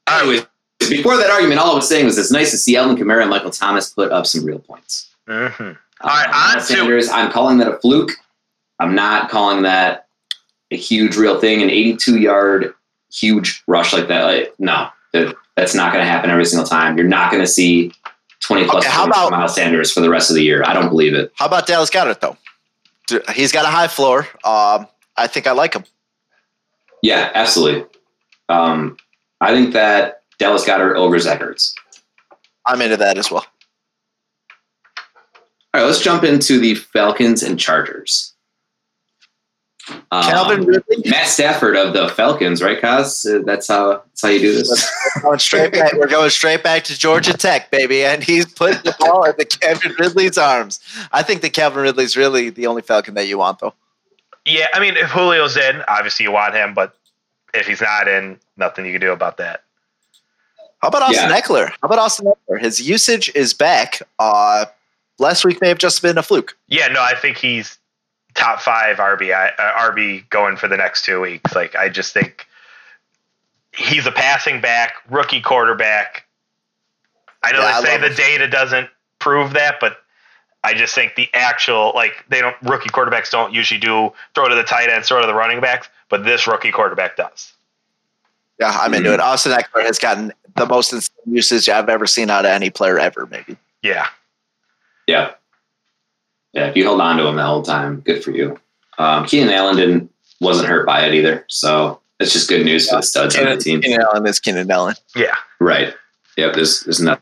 Uh, 0.07 0.21
anyways, 0.21 0.45
before 0.89 1.17
that 1.17 1.29
argument, 1.29 1.59
all 1.59 1.71
I 1.71 1.75
was 1.75 1.87
saying 1.87 2.05
was 2.05 2.17
it's 2.17 2.31
nice 2.31 2.51
to 2.51 2.57
see 2.57 2.75
Alvin 2.75 2.95
Kamara 2.95 3.21
and 3.21 3.29
Michael 3.29 3.49
Thomas 3.49 3.89
put 3.89 4.11
up 4.11 4.25
some 4.25 4.45
real 4.45 4.59
points. 4.59 5.09
Mm-hmm. 5.27 5.63
All 6.01 6.09
right, 6.09 6.27
uh, 6.27 6.57
on 6.57 6.61
Sanders, 6.61 7.09
I'm 7.09 7.31
calling 7.31 7.57
that 7.59 7.67
a 7.67 7.77
fluke. 7.79 8.11
I'm 8.79 8.93
not 8.93 9.29
calling 9.29 9.63
that 9.63 10.07
a 10.71 10.77
huge 10.77 11.17
real 11.17 11.39
thing, 11.39 11.61
an 11.61 11.69
82 11.69 12.19
yard 12.19 12.73
huge 13.11 13.63
rush 13.67 13.93
like 13.93 14.07
that. 14.07 14.23
Like, 14.23 14.53
no, 14.59 14.89
that's 15.55 15.73
not 15.75 15.93
going 15.93 16.03
to 16.03 16.09
happen 16.09 16.29
every 16.29 16.45
single 16.45 16.67
time. 16.67 16.97
You're 16.97 17.07
not 17.07 17.31
going 17.31 17.43
to 17.43 17.47
see 17.47 17.91
20 18.41 18.65
plus 18.65 18.85
okay, 18.85 18.93
how 18.93 19.05
about, 19.05 19.31
Miles 19.31 19.55
Sanders 19.55 19.91
for 19.91 20.01
the 20.01 20.09
rest 20.09 20.29
of 20.29 20.35
the 20.35 20.43
year. 20.43 20.63
I 20.65 20.73
don't 20.73 20.89
believe 20.89 21.13
it. 21.13 21.31
How 21.35 21.45
about 21.45 21.67
Dallas 21.67 21.89
Goedert 21.89 22.21
though? 22.21 22.37
He's 23.33 23.51
got 23.51 23.65
a 23.65 23.69
high 23.69 23.87
floor. 23.87 24.27
Um, 24.43 24.87
I 25.15 25.27
think 25.27 25.47
I 25.47 25.51
like 25.51 25.73
him. 25.73 25.85
Yeah, 27.01 27.31
absolutely. 27.33 27.85
Um, 28.49 28.97
I 29.41 29.53
think 29.53 29.73
that 29.73 30.23
Dallas 30.37 30.65
Goedert 30.65 30.95
over 30.95 31.17
Zach 31.19 31.39
Ertz. 31.39 31.73
I'm 32.65 32.81
into 32.81 32.97
that 32.97 33.17
as 33.17 33.31
well. 33.31 33.45
All 35.73 35.81
right, 35.81 35.83
let's 35.83 36.01
jump 36.01 36.23
into 36.23 36.59
the 36.59 36.75
Falcons 36.75 37.43
and 37.43 37.59
Chargers. 37.59 38.33
Um, 40.11 40.23
Calvin 40.23 40.65
Ridley, 40.65 40.97
Matt 41.05 41.27
Stafford 41.27 41.75
of 41.75 41.93
the 41.93 42.09
Falcons, 42.09 42.61
right, 42.61 42.81
Kaz? 42.81 43.25
Uh, 43.25 43.43
that's 43.45 43.67
how 43.67 44.01
that's 44.07 44.21
how 44.21 44.29
you 44.29 44.39
do 44.39 44.53
this. 44.53 44.91
We're 45.15 45.21
going 45.21 45.39
straight 45.39 45.73
back. 45.73 45.93
We're 45.93 46.07
going 46.07 46.31
straight 46.31 46.63
back 46.63 46.83
to 46.85 46.97
Georgia 46.97 47.33
Tech, 47.33 47.69
baby, 47.69 48.03
and 48.03 48.23
he's 48.23 48.45
putting 48.45 48.81
the 48.83 48.95
ball 48.99 49.23
in 49.25 49.33
the 49.37 49.45
Calvin 49.45 49.93
Ridley's 49.99 50.37
arms. 50.37 50.79
I 51.11 51.21
think 51.21 51.41
the 51.41 51.51
Calvin 51.51 51.83
Ridley's 51.83 52.17
really 52.17 52.49
the 52.49 52.65
only 52.65 52.81
Falcon 52.81 53.13
that 53.13 53.27
you 53.27 53.37
want, 53.37 53.59
though. 53.59 53.73
Yeah, 54.45 54.67
I 54.73 54.79
mean, 54.79 54.95
if 54.97 55.11
Julio's 55.11 55.57
in, 55.57 55.83
obviously 55.87 56.23
you 56.23 56.31
want 56.31 56.55
him, 56.55 56.73
but 56.73 56.95
if 57.53 57.67
he's 57.67 57.81
not 57.81 58.07
in, 58.07 58.39
nothing 58.57 58.85
you 58.85 58.91
can 58.91 59.01
do 59.01 59.11
about 59.11 59.37
that. 59.37 59.63
How 60.81 60.89
about 60.89 61.03
Austin 61.03 61.29
yeah. 61.29 61.41
Ekeler? 61.41 61.69
How 61.69 61.77
about 61.83 61.99
Austin 61.99 62.27
Ekeler? 62.27 62.59
His 62.59 62.79
usage 62.79 63.31
is 63.33 63.53
back. 63.53 64.01
Uh, 64.19 64.65
last 65.19 65.45
week 65.45 65.61
may 65.61 65.67
have 65.67 65.77
just 65.77 66.01
been 66.01 66.17
a 66.17 66.23
fluke. 66.23 66.55
Yeah, 66.67 66.87
no, 66.89 67.01
I 67.01 67.15
think 67.15 67.37
he's 67.37 67.79
top 68.35 68.61
five 68.61 68.97
RB 68.97 69.33
uh, 69.33 69.91
RB 69.91 70.29
going 70.29 70.57
for 70.57 70.67
the 70.67 70.77
next 70.77 71.03
two 71.05 71.21
weeks. 71.21 71.55
Like 71.55 71.75
I 71.75 71.89
just 71.89 72.13
think 72.13 72.45
he's 73.75 74.05
a 74.05 74.11
passing 74.11 74.61
back, 74.61 74.93
rookie 75.09 75.41
quarterback. 75.41 76.25
I 77.43 77.51
know 77.51 77.59
yeah, 77.59 77.81
they 77.81 77.87
say 77.87 77.97
the 77.97 78.07
him. 78.07 78.15
data 78.15 78.47
doesn't 78.47 78.89
prove 79.19 79.53
that, 79.53 79.79
but 79.79 79.97
I 80.63 80.73
just 80.73 80.93
think 80.93 81.15
the 81.15 81.29
actual 81.33 81.93
like 81.95 82.25
they 82.29 82.41
don't 82.41 82.55
rookie 82.61 82.89
quarterbacks 82.89 83.31
don't 83.31 83.53
usually 83.53 83.79
do 83.79 84.11
throw 84.35 84.47
to 84.47 84.55
the 84.55 84.63
tight 84.63 84.89
end, 84.89 85.05
throw 85.05 85.21
to 85.21 85.27
the 85.27 85.33
running 85.33 85.61
backs, 85.61 85.89
but 86.09 86.23
this 86.23 86.45
rookie 86.45 86.71
quarterback 86.71 87.15
does. 87.15 87.53
Yeah, 88.59 88.71
I'm 88.71 88.93
into 88.93 89.13
it. 89.13 89.19
Austin 89.19 89.51
Ekeler 89.51 89.83
has 89.83 89.99
gotten 89.99 90.31
the 90.55 90.65
most 90.65 91.11
usage 91.25 91.67
I've 91.67 91.89
ever 91.89 92.07
seen 92.07 92.29
out 92.29 92.45
of 92.45 92.51
any 92.51 92.69
player 92.69 92.97
ever, 92.97 93.25
maybe. 93.25 93.57
Yeah. 93.81 94.07
Yeah 95.07 95.31
yeah, 96.55 96.67
if 96.67 96.75
you 96.75 96.83
held 96.83 97.01
on 97.01 97.17
to 97.17 97.27
him 97.27 97.35
the 97.35 97.45
whole 97.45 97.61
time, 97.61 97.99
good 97.99 98.23
for 98.23 98.31
you. 98.31 98.57
Um, 98.97 99.25
Keenan 99.25 99.49
Allen 99.49 99.75
didn't 99.75 100.11
wasn't 100.39 100.67
hurt 100.67 100.85
by 100.85 101.05
it 101.05 101.13
either, 101.13 101.45
so 101.49 101.99
it's 102.19 102.33
just 102.33 102.47
good 102.47 102.65
news 102.65 102.85
yeah. 102.85 102.93
for 102.93 102.95
the 102.97 103.03
studs 103.03 103.35
Keenan, 103.35 103.51
on 103.51 103.57
the 103.57 103.63
team. 103.63 103.81
Keenan 103.81 104.01
Allen 104.01 104.25
is 104.25 104.39
Keenan 104.39 104.71
Allen. 104.71 104.95
Yeah, 105.15 105.35
right. 105.59 105.93
Yep. 106.37 106.53
There's 106.53 106.81
there's 106.81 107.01
nothing 107.01 107.21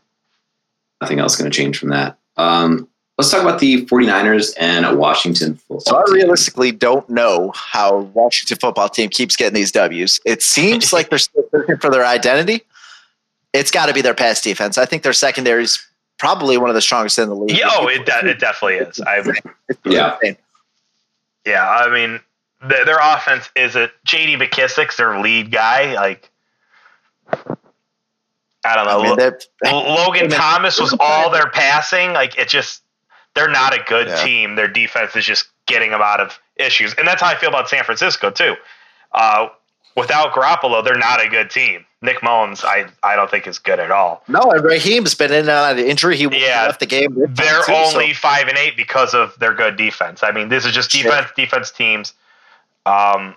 nothing 1.00 1.18
else 1.18 1.36
going 1.36 1.50
to 1.50 1.56
change 1.56 1.78
from 1.78 1.90
that. 1.90 2.16
Um, 2.36 2.88
let's 3.18 3.30
talk 3.30 3.42
about 3.42 3.60
the 3.60 3.84
49ers 3.86 4.54
and 4.58 4.98
Washington 4.98 5.56
football. 5.56 5.80
So 5.80 5.96
I 5.96 6.04
realistically 6.12 6.72
don't 6.72 7.08
know 7.10 7.52
how 7.54 8.10
Washington 8.14 8.58
football 8.58 8.88
team 8.88 9.10
keeps 9.10 9.36
getting 9.36 9.54
these 9.54 9.72
W's. 9.72 10.20
It 10.24 10.42
seems 10.42 10.92
like 10.92 11.10
they're 11.10 11.18
still 11.18 11.44
searching 11.50 11.76
for 11.78 11.90
their 11.90 12.06
identity. 12.06 12.62
It's 13.52 13.70
got 13.70 13.86
to 13.86 13.94
be 13.94 14.00
their 14.00 14.14
pass 14.14 14.40
defense. 14.40 14.78
I 14.78 14.86
think 14.86 15.02
their 15.02 15.12
secondary's 15.12 15.86
probably 16.18 16.56
one 16.56 16.70
of 16.70 16.74
the 16.74 16.82
strongest 16.82 17.18
in 17.18 17.28
the 17.28 17.34
league. 17.34 17.56
Yeah, 17.56 17.68
oh, 17.72 17.88
it, 17.88 18.06
de- 18.06 18.30
it 18.30 18.38
definitely 18.38 18.76
is. 18.76 19.00
I 19.00 19.22
yeah, 19.84 20.18
yeah. 21.44 21.68
I 21.68 21.90
mean, 21.90 22.20
their, 22.68 22.84
their 22.84 22.98
offense 23.00 23.50
is 23.56 23.76
it. 23.76 23.92
J.D. 24.04 24.36
McKissic's 24.36 24.96
their 24.96 25.20
lead 25.20 25.50
guy. 25.50 25.94
Like, 25.94 26.30
I 28.64 28.74
don't 28.74 28.86
know. 28.86 29.16
I 29.18 29.30
mean, 29.62 29.96
Logan 29.96 30.30
Thomas 30.30 30.80
was 30.80 30.96
all 30.98 31.30
their 31.30 31.50
passing. 31.50 32.12
Like, 32.12 32.38
it 32.38 32.48
just 32.48 32.82
they're 33.34 33.50
not 33.50 33.74
a 33.74 33.82
good 33.86 34.08
yeah. 34.08 34.24
team. 34.24 34.56
Their 34.56 34.68
defense 34.68 35.16
is 35.16 35.24
just 35.24 35.48
getting 35.66 35.90
them 35.90 36.00
out 36.02 36.20
of 36.20 36.38
issues, 36.56 36.94
and 36.94 37.06
that's 37.06 37.20
how 37.20 37.28
I 37.28 37.34
feel 37.34 37.48
about 37.48 37.68
San 37.68 37.84
Francisco 37.84 38.30
too. 38.30 38.54
Uh, 39.12 39.48
without 39.96 40.32
Garoppolo, 40.32 40.84
they're 40.84 40.96
not 40.96 41.24
a 41.24 41.28
good 41.28 41.50
team. 41.50 41.84
Nick 42.04 42.22
Mullens, 42.22 42.62
I, 42.64 42.86
I 43.02 43.16
don't 43.16 43.30
think 43.30 43.46
is 43.46 43.58
good 43.58 43.80
at 43.80 43.90
all. 43.90 44.22
No, 44.28 44.40
and 44.40 44.62
Raheem's 44.62 45.14
been 45.14 45.32
in 45.32 45.40
and 45.40 45.48
out 45.48 45.72
of 45.72 45.78
the 45.78 45.88
injury. 45.88 46.16
He 46.16 46.24
yeah, 46.24 46.66
left 46.66 46.78
the 46.78 46.86
game. 46.86 47.14
They're 47.16 47.64
too, 47.64 47.72
only 47.72 48.12
so. 48.12 48.20
five 48.20 48.46
and 48.46 48.58
eight 48.58 48.76
because 48.76 49.14
of 49.14 49.36
their 49.38 49.54
good 49.54 49.76
defense. 49.76 50.22
I 50.22 50.30
mean, 50.30 50.50
this 50.50 50.66
is 50.66 50.72
just 50.72 50.90
defense, 50.90 51.28
Shit. 51.28 51.36
defense 51.36 51.70
teams. 51.70 52.12
Um, 52.84 53.34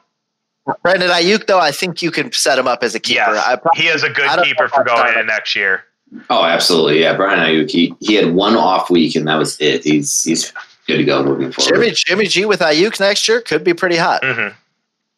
Brandon 0.83 1.09
Aiyuk, 1.09 1.47
though, 1.47 1.59
I 1.59 1.71
think 1.71 2.01
you 2.01 2.11
can 2.11 2.31
set 2.33 2.59
him 2.59 2.67
up 2.67 2.83
as 2.83 2.93
a 2.93 2.99
keeper. 2.99 3.21
Yes, 3.33 3.59
probably, 3.61 3.81
he 3.81 3.87
is 3.87 4.03
a 4.03 4.09
good 4.09 4.29
keeper 4.43 4.67
for 4.67 4.83
going 4.83 5.07
into 5.07 5.23
next 5.23 5.55
year. 5.55 5.85
Oh, 6.29 6.43
absolutely. 6.43 6.99
Yeah, 6.99 7.15
Brian 7.15 7.39
Aiyuk, 7.39 7.71
he, 7.71 7.95
he 8.01 8.15
had 8.15 8.33
one 8.33 8.55
off 8.55 8.89
week, 8.89 9.15
and 9.15 9.25
that 9.27 9.35
was 9.35 9.59
it. 9.61 9.85
He's 9.85 10.23
he's 10.23 10.51
good 10.87 10.97
to 10.97 11.05
go 11.05 11.23
moving 11.23 11.53
forward. 11.53 11.73
Jimmy, 11.73 11.91
Jimmy 11.91 12.25
G 12.27 12.45
with 12.45 12.59
Aiyuk 12.59 12.99
next 12.99 13.27
year 13.29 13.39
could 13.39 13.63
be 13.63 13.73
pretty 13.73 13.97
hot. 13.97 14.21
Mm-hmm. 14.21 14.55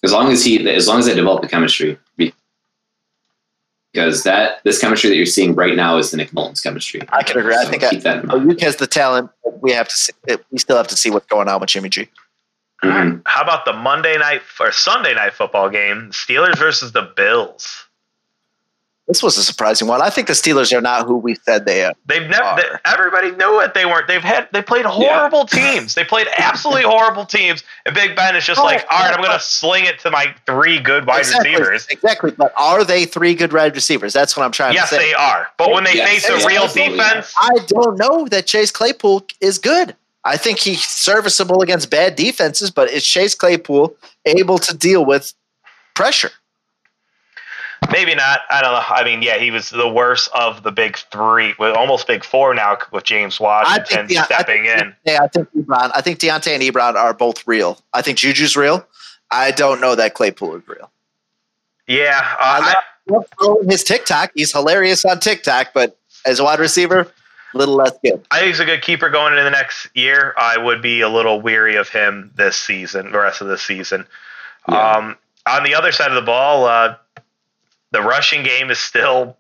As 0.04 0.14
long 0.14 0.32
as 0.32 0.46
he, 0.46 0.70
as 0.70 0.88
long 0.88 1.00
as 1.00 1.08
they 1.08 1.16
develop 1.16 1.42
the 1.42 1.48
chemistry, 1.48 1.98
because 3.94 4.24
that 4.24 4.64
this 4.64 4.80
chemistry 4.80 5.10
that 5.10 5.16
you're 5.16 5.26
seeing 5.26 5.56
right 5.56 5.76
now 5.76 5.98
is 5.98 6.12
the 6.12 6.18
Nick 6.18 6.32
Mullens 6.32 6.62
chemistry. 6.62 7.02
I 7.10 7.24
can 7.24 7.40
agree. 7.40 7.54
So 7.54 7.62
I 7.62 7.66
think 7.66 7.84
I, 7.84 7.90
Aiyuk 7.90 8.62
has 8.62 8.76
the 8.78 8.88
talent. 8.88 9.32
We 9.62 9.72
have 9.72 9.88
to. 9.88 9.96
See, 9.96 10.14
we 10.52 10.58
still 10.60 10.78
have 10.78 10.88
to 10.88 10.98
see 10.98 11.10
what's 11.10 11.28
going 11.28 11.48
on 11.48 11.60
with 11.60 11.70
Jimmy 11.70 11.90
G. 11.90 12.08
Mm-hmm. 12.84 13.20
How 13.26 13.42
about 13.42 13.66
the 13.66 13.74
Monday 13.74 14.18
night 14.18 14.42
or 14.60 14.72
Sunday 14.72 15.14
night 15.14 15.34
football 15.34 15.70
game? 15.70 16.12
Steelers 16.12 16.58
versus 16.58 16.94
the 16.94 17.12
Bills. 17.16 17.89
This 19.10 19.24
was 19.24 19.38
a 19.40 19.44
surprising 19.44 19.88
one. 19.88 20.04
I 20.04 20.12
think 20.12 20.28
the 20.28 20.34
Steelers 20.34 20.72
are 20.72 20.82
not 20.82 21.08
who 21.08 21.18
we 21.18 21.34
said 21.34 21.66
they 21.66 21.84
are. 21.84 21.94
They've 22.06 22.30
never. 22.30 22.62
They, 22.62 22.68
everybody 22.86 23.32
knew 23.32 23.60
it. 23.60 23.74
They 23.74 23.88
weren't. 23.88 24.08
They've 24.08 24.22
had. 24.22 24.48
They 24.54 24.62
played 24.62 24.86
horrible 24.86 25.48
yeah. 25.52 25.74
teams. 25.74 25.96
They 25.96 26.04
played 26.04 26.28
absolutely 26.38 26.84
horrible 26.86 27.26
teams. 27.26 27.64
And 27.88 27.96
Big 27.96 28.16
Ben 28.16 28.36
is 28.36 28.46
just 28.46 28.62
oh, 28.62 28.64
like, 28.64 28.86
all 28.92 29.00
right, 29.00 29.12
I'm 29.12 29.20
going 29.20 29.34
to 29.34 29.44
sling 29.44 29.86
it 29.86 29.98
to 30.02 30.12
my 30.12 30.36
three 30.46 30.80
good 30.80 31.08
wide 31.08 31.22
exactly, 31.22 31.50
receivers. 31.50 31.88
Exactly. 31.90 32.32
But 32.38 32.54
are 32.56 32.84
they 32.84 33.06
three 33.06 33.34
good 33.34 33.52
wide 33.52 33.74
receivers? 33.74 34.14
That's 34.14 34.38
what 34.38 34.44
I'm 34.44 34.52
trying 34.52 34.76
yes, 34.76 34.90
to 34.90 34.98
say. 34.98 35.10
Yes, 35.10 35.10
they 35.10 35.14
are. 35.16 35.48
But 35.58 35.72
when 35.72 35.86
they 35.86 35.96
yes, 35.96 36.28
face 36.28 36.30
a 36.30 36.48
real 36.48 36.68
defense, 36.68 37.34
I 37.36 37.58
don't 37.66 37.98
know 37.98 38.28
that 38.28 38.46
Chase 38.46 38.70
Claypool 38.70 39.26
is 39.42 39.58
good. 39.58 39.96
I 40.24 40.38
think 40.38 40.60
he's 40.60 40.84
serviceable 40.84 41.64
against 41.64 41.90
bad 41.90 42.16
defenses, 42.16 42.70
but 42.70 42.92
is 42.92 43.04
Chase 43.04 43.34
Claypool 43.34 43.96
able 44.28 44.60
to 44.60 44.78
deal 44.78 45.04
with 45.04 45.34
pressure? 45.96 46.30
Maybe 47.92 48.14
not. 48.14 48.42
I 48.50 48.62
don't 48.62 48.74
know. 48.74 48.84
I 48.88 49.04
mean, 49.04 49.22
yeah, 49.22 49.38
he 49.38 49.52
was 49.52 49.70
the 49.70 49.88
worst 49.88 50.30
of 50.34 50.64
the 50.64 50.72
big 50.72 50.98
three, 51.12 51.56
with 51.58 51.76
almost 51.76 52.08
big 52.08 52.24
four 52.24 52.54
now 52.54 52.78
with 52.92 53.04
James 53.04 53.40
Washington 53.40 54.08
De- 54.08 54.24
stepping 54.24 54.68
I 54.68 54.80
in. 54.80 54.96
Yeah, 55.06 55.20
I 55.24 55.28
think 55.28 55.50
Ebron, 55.56 55.92
I 55.96 56.02
think 56.02 56.20
Diontae 56.20 56.54
and 56.54 56.64
Ebron 56.64 56.96
are 56.96 57.14
both 57.14 57.48
real. 57.48 57.80
I 57.94 58.02
think 58.02 58.18
Juju's 58.18 58.56
real. 58.56 58.86
I 59.32 59.52
don't 59.52 59.80
know 59.82 59.96
that 59.96 60.14
Claypool 60.14 60.56
is 60.56 60.68
real. 60.68 60.92
Yeah, 61.88 62.20
uh, 62.40 62.76
I 62.76 62.76
love 63.08 63.26
his 63.68 63.84
TikTok. 63.84 64.32
He's 64.36 64.52
hilarious 64.52 65.06
on 65.06 65.20
TikTok, 65.20 65.70
but 65.74 65.98
as 66.26 66.40
a 66.40 66.44
wide 66.44 66.60
receiver, 66.60 67.12
a 67.54 67.58
little 67.58 67.76
less 67.76 67.94
good. 68.04 68.24
I 68.30 68.40
think 68.40 68.50
he's 68.50 68.60
a 68.60 68.66
good 68.66 68.82
keeper 68.82 69.10
going 69.10 69.34
into 69.34 69.44
the 69.44 69.50
next 69.50 69.88
year. 69.96 70.34
I 70.38 70.58
would 70.58 70.82
be 70.82 71.02
a 71.02 71.10
little 71.10 71.42
weary 71.42 71.76
of 71.76 71.90
him 71.90 72.32
this 72.36 72.56
season, 72.56 73.12
the 73.12 73.20
rest 73.20 73.42
of 73.42 73.48
the 73.48 73.58
season. 73.58 74.06
Yeah. 74.68 74.98
Um, 74.98 75.18
on 75.48 75.64
the 75.64 75.74
other 75.74 75.92
side 75.92 76.10
of 76.10 76.16
the 76.16 76.22
ball, 76.22 76.66
uh, 76.66 76.96
the 77.92 78.02
rushing 78.02 78.44
game 78.44 78.70
is 78.70 78.80
still 78.80 79.38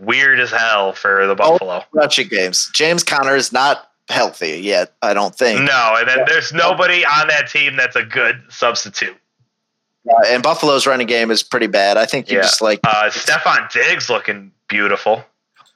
weird 0.00 0.40
as 0.40 0.50
hell 0.50 0.92
for 0.92 1.26
the 1.26 1.34
Buffalo. 1.34 1.82
Oh, 1.82 1.84
rushing 1.92 2.28
games. 2.28 2.70
James 2.74 3.02
Conner 3.02 3.36
is 3.36 3.52
not 3.52 3.90
healthy 4.08 4.60
yet, 4.60 4.94
I 5.02 5.14
don't 5.14 5.34
think. 5.34 5.60
No, 5.60 5.94
and 5.98 6.08
then 6.08 6.18
yeah. 6.18 6.24
there's 6.28 6.52
nobody 6.52 7.04
on 7.04 7.28
that 7.28 7.48
team 7.48 7.76
that's 7.76 7.96
a 7.96 8.04
good 8.04 8.42
substitute. 8.48 9.16
Uh, 10.08 10.14
and 10.28 10.42
Buffalo's 10.42 10.86
running 10.86 11.06
game 11.06 11.30
is 11.30 11.42
pretty 11.42 11.66
bad. 11.66 11.96
I 11.96 12.04
think 12.06 12.30
you 12.30 12.36
yeah. 12.36 12.42
just 12.42 12.60
like 12.60 12.80
uh, 12.84 13.10
Stefon 13.10 13.70
Diggs 13.72 14.10
looking 14.10 14.52
beautiful. 14.68 15.24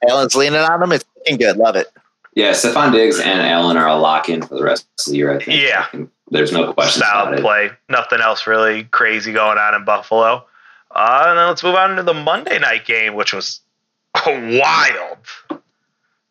Allen's 0.08 0.34
leaning 0.36 0.60
on 0.60 0.82
him. 0.82 0.92
It's 0.92 1.04
looking 1.16 1.38
good. 1.38 1.56
Love 1.56 1.76
it. 1.76 1.90
Yeah, 2.34 2.52
Stefon 2.52 2.92
Diggs 2.92 3.18
and 3.18 3.40
Allen 3.40 3.76
are 3.76 3.88
a 3.88 3.96
lock 3.96 4.28
in 4.28 4.42
for 4.42 4.54
the 4.54 4.62
rest 4.62 4.86
of 5.00 5.12
the 5.12 5.16
year. 5.16 5.34
I 5.34 5.42
think. 5.42 5.60
Yeah, 5.60 5.86
there's 6.30 6.52
no 6.52 6.72
question. 6.72 7.02
Solid 7.02 7.40
play. 7.40 7.70
Nothing 7.88 8.20
else 8.20 8.46
really 8.46 8.84
crazy 8.84 9.32
going 9.32 9.58
on 9.58 9.74
in 9.74 9.84
Buffalo. 9.84 10.44
Uh, 10.90 11.26
and 11.28 11.38
then 11.38 11.46
let's 11.46 11.62
move 11.62 11.74
on 11.74 11.96
to 11.96 12.02
the 12.02 12.14
Monday 12.14 12.58
night 12.58 12.84
game, 12.86 13.14
which 13.14 13.32
was 13.32 13.60
wild. 14.26 15.18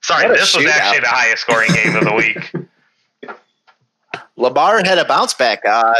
Sorry, 0.02 0.28
this 0.30 0.56
was 0.56 0.65
actually 0.65 1.02
the 1.02 1.08
highest 1.08 1.41
scoring 1.41 1.72
game 1.74 1.96
of 1.96 2.04
the 2.04 2.13
week. 2.13 2.54
Lamar 4.38 4.78
had 4.84 4.98
a 4.98 5.06
bounce 5.06 5.34
back. 5.34 5.65
Uh, 5.65 5.96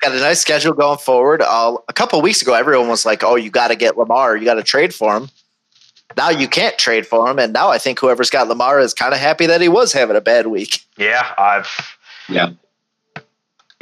got 0.00 0.12
a 0.12 0.18
nice 0.20 0.40
schedule 0.40 0.72
going 0.72 0.98
forward. 0.98 1.42
Uh, 1.42 1.76
a 1.88 1.92
couple 1.92 2.20
weeks 2.22 2.40
ago, 2.40 2.54
everyone 2.54 2.88
was 2.88 3.04
like, 3.04 3.22
"Oh, 3.22 3.36
you 3.36 3.50
got 3.50 3.68
to 3.68 3.76
get 3.76 3.98
Lamar. 3.98 4.36
You 4.36 4.44
got 4.44 4.54
to 4.54 4.62
trade 4.62 4.94
for 4.94 5.16
him." 5.16 5.28
Now 6.16 6.30
you 6.30 6.48
can't 6.48 6.76
trade 6.78 7.06
for 7.06 7.28
him, 7.30 7.38
and 7.38 7.52
now 7.52 7.70
I 7.70 7.78
think 7.78 7.98
whoever's 7.98 8.30
got 8.30 8.48
Lamar 8.48 8.80
is 8.80 8.94
kind 8.94 9.12
of 9.14 9.20
happy 9.20 9.46
that 9.46 9.60
he 9.60 9.68
was 9.68 9.92
having 9.92 10.16
a 10.16 10.20
bad 10.20 10.46
week. 10.46 10.84
Yeah, 10.96 11.34
I've 11.38 11.96
yeah 12.28 12.50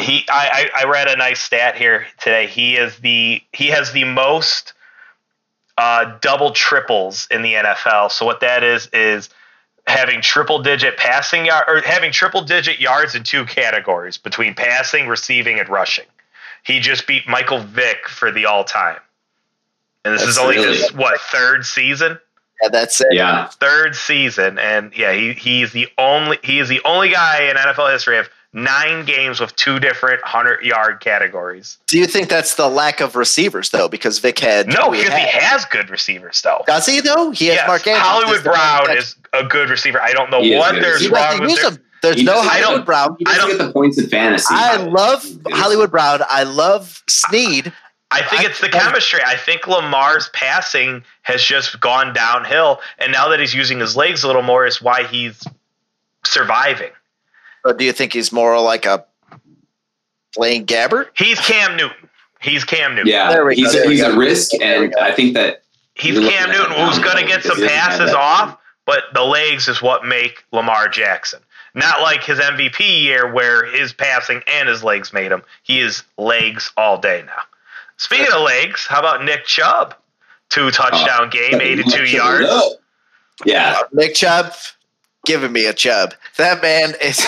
he 0.01 0.25
I, 0.29 0.71
I 0.77 0.85
read 0.85 1.09
a 1.09 1.17
nice 1.17 1.41
stat 1.41 1.77
here 1.77 2.07
today. 2.19 2.47
He 2.47 2.77
is 2.77 2.97
the 2.99 3.43
he 3.53 3.67
has 3.69 3.93
the 3.93 4.05
most 4.05 4.73
uh, 5.79 6.19
double 6.21 6.53
triples 6.53 7.27
in 7.31 7.43
the 7.43 7.55
NFL. 7.55 8.11
So 8.13 8.27
what 8.27 8.41
that 8.41 8.63
is 8.63 8.89
is 8.93 9.31
having 9.87 10.21
triple 10.21 10.63
digit 10.63 10.97
passing 10.97 11.47
yard 11.47 11.65
or 11.69 11.81
having 11.81 12.13
triple 12.13 12.43
digit 12.43 12.81
yards 12.81 13.15
in 13.15 13.23
two 13.23 13.45
categories 13.45 14.19
between 14.19 14.55
passing, 14.55 15.09
receiving, 15.09 15.59
and 15.59 15.69
rushing. 15.69 16.07
He 16.65 16.81
just 16.81 17.07
beat 17.07 17.27
Michael 17.27 17.61
Vick 17.61 18.09
for 18.09 18.31
the 18.31 18.47
all 18.47 18.65
time. 18.65 18.99
And 20.05 20.15
this 20.15 20.23
that's 20.23 20.33
is 20.33 20.39
only 20.39 20.57
really 20.57 20.77
his 20.77 20.93
what 20.93 21.21
third 21.21 21.65
season? 21.65 22.19
Yeah, 22.63 22.69
that's 22.69 23.01
it. 23.01 23.09
Yeah. 23.13 23.47
Third 23.47 23.95
season. 23.95 24.59
And 24.59 24.93
yeah, 24.97 25.13
he 25.13 25.33
he's 25.33 25.73
the 25.73 25.89
only 25.99 26.39
he 26.43 26.59
is 26.59 26.69
the 26.69 26.81
only 26.85 27.11
guy 27.11 27.45
in 27.45 27.57
NFL 27.57 27.91
history 27.93 28.19
of 28.19 28.29
nine 28.53 29.05
games 29.05 29.41
with 29.41 29.55
two 29.57 29.79
different 29.79 30.23
hundred 30.23 30.65
yard 30.65 31.01
categories. 31.01 31.79
Do 31.87 31.99
you 31.99 32.07
think 32.07 32.29
that's 32.29 32.55
the 32.55 32.69
lack 32.69 33.01
of 33.01 33.17
receivers 33.17 33.71
though? 33.71 33.89
Because 33.89 34.19
Vick 34.19 34.39
had 34.39 34.69
no, 34.69 34.91
because 34.91 35.15
he 35.15 35.27
has 35.27 35.65
good 35.67 35.91
receivers 35.91 36.41
though. 36.43 36.63
Does 36.67 36.87
he 36.87 37.01
though? 37.01 37.31
He 37.31 37.47
has 37.47 37.57
yes. 37.57 37.69
Mark 37.69 37.87
Andrews. 37.87 38.03
Hollywood 38.03 38.45
Brown 38.45 38.97
is 38.97 39.17
a 39.33 39.45
good 39.45 39.71
receiver. 39.71 40.01
I 40.01 40.13
don't 40.13 40.31
know 40.31 40.43
he 40.43 40.57
what 40.57 40.75
there's 40.75 41.09
wrong 41.09 41.41
with 41.41 41.61
their, 41.61 41.79
There's 42.03 42.17
he 42.17 42.25
no 42.25 42.43
Hollywood 42.43 42.87
Brown. 42.87 43.17
I 43.27 43.37
don't 43.37 43.51
get 43.51 43.59
the 43.59 43.73
points 43.73 43.99
in 43.99 44.09
fantasy. 44.09 44.47
I 44.51 44.77
love 44.77 45.25
Hollywood 45.49 45.91
Brown. 45.91 46.21
I 46.29 46.43
love 46.43 47.03
Sneed. 47.09 47.73
I 48.13 48.23
think 48.23 48.43
it's 48.43 48.61
the 48.61 48.69
chemistry. 48.69 49.21
I 49.25 49.37
think 49.37 49.69
Lamar's 49.69 50.31
passing 50.31 51.05
has 51.23 51.45
just 51.45 51.79
gone 51.79 52.13
downhill, 52.13 52.81
and 52.99 53.13
now 53.13 53.29
that 53.29 53.39
he's 53.39 53.55
using 53.55 53.79
his 53.79 53.97
legs 53.97 54.25
a 54.25 54.27
little 54.27 54.43
more, 54.43 54.67
is 54.67 54.83
why 54.83 55.05
he's 55.05 55.45
surviving. 56.25 56.91
But 57.63 57.79
do 57.79 57.85
you 57.85 57.93
think 57.93 58.13
he's 58.13 58.33
more 58.33 58.61
like 58.61 58.87
a 58.87 59.05
Blaine 60.37 60.67
Gabbert? 60.67 61.09
He's 61.17 61.39
Cam 61.41 61.77
Newton. 61.77 62.09
He's 62.41 62.65
Cam 62.65 62.95
Newton. 62.95 63.09
Yeah, 63.13 63.51
he's 63.51 63.75
a, 63.75 63.89
he's 63.89 64.01
a 64.01 64.17
risk, 64.17 64.55
and 64.61 64.95
I 64.97 65.13
think 65.13 65.35
that 65.35 65.63
he's 65.95 66.19
Cam 66.19 66.51
Newton 66.51 66.73
who's 66.73 66.99
going 66.99 67.19
to 67.19 67.27
get 67.27 67.43
some 67.43 67.59
passes 67.59 68.15
off, 68.15 68.59
but 68.87 69.05
the 69.13 69.23
legs 69.23 69.69
is 69.69 69.83
what 69.83 70.07
make 70.07 70.45
Lamar 70.53 70.89
Jackson. 70.89 71.41
Not 71.75 72.01
like 72.01 72.25
his 72.25 72.39
MVP 72.39 73.03
year 73.03 73.33
where 73.33 73.65
his 73.67 73.93
passing 73.93 74.43
and 74.53 74.69
his 74.69 74.83
legs 74.83 75.13
made 75.13 75.31
him. 75.31 75.43
He 75.63 75.81
is 75.81 76.03
legs 76.19 76.73
all 76.77 76.99
day 76.99 77.23
now. 77.27 77.43
Speaking 77.97 78.33
of 78.33 78.41
legs, 78.41 78.87
how 78.87 78.99
about 78.99 79.25
Nick 79.25 79.45
Chubb? 79.45 79.95
Two 80.49 80.71
touchdown 80.71 81.27
oh, 81.27 81.29
game, 81.29 81.61
82 81.61 82.05
yards. 82.07 82.77
Yeah. 83.45 83.83
Nick 83.93 84.15
Chubb, 84.15 84.53
giving 85.27 85.53
me 85.53 85.67
a 85.67 85.73
chub. 85.73 86.15
That 86.37 86.63
man 86.63 86.95
is 87.03 87.19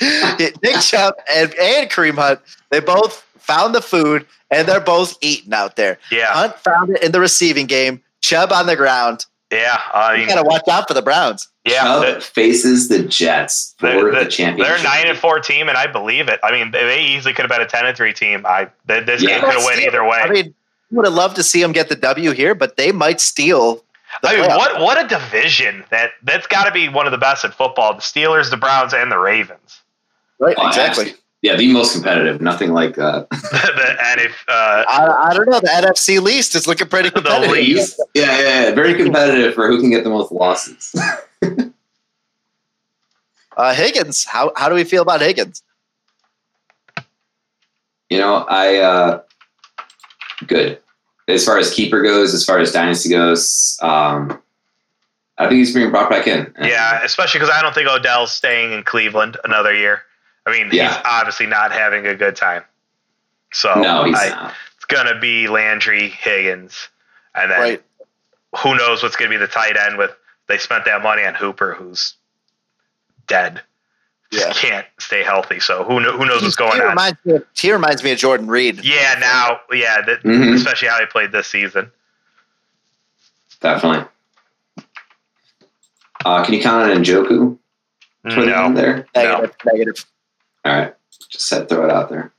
Nick 0.62 0.80
Chubb 0.80 1.14
and, 1.32 1.54
and 1.54 1.90
Kareem 1.90 2.14
Hunt. 2.14 2.40
They 2.70 2.80
both 2.80 3.26
found 3.38 3.74
the 3.74 3.82
food 3.82 4.26
and 4.50 4.66
they're 4.66 4.80
both 4.80 5.16
eating 5.20 5.52
out 5.52 5.76
there. 5.76 5.98
Yeah. 6.10 6.32
Hunt 6.32 6.58
found 6.58 6.90
it 6.90 7.02
in 7.02 7.12
the 7.12 7.20
receiving 7.20 7.66
game. 7.66 8.02
Chubb 8.20 8.52
on 8.52 8.66
the 8.66 8.76
ground. 8.76 9.26
Yeah, 9.52 9.78
I 9.92 10.14
mean, 10.14 10.22
you 10.22 10.26
gotta 10.26 10.42
watch 10.42 10.66
out 10.68 10.88
for 10.88 10.94
the 10.94 11.02
Browns. 11.02 11.48
Yeah, 11.64 11.82
Chubb 11.82 12.22
faces 12.22 12.88
the 12.88 13.04
Jets 13.04 13.74
for 13.78 13.86
they're, 13.86 14.24
the 14.24 14.28
championship. 14.28 14.76
They're 14.76 14.82
nine 14.82 15.06
and 15.06 15.16
four 15.16 15.38
team, 15.38 15.68
and 15.68 15.78
I 15.78 15.86
believe 15.86 16.28
it. 16.28 16.40
I 16.42 16.50
mean, 16.50 16.72
they 16.72 17.04
easily 17.04 17.34
could 17.34 17.42
have 17.42 17.50
been 17.50 17.60
a 17.60 17.66
ten 17.66 17.86
and 17.86 17.96
three 17.96 18.12
team. 18.12 18.44
I 18.46 18.68
this 18.86 19.22
yeah. 19.22 19.28
game 19.28 19.40
could 19.42 19.54
have 19.54 19.64
went 19.64 19.80
either 19.80 20.02
way. 20.02 20.16
I 20.16 20.28
mean, 20.28 20.54
would 20.90 21.04
have 21.04 21.14
loved 21.14 21.36
to 21.36 21.44
see 21.44 21.60
them 21.62 21.70
get 21.70 21.88
the 21.88 21.94
W 21.94 22.32
here, 22.32 22.54
but 22.56 22.76
they 22.76 22.90
might 22.90 23.20
steal 23.20 23.83
I 24.22 24.36
mean, 24.36 24.46
what 24.46 24.80
what 24.80 25.02
a 25.02 25.08
division 25.08 25.84
that 25.90 26.12
that's 26.22 26.46
got 26.46 26.64
to 26.64 26.72
be 26.72 26.88
one 26.88 27.06
of 27.06 27.12
the 27.12 27.18
best 27.18 27.44
at 27.44 27.54
football. 27.54 27.94
The 27.94 28.00
Steelers, 28.00 28.50
the 28.50 28.56
Browns, 28.56 28.94
and 28.94 29.10
the 29.10 29.18
Ravens. 29.18 29.82
Right, 30.38 30.56
oh, 30.58 30.68
exactly. 30.68 31.14
Yeah, 31.42 31.56
the 31.56 31.72
most 31.72 31.92
competitive. 31.92 32.40
Nothing 32.40 32.72
like 32.72 32.96
uh, 32.96 33.20
the, 33.30 33.96
and 34.02 34.20
if 34.20 34.44
uh, 34.48 34.84
I, 34.88 35.28
I 35.30 35.34
don't 35.34 35.48
know, 35.48 35.60
the 35.60 35.66
NFC 35.66 36.20
least 36.20 36.54
is 36.54 36.66
looking 36.66 36.88
pretty 36.88 37.10
competitive. 37.10 37.54
Yeah, 37.54 37.84
yeah, 38.14 38.40
yeah, 38.40 38.74
very 38.74 38.94
competitive 38.94 39.54
for 39.54 39.68
who 39.68 39.80
can 39.80 39.90
get 39.90 40.04
the 40.04 40.10
most 40.10 40.32
losses. 40.32 40.94
Uh, 43.56 43.72
Higgins, 43.72 44.24
how 44.24 44.50
how 44.56 44.68
do 44.68 44.74
we 44.74 44.82
feel 44.82 45.02
about 45.02 45.20
Higgins? 45.20 45.62
You 48.10 48.18
know, 48.18 48.44
I 48.48 48.78
uh, 48.78 49.22
good 50.48 50.80
as 51.28 51.44
far 51.44 51.58
as 51.58 51.72
keeper 51.72 52.02
goes, 52.02 52.34
as 52.34 52.44
far 52.44 52.58
as 52.58 52.72
dynasty 52.72 53.08
goes. 53.08 53.78
Um, 53.82 54.40
I 55.36 55.48
think 55.48 55.58
he's 55.58 55.74
being 55.74 55.90
brought 55.90 56.10
back 56.10 56.26
in. 56.26 56.52
Yeah, 56.60 57.02
especially 57.02 57.40
because 57.40 57.54
I 57.54 57.62
don't 57.62 57.74
think 57.74 57.88
Odell's 57.88 58.32
staying 58.32 58.72
in 58.72 58.84
Cleveland 58.84 59.36
another 59.44 59.74
year. 59.74 60.02
I 60.46 60.52
mean, 60.52 60.68
yeah. 60.72 60.88
he's 60.88 61.02
obviously 61.04 61.46
not 61.46 61.72
having 61.72 62.06
a 62.06 62.14
good 62.14 62.36
time. 62.36 62.62
So 63.52 63.74
no, 63.74 64.04
he's 64.04 64.18
I, 64.18 64.28
not. 64.28 64.54
It's 64.76 64.84
gonna 64.84 65.18
be 65.18 65.48
Landry, 65.48 66.08
Higgins, 66.08 66.88
and 67.34 67.50
then 67.50 67.60
right. 67.60 67.82
who 68.58 68.76
knows 68.76 69.02
what's 69.02 69.16
gonna 69.16 69.30
be 69.30 69.36
the 69.36 69.48
tight 69.48 69.76
end 69.76 69.96
with. 69.96 70.10
They 70.46 70.58
spent 70.58 70.84
that 70.84 71.02
money 71.02 71.24
on 71.24 71.34
Hooper, 71.34 71.74
who's 71.74 72.14
dead. 73.26 73.62
Just 74.34 74.62
yeah. 74.62 74.70
can't 74.70 74.86
stay 74.98 75.22
healthy. 75.22 75.60
So 75.60 75.84
who 75.84 76.00
who 76.00 76.26
knows 76.26 76.42
what's 76.42 76.56
going 76.56 76.80
he 76.80 76.80
on? 76.80 77.16
Me 77.24 77.34
of, 77.34 77.44
he 77.56 77.72
reminds 77.72 78.02
me 78.02 78.12
of 78.12 78.18
Jordan 78.18 78.48
Reed. 78.48 78.84
Yeah, 78.84 79.16
now, 79.20 79.60
yeah, 79.72 80.02
that, 80.02 80.22
mm-hmm. 80.22 80.54
especially 80.54 80.88
how 80.88 80.98
he 80.98 81.06
played 81.06 81.32
this 81.32 81.46
season. 81.46 81.90
Definitely. 83.60 84.06
Uh, 86.24 86.44
can 86.44 86.54
you 86.54 86.62
count 86.62 86.90
on 86.90 87.02
Njoku? 87.02 87.58
No. 88.24 88.74
There? 88.74 89.06
Negative. 89.14 89.54
No. 89.64 89.72
Negative. 89.72 90.04
All 90.64 90.72
right. 90.72 90.94
Just 91.30 91.46
said 91.46 91.68
throw 91.68 91.84
it 91.84 91.90
out 91.90 92.08
there. 92.08 92.32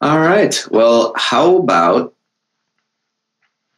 All 0.00 0.18
right. 0.18 0.66
Well, 0.70 1.12
how 1.16 1.56
about 1.56 2.13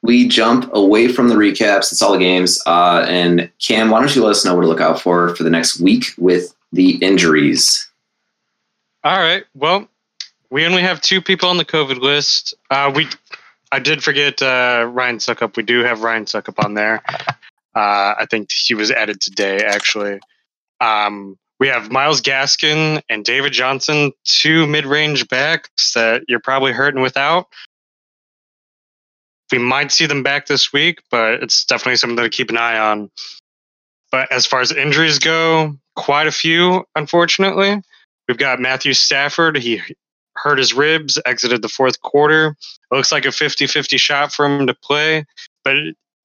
we 0.06 0.28
jump 0.28 0.72
away 0.72 1.08
from 1.08 1.28
the 1.28 1.34
recaps? 1.34 1.92
It's 1.92 2.00
all 2.00 2.12
the 2.12 2.18
games. 2.18 2.62
Uh, 2.66 3.04
and 3.08 3.50
Cam, 3.58 3.90
why 3.90 4.00
don't 4.00 4.14
you 4.14 4.24
let 4.24 4.30
us 4.30 4.44
know 4.44 4.54
what 4.54 4.62
to 4.62 4.68
look 4.68 4.80
out 4.80 5.00
for 5.00 5.34
for 5.36 5.42
the 5.42 5.50
next 5.50 5.80
week 5.80 6.06
with 6.16 6.54
the 6.72 6.96
injuries? 6.96 7.88
All 9.04 9.18
right. 9.18 9.44
Well, 9.54 9.88
we 10.50 10.64
only 10.64 10.82
have 10.82 11.00
two 11.00 11.20
people 11.20 11.48
on 11.48 11.58
the 11.58 11.64
COVID 11.64 12.00
list. 12.00 12.54
Uh, 12.70 12.90
we, 12.94 13.08
I 13.72 13.78
did 13.78 14.02
forget 14.02 14.40
uh, 14.40 14.88
Ryan 14.90 15.18
Succop. 15.18 15.56
We 15.56 15.62
do 15.62 15.80
have 15.84 16.02
Ryan 16.02 16.24
Succop 16.24 16.64
on 16.64 16.74
there. 16.74 17.02
Uh, 17.74 18.14
I 18.18 18.26
think 18.30 18.50
he 18.52 18.74
was 18.74 18.90
added 18.90 19.20
today, 19.20 19.58
actually. 19.58 20.18
Um, 20.80 21.38
we 21.58 21.68
have 21.68 21.90
Myles 21.90 22.20
Gaskin 22.20 23.02
and 23.08 23.24
David 23.24 23.52
Johnson, 23.52 24.12
two 24.24 24.66
mid-range 24.66 25.28
backs 25.28 25.94
that 25.94 26.22
you're 26.28 26.40
probably 26.40 26.72
hurting 26.72 27.02
without. 27.02 27.48
We 29.52 29.58
might 29.58 29.92
see 29.92 30.06
them 30.06 30.22
back 30.22 30.46
this 30.46 30.72
week, 30.72 31.02
but 31.10 31.42
it's 31.42 31.64
definitely 31.64 31.96
something 31.96 32.22
to 32.22 32.30
keep 32.30 32.50
an 32.50 32.56
eye 32.56 32.78
on. 32.78 33.10
But 34.10 34.30
as 34.32 34.46
far 34.46 34.60
as 34.60 34.72
injuries 34.72 35.18
go, 35.18 35.76
quite 35.94 36.26
a 36.26 36.32
few, 36.32 36.84
unfortunately. 36.94 37.82
We've 38.28 38.38
got 38.38 38.60
Matthew 38.60 38.92
Stafford. 38.92 39.56
He 39.56 39.80
hurt 40.36 40.58
his 40.58 40.74
ribs, 40.74 41.18
exited 41.26 41.62
the 41.62 41.68
fourth 41.68 42.00
quarter. 42.02 42.56
It 42.90 42.94
looks 42.94 43.12
like 43.12 43.24
a 43.24 43.32
50 43.32 43.66
50 43.66 43.96
shot 43.96 44.32
for 44.32 44.46
him 44.46 44.66
to 44.66 44.74
play, 44.74 45.24
but 45.64 45.76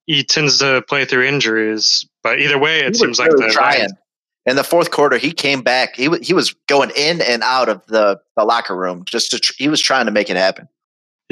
he 0.05 0.24
tends 0.24 0.59
to 0.59 0.84
play 0.88 1.05
through 1.05 1.26
injuries. 1.26 2.07
But 2.24 2.39
either 2.39 2.59
way, 2.59 2.82
it 2.82 2.95
seems 2.95 3.19
like 3.19 3.32
the 3.32 3.49
trying. 3.51 3.89
In 4.47 4.55
the 4.55 4.63
fourth 4.63 4.89
quarter, 4.89 5.17
he 5.17 5.32
came 5.32 5.61
back. 5.61 5.95
He 5.95 6.09
he 6.22 6.34
was 6.34 6.55
going 6.67 6.91
in 6.95 7.22
and 7.22 7.43
out 7.43 7.69
of 7.69 7.86
the, 7.86 8.19
the 8.36 8.43
locker 8.43 8.76
room 8.76 9.05
just 9.05 9.32
to. 9.32 9.39
Tr- 9.39 9.53
he 9.57 9.69
was 9.69 9.80
trying 9.80 10.07
to 10.07 10.11
make 10.11 10.30
it 10.30 10.36
happen. 10.36 10.67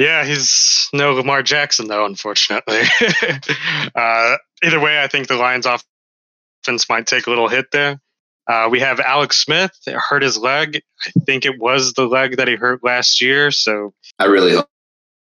Yeah, 0.00 0.24
he's 0.24 0.88
no 0.94 1.12
Lamar 1.12 1.42
Jackson 1.42 1.86
though, 1.86 2.06
unfortunately. 2.06 2.80
uh, 3.94 4.36
either 4.62 4.80
way, 4.80 5.02
I 5.02 5.08
think 5.08 5.28
the 5.28 5.36
Lions 5.36 5.66
offense 5.66 6.88
might 6.88 7.06
take 7.06 7.26
a 7.26 7.30
little 7.30 7.48
hit 7.48 7.66
there. 7.70 8.00
Uh, 8.48 8.68
we 8.70 8.80
have 8.80 8.98
Alex 8.98 9.36
Smith 9.36 9.72
hurt 9.86 10.22
his 10.22 10.38
leg. 10.38 10.80
I 11.06 11.20
think 11.26 11.44
it 11.44 11.60
was 11.60 11.92
the 11.92 12.06
leg 12.06 12.38
that 12.38 12.48
he 12.48 12.56
hurt 12.56 12.82
last 12.82 13.20
year. 13.20 13.50
So 13.50 13.92
I 14.18 14.24
really 14.24 14.54
hope 14.54 14.70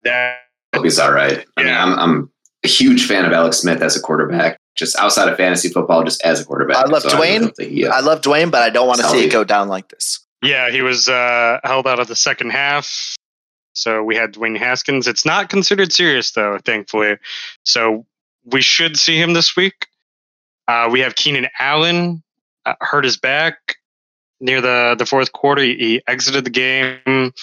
that 0.03 0.38
hope 0.76 0.84
he's 0.84 0.99
all 0.99 1.11
right. 1.11 1.43
I 1.57 1.61
yeah. 1.61 1.65
mean, 1.65 1.74
I'm, 1.74 1.99
I'm 1.99 2.32
a 2.63 2.67
huge 2.67 3.07
fan 3.07 3.26
of 3.26 3.32
Alex 3.32 3.57
Smith 3.57 3.82
as 3.82 3.97
a 3.97 3.99
quarterback 3.99 4.59
just 4.76 4.95
outside 4.99 5.30
of 5.30 5.36
fantasy 5.36 5.70
football, 5.70 6.03
just 6.03 6.24
as 6.24 6.41
a 6.41 6.45
quarterback. 6.45 6.78
I 6.78 6.86
love 6.88 7.01
so 7.01 7.09
Dwayne. 7.09 7.51
I, 7.59 7.63
he, 7.63 7.88
uh, 7.88 7.91
I 7.95 8.01
love 8.01 8.22
Dwayne, 8.22 8.51
but 8.51 8.61
I 8.61 8.70
don't 8.70 8.88
want 8.88 9.01
to 9.01 9.07
see 9.07 9.26
it 9.26 9.32
go 9.32 9.43
down 9.43 9.67
like 9.67 9.89
this. 9.89 10.24
Yeah, 10.43 10.70
he 10.70 10.84
was 10.84 11.09
uh, 11.09 11.59
held 11.63 11.88
out 11.88 11.99
of 11.99 12.07
the 12.07 12.15
second 12.15 12.51
half. 12.51 13.17
So 13.80 14.03
we 14.03 14.15
had 14.15 14.34
Dwayne 14.34 14.57
Haskins. 14.57 15.07
It's 15.07 15.25
not 15.25 15.49
considered 15.49 15.91
serious 15.91 16.32
though, 16.32 16.57
thankfully. 16.63 17.17
So 17.63 18.05
we 18.45 18.61
should 18.61 18.97
see 18.97 19.19
him 19.19 19.34
this 19.34 19.55
week. 19.55 19.88
Uh, 20.67 20.89
we 20.91 20.99
have 21.01 21.15
Keenan 21.15 21.47
Allen 21.59 22.23
uh, 22.65 22.75
hurt 22.82 23.03
his 23.03 23.17
back 23.17 23.75
near 24.39 24.61
the 24.61 24.95
the 24.97 25.05
fourth 25.05 25.32
quarter. 25.32 25.61
He, 25.61 25.75
he 25.75 26.01
exited 26.07 26.45
the 26.45 26.49
game. 26.49 27.34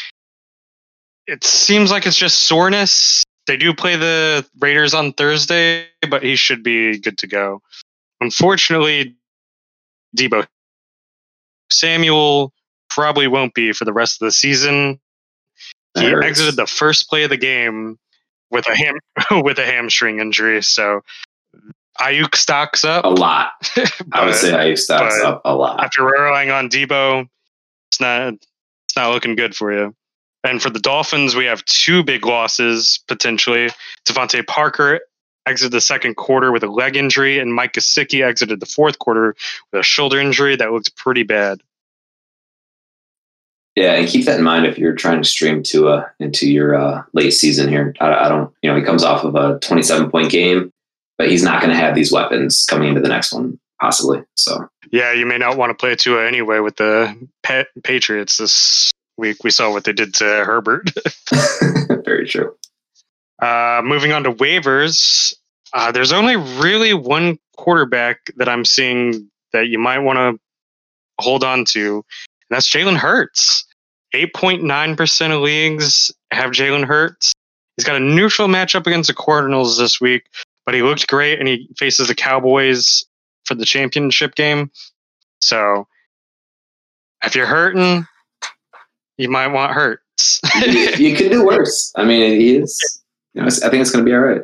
It 1.26 1.43
seems 1.43 1.91
like 1.91 2.07
it's 2.07 2.16
just 2.16 2.41
soreness 2.41 3.24
they 3.47 3.57
do 3.57 3.72
play 3.72 3.97
the 3.97 4.45
Raiders 4.59 4.93
on 4.93 5.12
Thursday, 5.12 5.87
but 6.11 6.22
he 6.22 6.37
should 6.37 6.62
be 6.62 6.99
good 6.99 7.18
to 7.18 7.26
go. 7.26 7.62
Unfortunately, 8.20 9.16
Deebo 10.16 10.47
Samuel 11.70 12.53
probably 12.91 13.28
won't 13.28 13.55
be 13.55 13.72
for 13.72 13.84
the 13.84 13.93
rest 13.93 14.20
of 14.20 14.26
the 14.26 14.32
season. 14.32 14.99
He 15.99 16.07
exited 16.07 16.57
the 16.57 16.66
first 16.66 17.09
play 17.09 17.24
of 17.24 17.30
the 17.30 17.36
game 17.36 17.99
with 18.51 18.66
a 18.68 18.76
ham 18.76 18.99
with 19.42 19.59
a 19.59 19.66
hamstring 19.66 20.20
injury, 20.20 20.62
so 20.62 21.03
Aiyuk 22.01 22.34
stocks 22.34 22.84
up 22.84 23.05
a 23.05 23.09
lot. 23.09 23.53
but, 23.74 23.92
I 24.12 24.24
would 24.24 24.34
say 24.34 24.53
Aiyuk 24.53 24.78
stocks 24.78 25.20
up 25.20 25.42
a 25.44 25.55
lot. 25.55 25.82
After 25.82 26.05
relying 26.05 26.51
on 26.51 26.68
Deebo, 26.68 27.28
it's 27.90 28.01
not 28.01 28.34
it's 28.34 28.97
not 28.97 29.12
looking 29.12 29.36
good 29.36 29.55
for 29.55 29.72
you. 29.72 29.94
And 30.44 30.62
for 30.62 30.70
the 30.70 30.78
Dolphins, 30.78 31.34
we 31.34 31.44
have 31.47 31.64
two 31.64 32.05
big 32.05 32.24
losses 32.24 33.01
potentially. 33.09 33.68
DeVante 34.07 34.47
Parker 34.47 35.01
exited 35.47 35.72
the 35.72 35.80
second 35.80 36.16
quarter 36.16 36.53
with 36.53 36.62
a 36.62 36.68
leg 36.68 36.97
injury, 36.97 37.38
and 37.38 37.55
Mike 37.55 37.72
Gesicki 37.72 38.24
exited 38.24 38.61
the 38.61 38.66
fourth 38.66 38.99
quarter 38.99 39.34
with 39.72 39.80
a 39.80 39.82
shoulder 39.82 40.20
injury 40.20 40.57
that 40.57 40.72
looks 40.72 40.88
pretty 40.88 41.22
bad. 41.22 41.61
Yeah, 43.77 43.93
and 43.93 44.09
keep 44.09 44.24
that 44.24 44.39
in 44.39 44.45
mind 44.45 44.64
if 44.64 44.79
you're 44.79 44.95
trying 44.95 45.22
to 45.22 45.29
stream 45.29 45.62
Tua 45.62 46.11
into 46.18 46.51
your 46.51 46.74
uh, 46.74 47.03
late 47.12 47.33
season 47.33 47.68
here. 47.68 47.95
I, 48.01 48.24
I, 48.24 48.29
don't, 48.29 48.53
you 48.62 48.70
know, 48.70 48.77
he 48.77 48.83
comes 48.83 49.05
off 49.05 49.22
of 49.22 49.35
a 49.35 49.59
27 49.61 50.11
point 50.11 50.31
game, 50.31 50.72
but 51.18 51.29
he's 51.29 51.43
not 51.43 51.61
going 51.61 51.70
to 51.70 51.79
have 51.79 51.95
these 51.95 52.11
weapons 52.11 52.64
coming 52.64 52.89
into 52.89 53.03
the 53.03 53.09
next 53.09 53.35
one, 53.35 53.59
possibly. 53.79 54.22
So, 54.35 54.66
yeah, 54.91 55.12
you 55.12 55.27
may 55.27 55.37
not 55.37 55.59
want 55.59 55.70
to 55.70 55.74
play 55.74 55.95
Tua 55.95 56.27
anyway 56.27 56.61
with 56.61 56.77
the 56.77 57.29
Patriots 57.85 58.39
this 58.39 58.93
week. 59.18 59.45
we 59.45 59.51
saw 59.51 59.70
what 59.70 59.85
they 59.85 59.93
did 59.93 60.14
to 60.14 60.24
Herbert. 60.24 60.91
Very 62.07 62.27
true. 62.27 62.57
Uh, 63.43 63.83
moving 63.85 64.12
on 64.12 64.22
to 64.22 64.33
waivers, 64.33 65.35
uh, 65.74 65.93
there's 65.93 66.12
only 66.12 66.37
really 66.37 66.95
one 66.95 67.39
quarterback 67.59 68.33
that 68.37 68.49
I'm 68.49 68.64
seeing 68.64 69.31
that 69.53 69.68
you 69.68 69.79
might 69.79 69.99
want 69.99 70.16
to 70.16 70.41
hold 71.22 71.45
on 71.45 71.66
to, 71.66 71.97
and 71.97 72.05
that's 72.57 72.70
Jalen 72.70 72.97
Hurts. 72.97 73.66
8.9% 74.15 75.35
of 75.35 75.43
leagues 75.43 76.11
have 76.31 76.51
Jalen 76.51 76.85
Hurts. 76.85 77.33
He's 77.77 77.85
got 77.85 77.97
a 77.97 78.01
neutral 78.01 78.49
matchup 78.49 78.87
against 78.87 79.09
the 79.09 79.15
Cardinals 79.15 79.77
this 79.79 80.01
week, 80.01 80.25
but 80.65 80.75
he 80.75 80.83
looked 80.83 81.07
great 81.09 81.39
and 81.39 81.49
he 81.49 81.69
faces 81.77 82.09
the 82.09 82.15
Cowboys 82.15 83.05
for 83.45 83.55
the 83.55 83.67
championship 83.67 84.35
game. 84.35 84.71
So 85.41 85.87
if 87.23 87.35
you're 87.35 87.47
hurting, 87.47 88.07
you 89.19 89.29
might 89.29 89.49
want 89.49 89.73
Hurts. 89.73 90.41
you, 90.67 90.73
you 90.73 91.17
could 91.17 91.31
do 91.31 91.45
worse. 91.45 91.93
I 91.97 92.05
mean, 92.05 92.41
he 92.41 92.57
is. 92.57 93.03
You 93.35 93.43
know, 93.43 93.49
I 93.49 93.69
think 93.69 93.83
it's 93.83 93.91
going 93.91 94.05
to 94.05 94.09
be 94.09 94.15
all 94.15 94.23
right. 94.23 94.43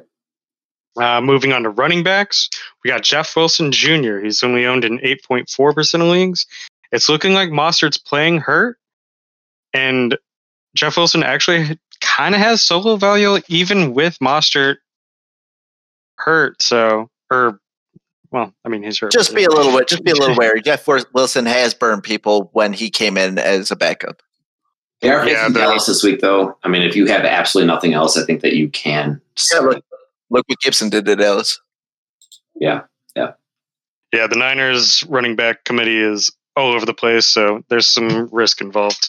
Uh, 1.00 1.22
moving 1.22 1.54
on 1.54 1.62
to 1.62 1.70
running 1.70 2.02
backs, 2.02 2.50
we 2.84 2.90
got 2.90 3.02
Jeff 3.02 3.34
Wilson 3.34 3.72
Jr. 3.72 4.18
He's 4.18 4.42
only 4.42 4.66
owned 4.66 4.84
in 4.84 4.98
8.4% 4.98 5.94
of 5.94 6.06
leagues. 6.08 6.46
It's 6.90 7.08
looking 7.08 7.32
like 7.32 7.48
Mostert's 7.48 7.96
playing 7.96 8.38
hurt, 8.38 8.78
and 9.72 10.16
Jeff 10.74 10.96
Wilson 10.96 11.22
actually 11.22 11.78
kind 12.00 12.34
of 12.34 12.40
has 12.40 12.62
solo 12.62 12.96
value 12.96 13.38
even 13.48 13.94
with 13.94 14.18
Mostert 14.20 14.76
hurt. 16.16 16.62
So, 16.62 17.10
or 17.30 17.60
well, 18.30 18.52
I 18.64 18.68
mean, 18.68 18.82
he's 18.82 18.98
hurt. 18.98 19.12
Just 19.12 19.34
be 19.34 19.44
a 19.44 19.50
little 19.50 19.76
bit. 19.76 19.88
Just 19.88 20.04
be 20.04 20.10
a 20.10 20.14
little 20.14 20.36
wary. 20.36 20.62
Jeff 20.64 20.86
Wilson 20.86 21.46
has 21.46 21.74
burned 21.74 22.02
people 22.02 22.50
when 22.52 22.72
he 22.72 22.90
came 22.90 23.16
in 23.16 23.38
as 23.38 23.70
a 23.70 23.76
backup. 23.76 24.22
They 25.02 25.10
are 25.10 25.24
facing 25.24 25.54
yeah, 25.54 25.60
Dallas 25.60 25.86
this 25.86 26.04
week, 26.04 26.20
though. 26.20 26.56
I 26.62 26.68
mean, 26.68 26.82
if 26.82 26.94
you 26.94 27.06
have 27.06 27.24
absolutely 27.24 27.66
nothing 27.66 27.92
else, 27.92 28.16
I 28.16 28.24
think 28.24 28.40
that 28.42 28.54
you 28.54 28.68
can. 28.68 29.20
Yeah, 29.52 29.58
look, 29.58 29.84
look 30.30 30.48
what 30.48 30.60
Gibson 30.60 30.90
did 30.90 31.04
to 31.06 31.16
Dallas. 31.16 31.60
Yeah, 32.54 32.82
yeah, 33.16 33.32
yeah. 34.12 34.28
The 34.28 34.36
Niners 34.36 35.02
running 35.08 35.34
back 35.34 35.64
committee 35.64 36.00
is 36.00 36.30
all 36.56 36.72
over 36.72 36.86
the 36.86 36.94
place, 36.94 37.26
so 37.26 37.64
there's 37.68 37.86
some 37.86 38.28
risk 38.30 38.60
involved. 38.60 39.08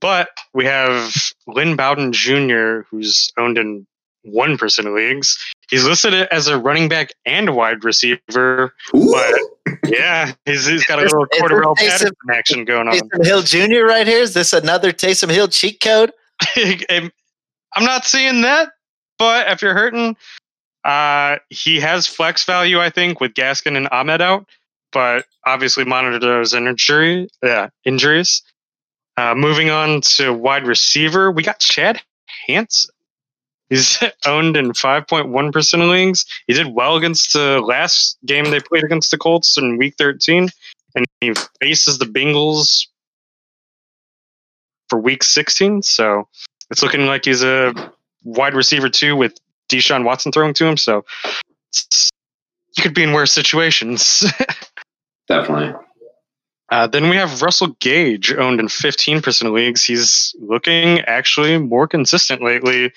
But 0.00 0.28
we 0.54 0.64
have 0.64 1.14
Lynn 1.46 1.76
Bowden 1.76 2.12
Jr., 2.12 2.82
who's 2.90 3.30
owned 3.36 3.58
in 3.58 3.86
one 4.22 4.56
percent 4.56 4.88
of 4.88 4.94
leagues. 4.94 5.38
He's 5.70 5.84
listed 5.84 6.14
as 6.14 6.48
a 6.48 6.58
running 6.58 6.88
back 6.88 7.12
and 7.26 7.54
wide 7.54 7.84
receiver, 7.84 8.74
Ooh, 8.94 9.12
but 9.12 9.80
yeah, 9.86 10.32
he's, 10.44 10.66
he's 10.66 10.84
got 10.84 10.98
a 10.98 11.02
little 11.02 11.26
Cordarrelle 11.26 11.76
Patterson 11.76 12.12
action 12.30 12.64
going 12.64 12.88
on. 12.88 12.94
Taysom 12.94 13.24
Hill 13.24 13.42
Jr. 13.42 13.84
right 13.84 14.06
here. 14.06 14.22
Is 14.22 14.34
this 14.34 14.52
another 14.52 14.92
Taysom 14.92 15.30
Hill 15.30 15.48
cheat 15.48 15.80
code? 15.80 16.12
I'm 16.56 17.84
not 17.84 18.04
seeing 18.04 18.42
that, 18.42 18.70
but 19.18 19.48
if 19.50 19.62
you're 19.62 19.74
hurting, 19.74 20.16
uh, 20.84 21.36
he 21.50 21.78
has 21.80 22.06
flex 22.06 22.44
value, 22.44 22.80
I 22.80 22.90
think, 22.90 23.20
with 23.20 23.34
Gaskin 23.34 23.76
and 23.76 23.88
Ahmed 23.92 24.20
out, 24.20 24.46
but 24.92 25.26
obviously 25.46 25.84
monitor 25.84 26.18
those 26.18 26.54
injury, 26.54 27.28
yeah, 27.42 27.68
injuries. 27.84 28.42
Uh, 29.20 29.34
moving 29.34 29.68
on 29.68 30.00
to 30.00 30.32
wide 30.32 30.66
receiver, 30.66 31.30
we 31.30 31.42
got 31.42 31.58
Chad 31.58 32.00
Hansen. 32.46 32.90
He's 33.68 34.02
owned 34.26 34.56
in 34.56 34.72
5.1% 34.72 35.74
of 35.74 35.90
leagues. 35.90 36.24
He 36.46 36.54
did 36.54 36.68
well 36.68 36.96
against 36.96 37.34
the 37.34 37.60
last 37.60 38.16
game 38.24 38.50
they 38.50 38.60
played 38.60 38.82
against 38.82 39.10
the 39.10 39.18
Colts 39.18 39.58
in 39.58 39.76
week 39.76 39.96
13, 39.98 40.48
and 40.94 41.04
he 41.20 41.34
faces 41.60 41.98
the 41.98 42.06
Bengals 42.06 42.86
for 44.88 44.98
week 44.98 45.22
16. 45.22 45.82
So 45.82 46.26
it's 46.70 46.82
looking 46.82 47.04
like 47.04 47.26
he's 47.26 47.42
a 47.42 47.74
wide 48.24 48.54
receiver 48.54 48.88
too 48.88 49.16
with 49.16 49.38
Deshaun 49.68 50.02
Watson 50.02 50.32
throwing 50.32 50.54
to 50.54 50.66
him. 50.66 50.78
So 50.78 51.04
you 52.74 52.82
could 52.82 52.94
be 52.94 53.02
in 53.02 53.12
worse 53.12 53.34
situations. 53.34 54.24
Definitely. 55.28 55.74
Uh, 56.70 56.86
then 56.86 57.08
we 57.08 57.16
have 57.16 57.42
Russell 57.42 57.76
Gage, 57.80 58.32
owned 58.32 58.60
in 58.60 58.66
15% 58.66 59.46
of 59.46 59.52
leagues. 59.52 59.82
He's 59.82 60.34
looking 60.38 61.00
actually 61.00 61.58
more 61.58 61.88
consistent 61.88 62.42
lately. 62.42 62.92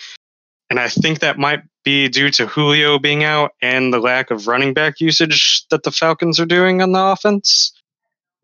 And 0.69 0.79
I 0.79 0.89
think 0.89 1.19
that 1.19 1.39
might 1.39 1.63
be 1.83 2.07
due 2.07 2.29
to 2.31 2.45
Julio 2.45 2.99
being 2.99 3.23
out 3.23 3.53
and 3.61 3.93
the 3.93 3.99
lack 3.99 4.31
of 4.31 4.47
running 4.47 4.73
back 4.73 4.99
usage 4.99 5.65
that 5.69 5.83
the 5.83 5.91
Falcons 5.91 6.39
are 6.39 6.45
doing 6.45 6.81
on 6.81 6.91
the 6.91 6.99
offense. 6.99 7.73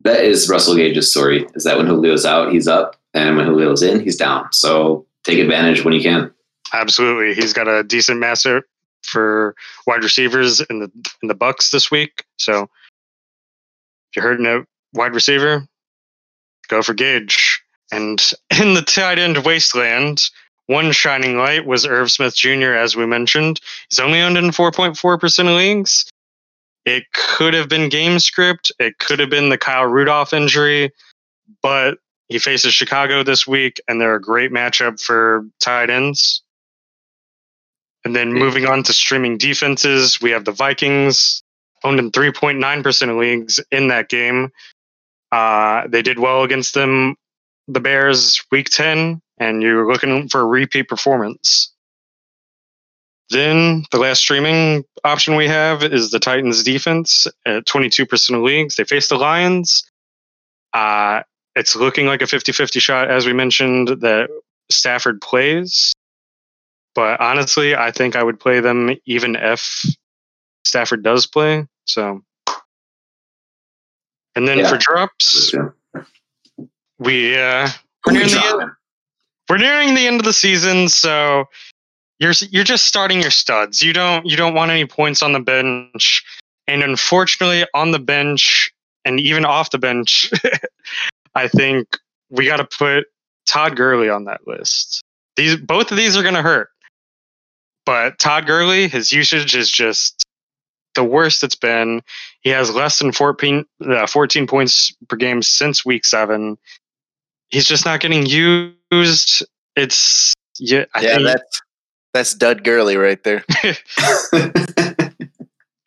That 0.01 0.23
is 0.23 0.49
Russell 0.49 0.75
Gage's 0.75 1.09
story. 1.09 1.47
Is 1.55 1.63
that 1.63 1.77
when 1.77 1.87
Julio's 1.87 2.25
out, 2.25 2.51
he's 2.51 2.67
up, 2.67 2.95
and 3.13 3.37
when 3.37 3.45
Julio's 3.45 3.83
in, 3.83 3.99
he's 3.99 4.15
down. 4.15 4.51
So 4.51 5.05
take 5.23 5.39
advantage 5.39 5.83
when 5.83 5.93
you 5.93 6.01
can. 6.01 6.31
Absolutely, 6.73 7.33
he's 7.33 7.53
got 7.53 7.67
a 7.67 7.83
decent 7.83 8.19
master 8.19 8.65
for 9.03 9.55
wide 9.87 10.03
receivers 10.03 10.61
in 10.61 10.79
the 10.79 10.91
in 11.21 11.27
the 11.27 11.35
Bucs 11.35 11.71
this 11.71 11.91
week. 11.91 12.23
So 12.37 12.63
if 12.63 14.15
you're 14.15 14.23
hurting 14.23 14.45
a 14.45 14.65
wide 14.93 15.13
receiver, 15.13 15.67
go 16.67 16.81
for 16.81 16.93
Gage. 16.93 17.61
And 17.91 18.19
in 18.59 18.73
the 18.73 18.81
tight 18.81 19.19
end 19.19 19.39
wasteland, 19.39 20.29
one 20.67 20.91
shining 20.91 21.37
light 21.37 21.65
was 21.65 21.85
Irv 21.85 22.11
Smith 22.11 22.35
Jr., 22.35 22.73
as 22.73 22.95
we 22.95 23.05
mentioned. 23.05 23.59
He's 23.89 23.99
only 23.99 24.21
owned 24.21 24.37
in 24.37 24.45
4.4% 24.45 25.39
of 25.39 25.55
leagues. 25.55 26.09
It 26.85 27.03
could 27.13 27.53
have 27.53 27.69
been 27.69 27.89
game 27.89 28.19
script. 28.19 28.71
It 28.79 28.97
could 28.99 29.19
have 29.19 29.29
been 29.29 29.49
the 29.49 29.57
Kyle 29.57 29.85
Rudolph 29.85 30.33
injury, 30.33 30.91
but 31.61 31.97
he 32.29 32.39
faces 32.39 32.73
Chicago 32.73 33.23
this 33.23 33.47
week, 33.47 33.81
and 33.87 33.99
they're 33.99 34.15
a 34.15 34.21
great 34.21 34.51
matchup 34.51 35.01
for 35.01 35.45
tight 35.59 35.89
ends. 35.89 36.43
And 38.05 38.15
then 38.15 38.31
moving 38.31 38.65
on 38.65 38.83
to 38.83 38.93
streaming 38.93 39.37
defenses, 39.37 40.21
we 40.21 40.31
have 40.31 40.45
the 40.45 40.51
Vikings, 40.51 41.43
owned 41.83 41.99
in 41.99 42.11
3.9% 42.11 43.09
of 43.09 43.17
leagues 43.17 43.59
in 43.71 43.87
that 43.87 44.09
game. 44.09 44.51
Uh, 45.31 45.87
they 45.87 46.01
did 46.01 46.19
well 46.19 46.43
against 46.43 46.73
them, 46.73 47.15
the 47.67 47.79
Bears, 47.79 48.43
week 48.51 48.69
10, 48.69 49.21
and 49.37 49.61
you're 49.61 49.91
looking 49.91 50.27
for 50.27 50.41
a 50.41 50.45
repeat 50.45 50.87
performance. 50.87 51.71
Then 53.29 53.85
the 53.91 53.99
last 53.99 54.19
streaming 54.19 54.85
option 55.03 55.35
we 55.35 55.47
have 55.47 55.83
is 55.83 56.09
the 56.09 56.19
Titans 56.19 56.63
defense 56.63 57.27
at 57.45 57.65
22% 57.65 58.35
of 58.35 58.41
leagues. 58.41 58.75
They 58.75 58.85
face 58.85 59.07
the 59.07 59.17
Lions. 59.17 59.83
Uh, 60.73 61.21
it's 61.55 61.75
looking 61.75 62.07
like 62.07 62.21
a 62.21 62.27
50 62.27 62.51
50 62.51 62.79
shot, 62.79 63.09
as 63.09 63.25
we 63.25 63.33
mentioned, 63.33 63.89
that 64.01 64.29
Stafford 64.71 65.21
plays. 65.21 65.93
But 66.95 67.19
honestly, 67.21 67.75
I 67.75 67.91
think 67.91 68.15
I 68.15 68.23
would 68.23 68.39
play 68.39 68.61
them 68.61 68.95
even 69.05 69.35
if 69.35 69.85
Stafford 70.65 71.03
does 71.03 71.27
play. 71.27 71.67
So, 71.85 72.21
and 74.39 74.47
then 74.47 74.59
yeah. 74.59 74.69
for 74.69 74.77
drops, 74.77 75.53
we 76.97 77.37
uh, 77.37 77.67
we're 78.05 78.13
nearing 78.13 78.29
the 78.29 78.41
end. 78.45 78.71
We're 79.49 79.57
nearing 79.57 79.95
the 79.95 80.07
end 80.07 80.21
of 80.21 80.25
the 80.25 80.31
season, 80.31 80.87
so 80.87 81.43
you're 82.19 82.31
you're 82.49 82.63
just 82.63 82.85
starting 82.85 83.21
your 83.21 83.31
studs. 83.31 83.83
You 83.83 83.91
don't 83.91 84.25
you 84.25 84.37
don't 84.37 84.53
want 84.53 84.71
any 84.71 84.85
points 84.85 85.21
on 85.21 85.33
the 85.33 85.41
bench, 85.41 86.23
and 86.69 86.83
unfortunately, 86.83 87.65
on 87.73 87.91
the 87.91 87.99
bench 87.99 88.71
and 89.03 89.19
even 89.19 89.43
off 89.43 89.71
the 89.71 89.77
bench, 89.77 90.31
I 91.35 91.49
think 91.49 91.89
we 92.29 92.45
got 92.45 92.57
to 92.57 92.77
put 92.77 93.07
Todd 93.45 93.75
Gurley 93.75 94.09
on 94.09 94.23
that 94.23 94.47
list. 94.47 95.03
These 95.35 95.57
both 95.57 95.91
of 95.91 95.97
these 95.97 96.15
are 96.15 96.23
going 96.23 96.35
to 96.35 96.41
hurt, 96.41 96.69
but 97.85 98.19
Todd 98.19 98.47
Gurley, 98.47 98.87
his 98.87 99.11
usage 99.11 99.53
is 99.53 99.69
just 99.69 100.23
the 100.95 101.03
worst 101.03 101.43
it's 101.43 101.55
been. 101.55 102.01
He 102.41 102.49
has 102.51 102.73
less 102.73 102.99
than 102.99 103.11
14, 103.11 103.65
uh, 103.89 104.07
14 104.07 104.47
points 104.47 104.93
per 105.07 105.15
game 105.15 105.41
since 105.41 105.85
week 105.85 106.05
seven. 106.05 106.57
He's 107.49 107.65
just 107.65 107.85
not 107.85 107.99
getting 107.99 108.25
used. 108.25 109.45
It's 109.75 110.33
yeah, 110.59 110.85
I 110.93 111.01
yeah, 111.01 111.15
think, 111.15 111.27
that's 111.27 111.61
that's 112.13 112.33
Dud 112.33 112.63
Gurley 112.63 112.97
right 112.97 113.23
there. 113.23 113.43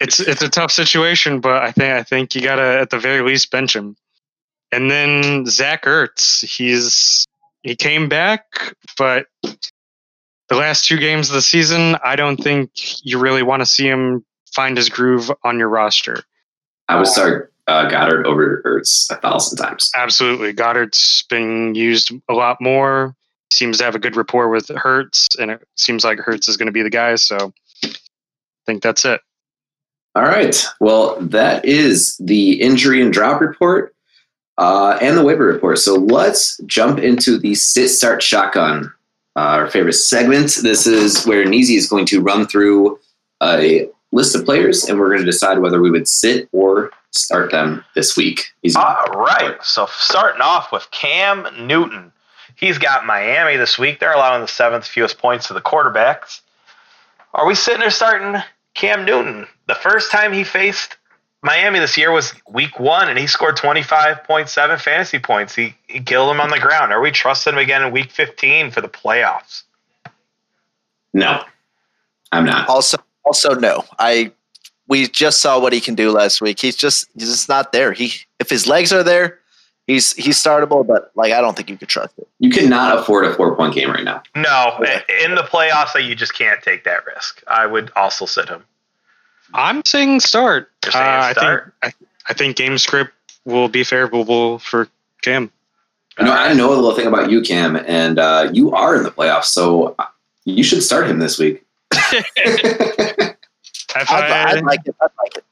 it's 0.00 0.20
it's 0.20 0.42
a 0.42 0.48
tough 0.48 0.72
situation, 0.72 1.40
but 1.40 1.62
I 1.62 1.72
think 1.72 1.94
I 1.94 2.02
think 2.02 2.34
you 2.34 2.42
gotta 2.42 2.80
at 2.80 2.90
the 2.90 2.98
very 2.98 3.22
least 3.22 3.50
bench 3.50 3.76
him. 3.76 3.96
And 4.72 4.90
then 4.90 5.46
Zach 5.46 5.84
Ertz, 5.84 6.44
he's 6.44 7.26
he 7.62 7.76
came 7.76 8.08
back, 8.08 8.74
but 8.98 9.26
the 10.48 10.56
last 10.56 10.86
two 10.86 10.98
games 10.98 11.28
of 11.28 11.34
the 11.34 11.42
season, 11.42 11.96
I 12.04 12.16
don't 12.16 12.36
think 12.36 12.70
you 13.04 13.18
really 13.18 13.42
want 13.42 13.60
to 13.60 13.66
see 13.66 13.86
him 13.86 14.24
find 14.54 14.76
his 14.76 14.88
groove 14.88 15.30
on 15.44 15.58
your 15.58 15.68
roster. 15.68 16.22
I 16.88 16.96
would 16.96 17.06
start 17.06 17.52
uh, 17.66 17.88
Goedert 17.88 18.26
over 18.26 18.62
Ertz 18.64 19.10
a 19.10 19.16
thousand 19.16 19.58
times. 19.58 19.90
Absolutely, 19.94 20.52
Goedert's 20.52 21.22
been 21.22 21.74
used 21.74 22.12
a 22.28 22.34
lot 22.34 22.60
more. 22.60 23.14
Seems 23.50 23.78
to 23.78 23.84
have 23.84 23.94
a 23.94 23.98
good 23.98 24.16
rapport 24.16 24.48
with 24.48 24.68
Hurts, 24.68 25.36
and 25.38 25.50
it 25.50 25.66
seems 25.76 26.04
like 26.04 26.18
Hurts 26.18 26.48
is 26.48 26.56
going 26.56 26.66
to 26.66 26.72
be 26.72 26.82
the 26.82 26.90
guy. 26.90 27.14
So, 27.16 27.52
I 27.84 27.88
think 28.66 28.82
that's 28.82 29.04
it. 29.04 29.20
All 30.14 30.24
right. 30.24 30.64
Well, 30.80 31.16
that 31.20 31.64
is 31.64 32.16
the 32.18 32.60
injury 32.60 33.00
and 33.00 33.12
drop 33.12 33.40
report 33.40 33.94
uh, 34.58 34.98
and 35.00 35.16
the 35.16 35.24
waiver 35.24 35.46
report. 35.46 35.78
So 35.78 35.94
let's 35.94 36.58
jump 36.66 36.98
into 36.98 37.38
the 37.38 37.54
sit 37.54 37.88
start 37.88 38.22
shotgun, 38.22 38.92
uh, 39.36 39.40
our 39.40 39.70
favorite 39.70 39.94
segment. 39.94 40.58
This 40.62 40.86
is 40.86 41.24
where 41.24 41.46
Neezy 41.46 41.76
is 41.76 41.88
going 41.88 42.04
to 42.06 42.20
run 42.20 42.46
through 42.46 42.98
a 43.42 43.88
list 44.12 44.34
of 44.36 44.44
players, 44.44 44.84
and 44.84 44.98
we're 44.98 45.08
going 45.08 45.20
to 45.20 45.26
decide 45.26 45.58
whether 45.58 45.80
we 45.80 45.90
would 45.90 46.06
sit 46.06 46.48
or 46.52 46.90
start 47.10 47.50
them 47.50 47.84
this 47.94 48.16
week. 48.16 48.52
He's 48.62 48.76
All 48.76 49.04
right. 49.14 49.56
So 49.62 49.86
starting 49.90 50.42
off 50.42 50.72
with 50.72 50.90
Cam 50.90 51.66
Newton. 51.66 52.12
He's 52.54 52.78
got 52.78 53.06
Miami 53.06 53.56
this 53.56 53.78
week. 53.78 53.98
They're 53.98 54.12
allowing 54.12 54.42
the 54.42 54.48
seventh 54.48 54.86
fewest 54.86 55.18
points 55.18 55.48
to 55.48 55.54
the 55.54 55.60
quarterbacks. 55.60 56.42
Are 57.34 57.46
we 57.46 57.54
sitting 57.54 57.80
there 57.80 57.90
starting 57.90 58.40
Cam 58.74 59.04
Newton? 59.04 59.46
The 59.66 59.74
first 59.74 60.10
time 60.10 60.32
he 60.32 60.44
faced 60.44 60.96
Miami 61.42 61.80
this 61.80 61.96
year 61.96 62.12
was 62.12 62.34
week 62.48 62.78
one, 62.78 63.08
and 63.08 63.18
he 63.18 63.26
scored 63.26 63.56
25.7 63.56 64.80
fantasy 64.80 65.18
points. 65.18 65.54
He, 65.54 65.74
he 65.88 66.00
killed 66.00 66.30
him 66.30 66.40
on 66.40 66.50
the 66.50 66.60
ground. 66.60 66.92
Are 66.92 67.00
we 67.00 67.10
trusting 67.10 67.54
him 67.54 67.58
again 67.58 67.82
in 67.82 67.92
week 67.92 68.10
15 68.10 68.70
for 68.70 68.80
the 68.80 68.88
playoffs? 68.88 69.64
No, 71.12 71.42
I'm 72.30 72.44
not. 72.44 72.68
Also, 72.68 72.98
also 73.24 73.54
no. 73.54 73.84
I 73.98 74.32
we 74.88 75.08
just 75.08 75.40
saw 75.40 75.58
what 75.58 75.72
he 75.72 75.80
can 75.80 75.94
do 75.94 76.10
last 76.10 76.40
week. 76.40 76.60
He's 76.60 76.76
just 76.76 77.08
he's 77.14 77.30
just 77.30 77.48
not 77.48 77.72
there. 77.72 77.92
He 77.92 78.12
if 78.38 78.50
his 78.50 78.66
legs 78.66 78.92
are 78.92 79.02
there, 79.02 79.38
he's 79.86 80.12
he's 80.14 80.42
startable, 80.42 80.86
but 80.86 81.10
like 81.14 81.32
I 81.32 81.40
don't 81.40 81.56
think 81.56 81.70
you 81.70 81.76
could 81.76 81.88
trust 81.88 82.18
it. 82.18 82.28
You 82.38 82.50
cannot 82.50 82.98
afford 82.98 83.24
a 83.24 83.34
four 83.34 83.56
point 83.56 83.74
game 83.74 83.90
right 83.90 84.04
now. 84.04 84.22
No, 84.34 84.84
in 85.24 85.34
the 85.34 85.42
playoffs, 85.42 85.92
that 85.94 86.04
you 86.04 86.14
just 86.14 86.34
can't 86.34 86.62
take 86.62 86.84
that 86.84 87.06
risk. 87.06 87.42
I 87.46 87.66
would 87.66 87.90
also 87.96 88.26
sit 88.26 88.48
him. 88.48 88.64
I'm 89.54 89.84
saying 89.84 90.20
start. 90.20 90.70
Saying 90.84 91.04
uh, 91.04 91.32
start. 91.32 91.74
I 91.82 91.90
think 91.90 92.08
I, 92.28 92.30
I, 92.30 92.34
think 92.34 92.56
game 92.56 92.78
script 92.78 93.12
will 93.44 93.68
be 93.68 93.84
favorable 93.84 94.58
for 94.58 94.88
Cam. 95.22 95.50
You 96.18 96.26
know, 96.26 96.32
I 96.32 96.52
know 96.52 96.72
a 96.72 96.74
little 96.74 96.94
thing 96.94 97.06
about 97.06 97.30
you, 97.30 97.42
Cam, 97.42 97.76
and 97.76 98.18
uh, 98.18 98.50
you 98.52 98.72
are 98.72 98.96
in 98.96 99.02
the 99.02 99.10
playoffs, 99.10 99.46
so 99.46 99.96
you 100.44 100.62
should 100.62 100.82
start 100.82 101.06
him 101.06 101.18
this 101.18 101.38
week. 101.38 101.64
I'd, 102.98 104.08
I'd 104.08 104.64
like 104.64 104.80
it. 104.86 104.96
I'd 105.00 105.10
like 105.18 105.36
it. 105.36 105.44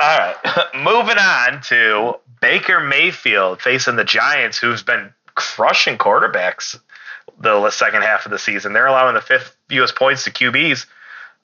All 0.00 0.18
right, 0.18 0.36
moving 0.76 1.18
on 1.18 1.60
to 1.62 2.14
Baker 2.40 2.80
Mayfield 2.80 3.60
facing 3.60 3.96
the 3.96 4.04
Giants, 4.04 4.58
who's 4.58 4.82
been 4.82 5.12
crushing 5.34 5.98
quarterbacks 5.98 6.78
the 7.40 7.70
second 7.70 8.02
half 8.02 8.24
of 8.24 8.30
the 8.30 8.38
season. 8.38 8.72
They're 8.72 8.86
allowing 8.86 9.14
the 9.14 9.20
fifth 9.20 9.56
fewest 9.68 9.96
points 9.96 10.24
to 10.24 10.30
QBs. 10.30 10.86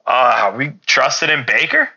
Uh, 0.07 0.11
are 0.43 0.57
we 0.57 0.73
trusted 0.87 1.31
in 1.31 1.45
Baker? 1.47 1.89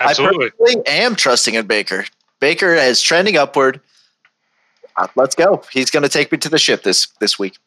Absolutely. 0.00 0.50
I 0.60 0.82
am 0.86 1.16
trusting 1.16 1.54
in 1.54 1.66
Baker. 1.66 2.04
Baker 2.40 2.74
is 2.74 3.00
trending 3.00 3.36
upward. 3.36 3.80
Uh, 4.96 5.08
let's 5.16 5.34
go. 5.34 5.62
He's 5.72 5.90
going 5.90 6.02
to 6.02 6.08
take 6.08 6.30
me 6.30 6.38
to 6.38 6.48
the 6.48 6.58
ship 6.58 6.82
this 6.82 7.08
this 7.20 7.38
week. 7.38 7.58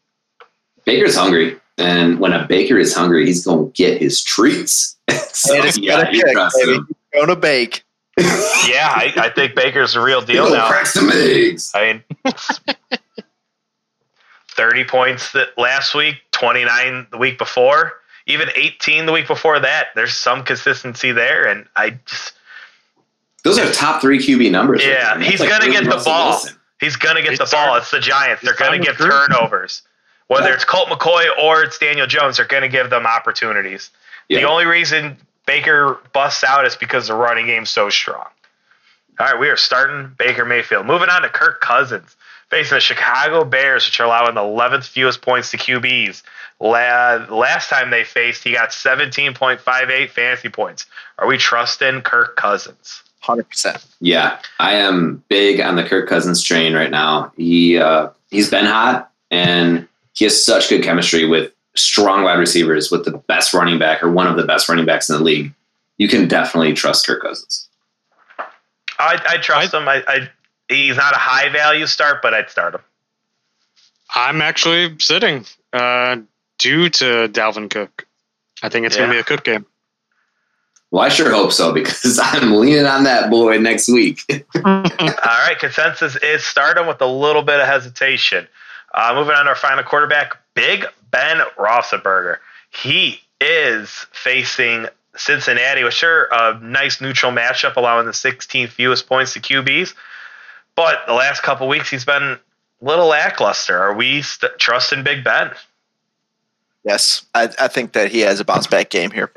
Baker's 0.85 1.15
hungry, 1.15 1.59
and 1.77 2.19
when 2.19 2.33
a 2.33 2.45
baker 2.47 2.77
is 2.77 2.93
hungry, 2.93 3.25
he's 3.25 3.45
going 3.45 3.71
to 3.71 3.71
get 3.71 4.01
his 4.01 4.23
treats. 4.23 4.97
so, 5.33 5.53
yeah, 5.75 6.09
you 6.09 6.23
trust 6.31 6.59
him. 6.59 6.87
Going 7.13 7.27
to 7.27 7.35
bake. 7.35 7.83
yeah, 8.17 8.89
I, 8.95 9.13
I, 9.15 9.29
think 9.29 9.53
Baker's 9.53 9.95
a 9.95 10.01
real 10.01 10.21
deal 10.21 10.49
now. 10.49 10.67
Crack 10.67 10.87
some 10.87 11.11
eggs. 11.11 11.71
I 11.75 12.01
mean, 12.25 12.33
thirty 14.49 14.83
points 14.83 15.33
that 15.33 15.49
last 15.55 15.93
week, 15.93 16.15
twenty 16.31 16.65
nine 16.65 17.05
the 17.11 17.19
week 17.19 17.37
before, 17.37 17.93
even 18.25 18.49
eighteen 18.55 19.05
the 19.05 19.11
week 19.11 19.27
before 19.27 19.59
that. 19.59 19.89
There's 19.93 20.15
some 20.15 20.43
consistency 20.43 21.11
there, 21.11 21.47
and 21.47 21.67
I 21.75 21.99
just 22.07 22.33
those 23.43 23.59
are 23.59 23.71
top 23.71 24.01
three 24.01 24.17
QB 24.17 24.49
numbers. 24.49 24.83
Yeah, 24.83 25.13
right 25.13 25.21
he's 25.21 25.39
like 25.39 25.49
gonna 25.49 25.71
get 25.71 25.83
the 25.83 26.01
ball. 26.03 26.41
He's 26.79 26.95
gonna 26.95 27.21
get 27.21 27.37
the 27.37 27.47
ball. 27.51 27.75
It's 27.75 27.91
the 27.91 27.99
Giants. 27.99 28.41
They're 28.41 28.55
gonna 28.55 28.79
get 28.79 28.97
turnovers. 28.97 29.83
Whether 30.27 30.49
yeah. 30.49 30.55
it's 30.55 30.65
Colt 30.65 30.89
McCoy 30.89 31.25
or 31.41 31.63
it's 31.63 31.77
Daniel 31.77 32.07
Jones, 32.07 32.37
they're 32.37 32.45
gonna 32.45 32.67
give 32.67 32.89
them 32.89 33.05
opportunities. 33.05 33.89
Yeah. 34.29 34.41
The 34.41 34.47
only 34.47 34.65
reason 34.65 35.17
Baker 35.45 35.99
busts 36.13 36.43
out 36.43 36.65
is 36.65 36.75
because 36.75 37.07
the 37.07 37.15
running 37.15 37.45
game's 37.45 37.69
so 37.69 37.89
strong. 37.89 38.25
All 39.19 39.25
right, 39.25 39.39
we 39.39 39.49
are 39.49 39.57
starting 39.57 40.11
Baker 40.17 40.45
Mayfield. 40.45 40.85
Moving 40.85 41.09
on 41.09 41.23
to 41.23 41.29
Kirk 41.29 41.61
Cousins 41.61 42.15
facing 42.49 42.75
the 42.75 42.81
Chicago 42.81 43.43
Bears, 43.43 43.85
which 43.85 43.99
are 43.99 44.05
allowing 44.05 44.35
the 44.35 44.41
11th 44.41 44.85
fewest 44.85 45.21
points 45.21 45.51
to 45.51 45.57
QBs. 45.57 46.23
Last 46.59 47.69
time 47.69 47.89
they 47.89 48.03
faced, 48.03 48.43
he 48.43 48.51
got 48.51 48.69
17.58 48.69 50.09
fantasy 50.09 50.49
points. 50.49 50.85
Are 51.19 51.27
we 51.27 51.37
trusting 51.37 52.01
Kirk 52.01 52.35
Cousins? 52.35 53.03
Hundred 53.19 53.49
percent. 53.49 53.85
Yeah, 53.99 54.39
I 54.59 54.75
am 54.75 55.23
big 55.27 55.59
on 55.59 55.75
the 55.75 55.83
Kirk 55.83 56.07
Cousins 56.07 56.41
train 56.41 56.73
right 56.73 56.89
now. 56.89 57.33
He 57.35 57.77
uh, 57.77 58.09
he's 58.29 58.49
been 58.49 58.65
hot, 58.65 59.11
and 59.31 59.86
he 60.17 60.25
has 60.25 60.43
such 60.43 60.67
good 60.67 60.81
chemistry 60.81 61.27
with 61.27 61.51
strong 61.75 62.23
wide 62.23 62.39
receivers, 62.39 62.89
with 62.89 63.05
the 63.05 63.11
best 63.27 63.53
running 63.53 63.77
back 63.77 64.01
or 64.01 64.09
one 64.09 64.25
of 64.25 64.35
the 64.35 64.43
best 64.43 64.67
running 64.67 64.85
backs 64.85 65.07
in 65.09 65.15
the 65.15 65.23
league. 65.23 65.53
You 65.97 66.07
can 66.07 66.27
definitely 66.27 66.73
trust 66.73 67.05
Kirk 67.05 67.21
Cousins. 67.21 67.69
I, 68.97 69.21
I 69.29 69.37
trust 69.37 69.75
I, 69.75 69.79
him. 69.79 69.87
I, 69.87 70.03
I 70.07 70.29
he's 70.69 70.97
not 70.97 71.13
a 71.13 71.19
high 71.19 71.49
value 71.49 71.85
start, 71.85 72.23
but 72.23 72.33
I'd 72.33 72.49
start 72.49 72.73
him. 72.73 72.81
I'm 74.15 74.41
actually 74.41 74.97
sitting 74.97 75.45
uh, 75.71 76.17
due 76.57 76.89
to 76.89 77.27
Dalvin 77.27 77.69
Cook. 77.69 78.07
I 78.63 78.69
think 78.69 78.87
it's 78.87 78.95
yeah. 78.95 79.01
going 79.01 79.11
to 79.11 79.15
be 79.17 79.19
a 79.19 79.23
Cook 79.23 79.43
game. 79.43 79.67
Well, 80.89 81.03
I 81.03 81.09
sure 81.09 81.31
hope 81.31 81.51
so 81.51 81.71
because 81.71 82.19
I'm 82.23 82.55
leaning 82.55 82.87
on 82.87 83.03
that 83.03 83.29
boy 83.29 83.59
next 83.59 83.87
week. 83.87 84.21
All 84.55 84.63
right, 84.65 85.57
consensus 85.59 86.15
is 86.23 86.43
stardom 86.43 86.87
with 86.87 87.01
a 87.01 87.07
little 87.07 87.43
bit 87.43 87.59
of 87.59 87.67
hesitation. 87.67 88.47
Uh, 88.93 89.13
moving 89.15 89.35
on 89.35 89.45
to 89.45 89.49
our 89.49 89.55
final 89.55 89.83
quarterback, 89.83 90.37
Big 90.53 90.85
Ben 91.11 91.37
Roethlisberger. 91.57 92.37
He 92.69 93.21
is 93.39 93.89
facing 94.11 94.87
Cincinnati, 95.15 95.83
which 95.83 95.93
sure 95.93 96.27
a 96.31 96.59
nice 96.61 97.01
neutral 97.01 97.31
matchup, 97.31 97.75
allowing 97.75 98.05
the 98.05 98.11
16th 98.11 98.69
fewest 98.69 99.07
points 99.07 99.33
to 99.33 99.39
QBs. 99.39 99.93
But 100.75 100.99
the 101.07 101.13
last 101.13 101.43
couple 101.43 101.67
weeks, 101.67 101.89
he's 101.89 102.05
been 102.05 102.23
a 102.23 102.39
little 102.81 103.07
lackluster. 103.07 103.77
Are 103.77 103.93
we 103.93 104.21
st- 104.21 104.57
trusting 104.59 105.03
Big 105.03 105.23
Ben? 105.23 105.51
Yes, 106.83 107.25
I, 107.35 107.49
I 107.59 107.67
think 107.67 107.93
that 107.93 108.11
he 108.11 108.21
has 108.21 108.39
a 108.39 108.45
bounce 108.45 108.67
back 108.67 108.89
game 108.89 109.11
here 109.11 109.31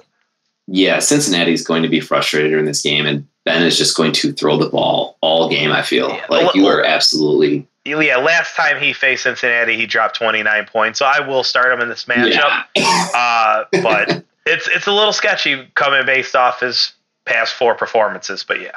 yeah, 0.73 1.01
Cincinnati 1.01 1.53
is 1.53 1.67
going 1.67 1.83
to 1.83 1.89
be 1.89 1.99
frustrated 1.99 2.57
in 2.57 2.65
this 2.65 2.81
game, 2.81 3.05
and 3.05 3.27
Ben 3.45 3.65
is 3.65 3.77
just 3.77 3.97
going 3.97 4.13
to 4.13 4.33
throw 4.33 4.57
the 4.57 4.69
ball 4.69 5.19
all 5.21 5.49
game. 5.49 5.73
I 5.73 5.83
feel 5.83 6.09
yeah. 6.11 6.27
like 6.31 6.55
you 6.55 6.67
are 6.67 6.85
absolutely. 6.85 7.67
Yeah, 7.85 8.17
last 8.19 8.57
time 8.57 8.81
he 8.81 8.93
faced 8.93 9.23
Cincinnati, 9.23 9.77
he 9.77 9.87
dropped 9.87 10.17
29 10.17 10.67
points. 10.67 10.99
So 10.99 11.07
I 11.07 11.27
will 11.27 11.43
start 11.43 11.73
him 11.73 11.81
in 11.81 11.89
this 11.89 12.05
matchup. 12.05 12.65
Yeah. 12.77 13.09
uh, 13.15 13.65
but 13.83 14.25
it's 14.47 14.69
it's 14.69 14.87
a 14.87 14.93
little 14.93 15.13
sketchy 15.13 15.67
coming 15.75 16.05
based 16.05 16.37
off 16.37 16.61
his 16.61 16.93
past 17.25 17.55
four 17.55 17.75
performances. 17.75 18.45
But 18.45 18.61
yeah, 18.61 18.77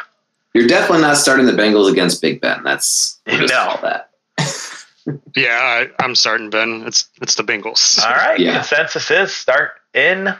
you're 0.53 0.67
definitely 0.67 1.01
not 1.01 1.17
starting 1.17 1.45
the 1.45 1.51
Bengals 1.51 1.91
against 1.91 2.21
Big 2.21 2.39
Ben. 2.39 2.63
That's 2.63 3.19
we'll 3.27 3.39
no. 3.47 3.77
that. 3.81 4.09
yeah, 5.35 5.87
I, 5.99 6.03
am 6.03 6.15
starting 6.15 6.49
Ben. 6.49 6.83
It's 6.87 7.09
it's 7.21 7.35
the 7.35 7.43
Bengals. 7.43 8.01
All 8.03 8.11
right, 8.11 8.39
yeah. 8.39 8.55
consensus 8.55 9.11
is 9.11 9.35
start 9.35 9.71
in 9.93 10.33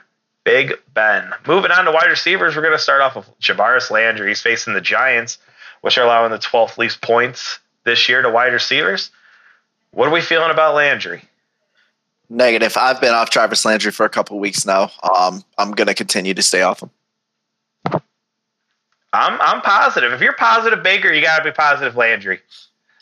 Big 0.46 0.74
Ben. 0.94 1.34
Moving 1.48 1.72
on 1.72 1.86
to 1.86 1.92
wide 1.92 2.10
receivers, 2.10 2.56
we're 2.56 2.62
going 2.62 2.74
to 2.74 2.80
start 2.80 3.02
off 3.02 3.16
with 3.16 3.40
Jarvis 3.40 3.92
Landry. 3.92 4.30
He's 4.30 4.42
facing 4.42 4.74
the 4.74 4.82
Giants, 4.82 5.38
which 5.82 5.98
are 5.98 6.04
allowing 6.06 6.32
the 6.32 6.40
12th 6.40 6.78
least 6.78 7.02
points 7.02 7.60
this 7.84 8.10
year 8.10 8.22
to 8.22 8.30
wide 8.30 8.54
receivers. 8.54 9.12
What 9.92 10.08
are 10.08 10.12
we 10.12 10.22
feeling 10.22 10.52
about 10.52 10.76
Landry? 10.76 11.24
Negative. 12.30 12.76
I've 12.78 13.00
been 13.00 13.14
off 13.14 13.30
Travis 13.30 13.66
Landry 13.66 13.92
for 13.92 14.06
a 14.06 14.10
couple 14.10 14.40
weeks 14.40 14.66
now. 14.66 14.92
Um, 15.04 15.44
I'm 15.58 15.72
going 15.72 15.88
to 15.88 15.94
continue 15.94 16.34
to 16.34 16.42
stay 16.42 16.62
off 16.62 16.82
him. 16.82 16.90
I'm 19.16 19.40
I'm 19.42 19.62
positive. 19.62 20.12
If 20.12 20.22
you're 20.22 20.34
positive 20.34 20.82
Baker, 20.82 21.14
you 21.14 21.22
got 21.22 21.38
to 21.38 21.44
be 21.44 21.52
positive 21.52 21.96
Landry. 21.96 22.40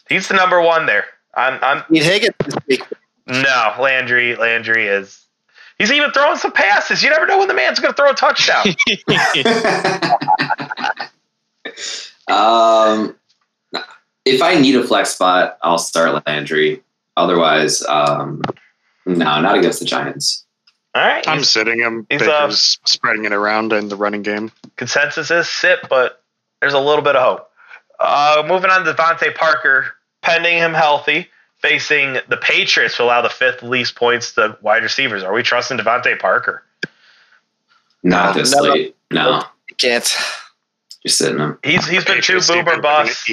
He's 0.09 0.27
the 0.27 0.33
number 0.33 0.61
one 0.61 0.85
there. 0.85 1.05
I'm. 1.33 1.57
I'm. 1.61 1.83
Higgins. 1.89 2.35
No, 3.27 3.75
Landry. 3.79 4.35
Landry 4.35 4.87
is 4.87 5.21
He's 5.81 5.91
even 5.91 6.11
throwing 6.11 6.37
some 6.37 6.51
passes. 6.51 7.01
You 7.01 7.09
never 7.09 7.25
know 7.25 7.39
when 7.39 7.47
the 7.47 7.55
man's 7.55 7.79
going 7.79 7.91
to 7.91 7.97
throw 7.97 8.11
a 8.11 8.13
touchdown. 8.13 8.63
um, 12.27 13.15
if 14.25 14.41
I 14.41 14.55
need 14.55 14.75
a 14.75 14.83
flex 14.83 15.11
spot, 15.11 15.57
I'll 15.61 15.77
start 15.77 16.25
Landry. 16.25 16.83
Otherwise, 17.17 17.83
um, 17.83 18.41
no, 19.05 19.41
not 19.41 19.57
against 19.57 19.79
the 19.79 19.85
Giants. 19.85 20.45
All 20.93 21.01
right, 21.01 21.25
I'm 21.27 21.43
sitting 21.43 21.79
him. 21.79 22.05
He's 22.09 22.21
uh, 22.21 22.49
spreading 22.51 23.25
it 23.25 23.31
around 23.31 23.73
in 23.73 23.89
the 23.89 23.95
running 23.95 24.23
game. 24.23 24.51
Consensus 24.75 25.31
is 25.31 25.47
sit, 25.47 25.79
but 25.89 26.23
there's 26.59 26.73
a 26.73 26.79
little 26.79 27.03
bit 27.03 27.15
of 27.15 27.23
hope. 27.23 27.49
Uh, 27.99 28.43
moving 28.47 28.69
on 28.69 28.83
to 28.83 28.93
DeVante 28.93 29.33
Parker, 29.35 29.93
pending 30.21 30.57
him 30.57 30.73
healthy 30.73 31.27
facing 31.61 32.17
the 32.27 32.37
Patriots 32.37 32.97
to 32.97 33.03
allow 33.03 33.21
the 33.21 33.29
fifth 33.29 33.63
least 33.63 33.95
points 33.95 34.33
to 34.33 34.57
wide 34.61 34.83
receivers. 34.83 35.23
Are 35.23 35.33
we 35.33 35.43
trusting 35.43 35.77
DeVante 35.77 36.19
Parker? 36.19 36.63
Not 38.03 38.35
this 38.35 38.53
no, 38.55 38.63
late. 38.63 38.95
No. 39.11 39.43
You 39.69 39.75
can't. 39.75 40.17
You're 41.03 41.11
sitting 41.11 41.39
him. 41.39 41.59
He's 41.63 41.87
he's 41.87 42.03
been 42.03 42.21
too 42.21 42.39
boomer 42.47 42.81
bust. 42.81 43.29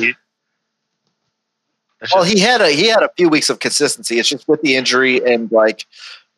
Well, 2.14 2.24
he 2.24 2.38
had 2.38 2.61
a 2.61 2.70
he 2.70 2.88
had 2.88 3.03
a 3.03 3.11
few 3.16 3.28
weeks 3.28 3.51
of 3.51 3.59
consistency. 3.59 4.18
It's 4.18 4.28
just 4.28 4.46
with 4.46 4.62
the 4.62 4.76
injury 4.76 5.24
and 5.24 5.51
like 5.51 5.86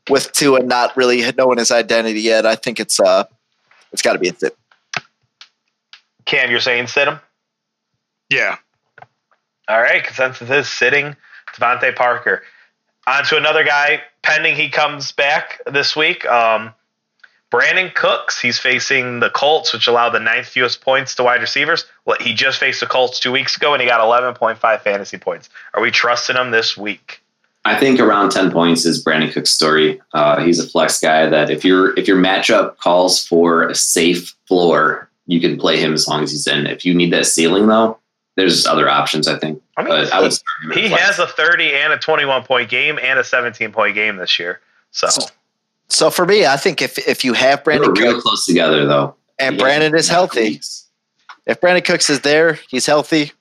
with 0.09 0.33
Tua 0.33 0.63
not 0.63 0.97
really 0.97 1.31
knowing 1.33 1.59
his 1.59 1.71
identity 1.71 2.21
yet. 2.21 2.47
I 2.47 2.57
think 2.57 2.81
it's 2.81 2.99
uh 2.99 3.25
it's 3.93 4.03
got 4.03 4.15
to 4.15 4.19
be 4.19 4.29
a 4.29 4.35
sit. 4.35 4.57
Cam, 6.25 6.51
you're 6.51 6.61
saying 6.61 6.87
sit 6.87 7.09
him? 7.09 7.19
Yeah. 8.31 8.57
All 9.69 9.81
right. 9.81 10.03
Consensus 10.03 10.49
is 10.49 10.69
sitting 10.69 11.17
DeVante 11.55 11.95
Parker. 11.95 12.43
On 13.07 13.25
to 13.25 13.37
another 13.37 13.65
guy, 13.65 14.03
pending 14.23 14.55
he 14.55 14.69
comes 14.69 15.13
back 15.13 15.61
this 15.67 15.97
week. 15.97 16.25
Um, 16.27 16.73
Brandin 17.51 17.93
Cooks, 17.95 18.41
he's 18.41 18.59
facing 18.59 19.21
the 19.21 19.31
Colts, 19.31 19.73
which 19.73 19.89
allow 19.89 20.09
the 20.09 20.21
ninth 20.21 20.47
fewest 20.47 20.81
points 20.81 21.17
to 21.17 21.25
wide 21.25 21.41
receivers. 21.41 21.85
Well, 22.05 22.17
he 22.21 22.33
just 22.33 22.59
faced 22.59 22.81
the 22.81 22.87
Colts 22.87 23.19
two 23.19 23.33
weeks 23.33 23.57
ago, 23.57 23.73
and 23.75 23.83
he 23.83 23.89
got 23.89 24.01
11.5 24.01 24.81
fantasy 24.83 25.19
points. 25.19 25.51
Are 25.75 25.83
we 25.83 25.91
trusting 25.91 26.37
him 26.37 26.53
this 26.53 26.77
week? 26.77 27.23
I 27.65 27.79
think 27.79 28.01
around 28.01 28.31
10 28.31 28.53
points 28.53 28.87
is 28.87 29.05
Brandin 29.05 29.33
Cooks' 29.33 29.51
story. 29.51 30.01
Uh, 30.15 30.43
he's 30.43 30.61
a 30.61 30.69
flex 30.69 30.99
guy 31.01 31.27
that 31.27 31.51
if 31.51 31.65
your 31.65 31.99
if 31.99 32.09
your 32.09 32.17
matchup 32.17 32.79
calls 32.79 33.27
for 33.27 33.65
a 33.65 33.75
safe 33.75 34.35
floor, 34.47 35.11
you 35.27 35.41
can 35.41 35.59
play 35.59 35.79
him 35.79 35.93
as 35.93 36.09
long 36.09 36.23
as 36.23 36.31
he's 36.31 36.47
in. 36.47 36.67
If 36.67 36.85
you 36.85 36.95
need 36.95 37.13
that 37.13 37.27
ceiling, 37.27 37.67
though, 37.67 37.99
there's 38.37 38.67
other 38.67 38.89
options, 38.89 39.29
I 39.29 39.39
think. 39.39 39.61
I 39.77 39.83
mean, 39.83 39.91
but 39.91 40.13
I 40.13 40.21
would 40.21 40.33
he 40.73 40.89
has 40.89 41.19
a 41.19 41.27
30 41.27 41.75
and 41.75 41.93
a 41.93 41.99
21 41.99 42.45
point 42.45 42.71
game 42.71 42.99
and 43.03 43.19
a 43.19 43.25
17 43.25 43.73
point 43.73 43.95
game 43.95 44.17
this 44.17 44.39
year. 44.39 44.61
So, 44.93 45.09
so 45.91 46.11
for 46.11 46.27
me, 46.27 46.47
I 46.47 46.57
think 46.57 46.83
if 46.83 46.99
if 47.07 47.25
you 47.25 47.33
have 47.35 47.63
Brandin, 47.63 47.97
real 47.97 48.13
Cooks, 48.13 48.23
close 48.23 48.47
together 48.47 48.87
though, 48.87 49.15
and 49.39 49.59
Brandin 49.59 49.95
is 49.95 50.09
healthy. 50.09 50.61
If 51.47 51.61
Brandin 51.61 51.85
Cooks 51.85 52.11
is 52.11 52.21
there, 52.21 52.59
he's 52.69 52.87
healthy. 52.87 53.33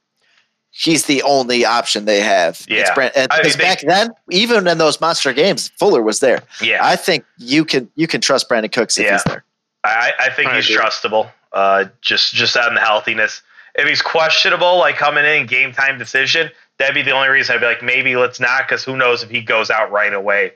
He's 0.72 1.06
the 1.06 1.22
only 1.24 1.66
option 1.66 2.06
they 2.06 2.22
have. 2.22 2.66
Yeah, 2.70 2.94
because 2.94 3.58
back 3.58 3.82
then, 3.82 4.12
even 4.30 4.68
in 4.68 4.78
those 4.78 5.02
monster 5.02 5.34
games, 5.34 5.70
Fuller 5.78 6.02
was 6.02 6.20
there. 6.20 6.44
Yeah, 6.62 6.80
I 6.82 6.96
think 6.96 7.26
you 7.38 7.66
can 7.66 7.90
you 7.96 8.08
can 8.08 8.22
trust 8.22 8.50
Brandin 8.50 8.72
Cooks 8.72 8.98
if 8.98 9.06
yeah. 9.06 9.14
he's 9.14 9.24
there. 9.24 9.44
I, 9.84 10.12
I 10.20 10.30
think 10.30 10.50
I 10.50 10.56
he's 10.56 10.70
agree. 10.70 10.84
trustable. 10.84 11.32
Uh, 11.52 11.86
just 12.02 12.34
just 12.34 12.56
on 12.56 12.76
the 12.76 12.82
healthiness. 12.82 13.42
If 13.76 13.88
he's 13.88 14.02
questionable, 14.02 14.78
like 14.78 14.98
coming 14.98 15.26
in 15.26 15.46
game 15.46 15.72
time 15.72 15.98
decision, 15.98 16.50
that'd 16.78 16.96
be 16.96 17.02
the 17.02 17.12
only 17.12 17.30
reason 17.30 17.56
I'd 17.56 17.60
be 17.60 17.66
like, 17.66 17.84
maybe 17.84 18.16
let's 18.16 18.40
not, 18.40 18.68
because 18.68 18.84
who 18.84 18.98
knows 18.98 19.24
if 19.24 19.30
he 19.30 19.42
goes 19.42 19.70
out 19.70 19.92
right 19.92 20.14
away. 20.14 20.54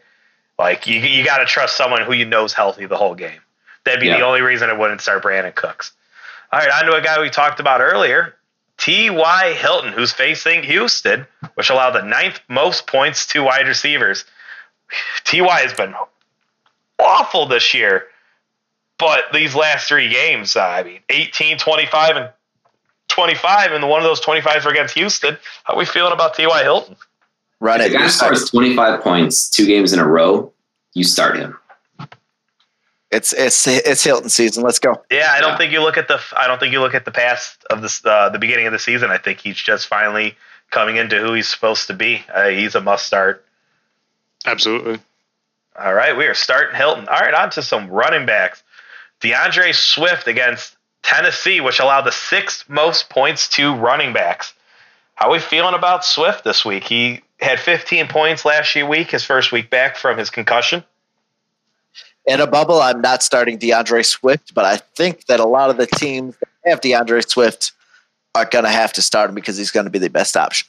Like 0.57 0.87
you, 0.87 0.99
you 0.99 1.23
got 1.25 1.39
to 1.39 1.45
trust 1.45 1.77
someone 1.77 2.01
who 2.03 2.13
you 2.13 2.25
know 2.25 2.45
is 2.45 2.53
healthy 2.53 2.85
the 2.85 2.97
whole 2.97 3.15
game. 3.15 3.39
That'd 3.85 3.99
be 3.99 4.07
yeah. 4.07 4.17
the 4.17 4.25
only 4.25 4.41
reason 4.41 4.69
I 4.69 4.73
wouldn't 4.73 5.01
start 5.01 5.23
Brandin 5.23 5.55
Cooks. 5.55 5.91
All 6.51 6.59
right, 6.59 6.69
on 6.69 6.85
to 6.85 6.95
a 6.95 7.01
guy 7.01 7.19
we 7.19 7.29
talked 7.29 7.59
about 7.59 7.81
earlier, 7.81 8.35
T.Y. 8.77 9.53
Hilton, 9.53 9.91
who's 9.91 10.13
facing 10.13 10.63
Houston, 10.63 11.25
which 11.55 11.69
allowed 11.69 11.91
the 11.91 12.03
ninth 12.03 12.39
most 12.47 12.87
points 12.87 13.25
to 13.27 13.43
wide 13.43 13.67
receivers. 13.67 14.25
Ty 15.23 15.61
has 15.61 15.73
been 15.73 15.95
awful 16.99 17.47
this 17.47 17.73
year, 17.73 18.05
but 18.97 19.25
these 19.33 19.55
last 19.55 19.87
three 19.87 20.09
games, 20.09 20.55
uh, 20.55 20.61
I 20.61 20.83
mean, 20.83 20.99
18, 21.09 21.57
25, 21.57 22.15
and 22.17 22.29
25, 23.07 23.71
and 23.71 23.89
one 23.89 23.99
of 23.99 24.05
those 24.05 24.21
25s 24.21 24.65
were 24.65 24.71
against 24.71 24.93
Houston. 24.95 25.37
How 25.63 25.73
are 25.73 25.77
we 25.77 25.85
feeling 25.85 26.13
about 26.13 26.35
T.Y. 26.35 26.63
Hilton? 26.63 26.95
Run 27.63 27.79
it. 27.79 27.93
If 27.93 27.93
a 27.93 27.97
guy 27.97 28.07
scores 28.09 28.49
25 28.49 29.01
points 29.01 29.49
two 29.49 29.65
games 29.65 29.93
in 29.93 29.99
a 29.99 30.05
row, 30.05 30.51
you 30.93 31.05
start 31.05 31.37
him. 31.37 31.57
It's 33.09 33.31
it's 33.31 33.65
it's 33.65 34.03
Hilton 34.03 34.27
season. 34.27 34.63
Let's 34.63 34.79
go. 34.79 35.01
Yeah, 35.09 35.29
I 35.31 35.39
don't 35.39 35.51
yeah. 35.51 35.57
think 35.59 35.71
you 35.71 35.81
look 35.81 35.95
at 35.95 36.09
the 36.09 36.19
I 36.35 36.47
don't 36.47 36.59
think 36.59 36.73
you 36.73 36.81
look 36.81 36.93
at 36.93 37.05
the 37.05 37.11
past 37.11 37.63
of 37.69 37.81
this 37.81 38.05
uh, 38.05 38.27
the 38.27 38.37
beginning 38.37 38.67
of 38.67 38.73
the 38.73 38.79
season. 38.79 39.11
I 39.11 39.17
think 39.17 39.39
he's 39.39 39.55
just 39.55 39.87
finally 39.87 40.35
coming 40.71 40.97
into 40.97 41.21
who 41.21 41.31
he's 41.31 41.47
supposed 41.47 41.87
to 41.87 41.93
be. 41.93 42.25
Uh, 42.33 42.49
he's 42.49 42.75
a 42.75 42.81
must 42.81 43.05
start. 43.05 43.45
Absolutely. 44.45 44.99
All 45.79 45.93
right, 45.93 46.17
we 46.17 46.25
are 46.25 46.33
starting 46.33 46.75
Hilton. 46.75 47.07
All 47.07 47.19
right, 47.19 47.33
on 47.33 47.49
to 47.51 47.63
some 47.63 47.89
running 47.89 48.25
backs. 48.25 48.61
D'Andre 49.21 49.71
Swift 49.71 50.27
against 50.27 50.75
Tennessee, 51.01 51.61
which 51.61 51.79
allowed 51.79 52.01
the 52.01 52.11
sixth 52.11 52.67
most 52.67 53.09
points 53.09 53.47
to 53.49 53.73
running 53.73 54.11
backs. 54.11 54.53
How 55.15 55.29
are 55.29 55.31
we 55.31 55.39
feeling 55.39 55.75
about 55.75 56.03
Swift 56.03 56.43
this 56.43 56.65
week? 56.65 56.83
He 56.83 57.21
had 57.43 57.59
15 57.59 58.07
points 58.07 58.45
last 58.45 58.75
year 58.75 58.85
week, 58.85 59.11
his 59.11 59.23
first 59.23 59.51
week 59.51 59.69
back 59.69 59.97
from 59.97 60.17
his 60.17 60.29
concussion. 60.29 60.83
In 62.25 62.39
a 62.39 62.47
bubble, 62.47 62.81
I'm 62.81 63.01
not 63.01 63.21
starting 63.21 63.57
D'Andre 63.57 64.01
Swift, 64.01 64.53
but 64.53 64.63
I 64.63 64.77
think 64.77 65.25
that 65.25 65.39
a 65.39 65.45
lot 65.45 65.69
of 65.69 65.77
the 65.77 65.87
teams 65.87 66.35
that 66.37 66.49
have 66.65 66.81
D'Andre 66.81 67.21
Swift 67.21 67.73
are 68.33 68.45
going 68.45 68.63
to 68.63 68.71
have 68.71 68.93
to 68.93 69.01
start 69.01 69.29
him 69.29 69.35
because 69.35 69.57
he's 69.57 69.71
going 69.71 69.85
to 69.85 69.89
be 69.89 69.99
the 69.99 70.09
best 70.09 70.37
option. 70.37 70.67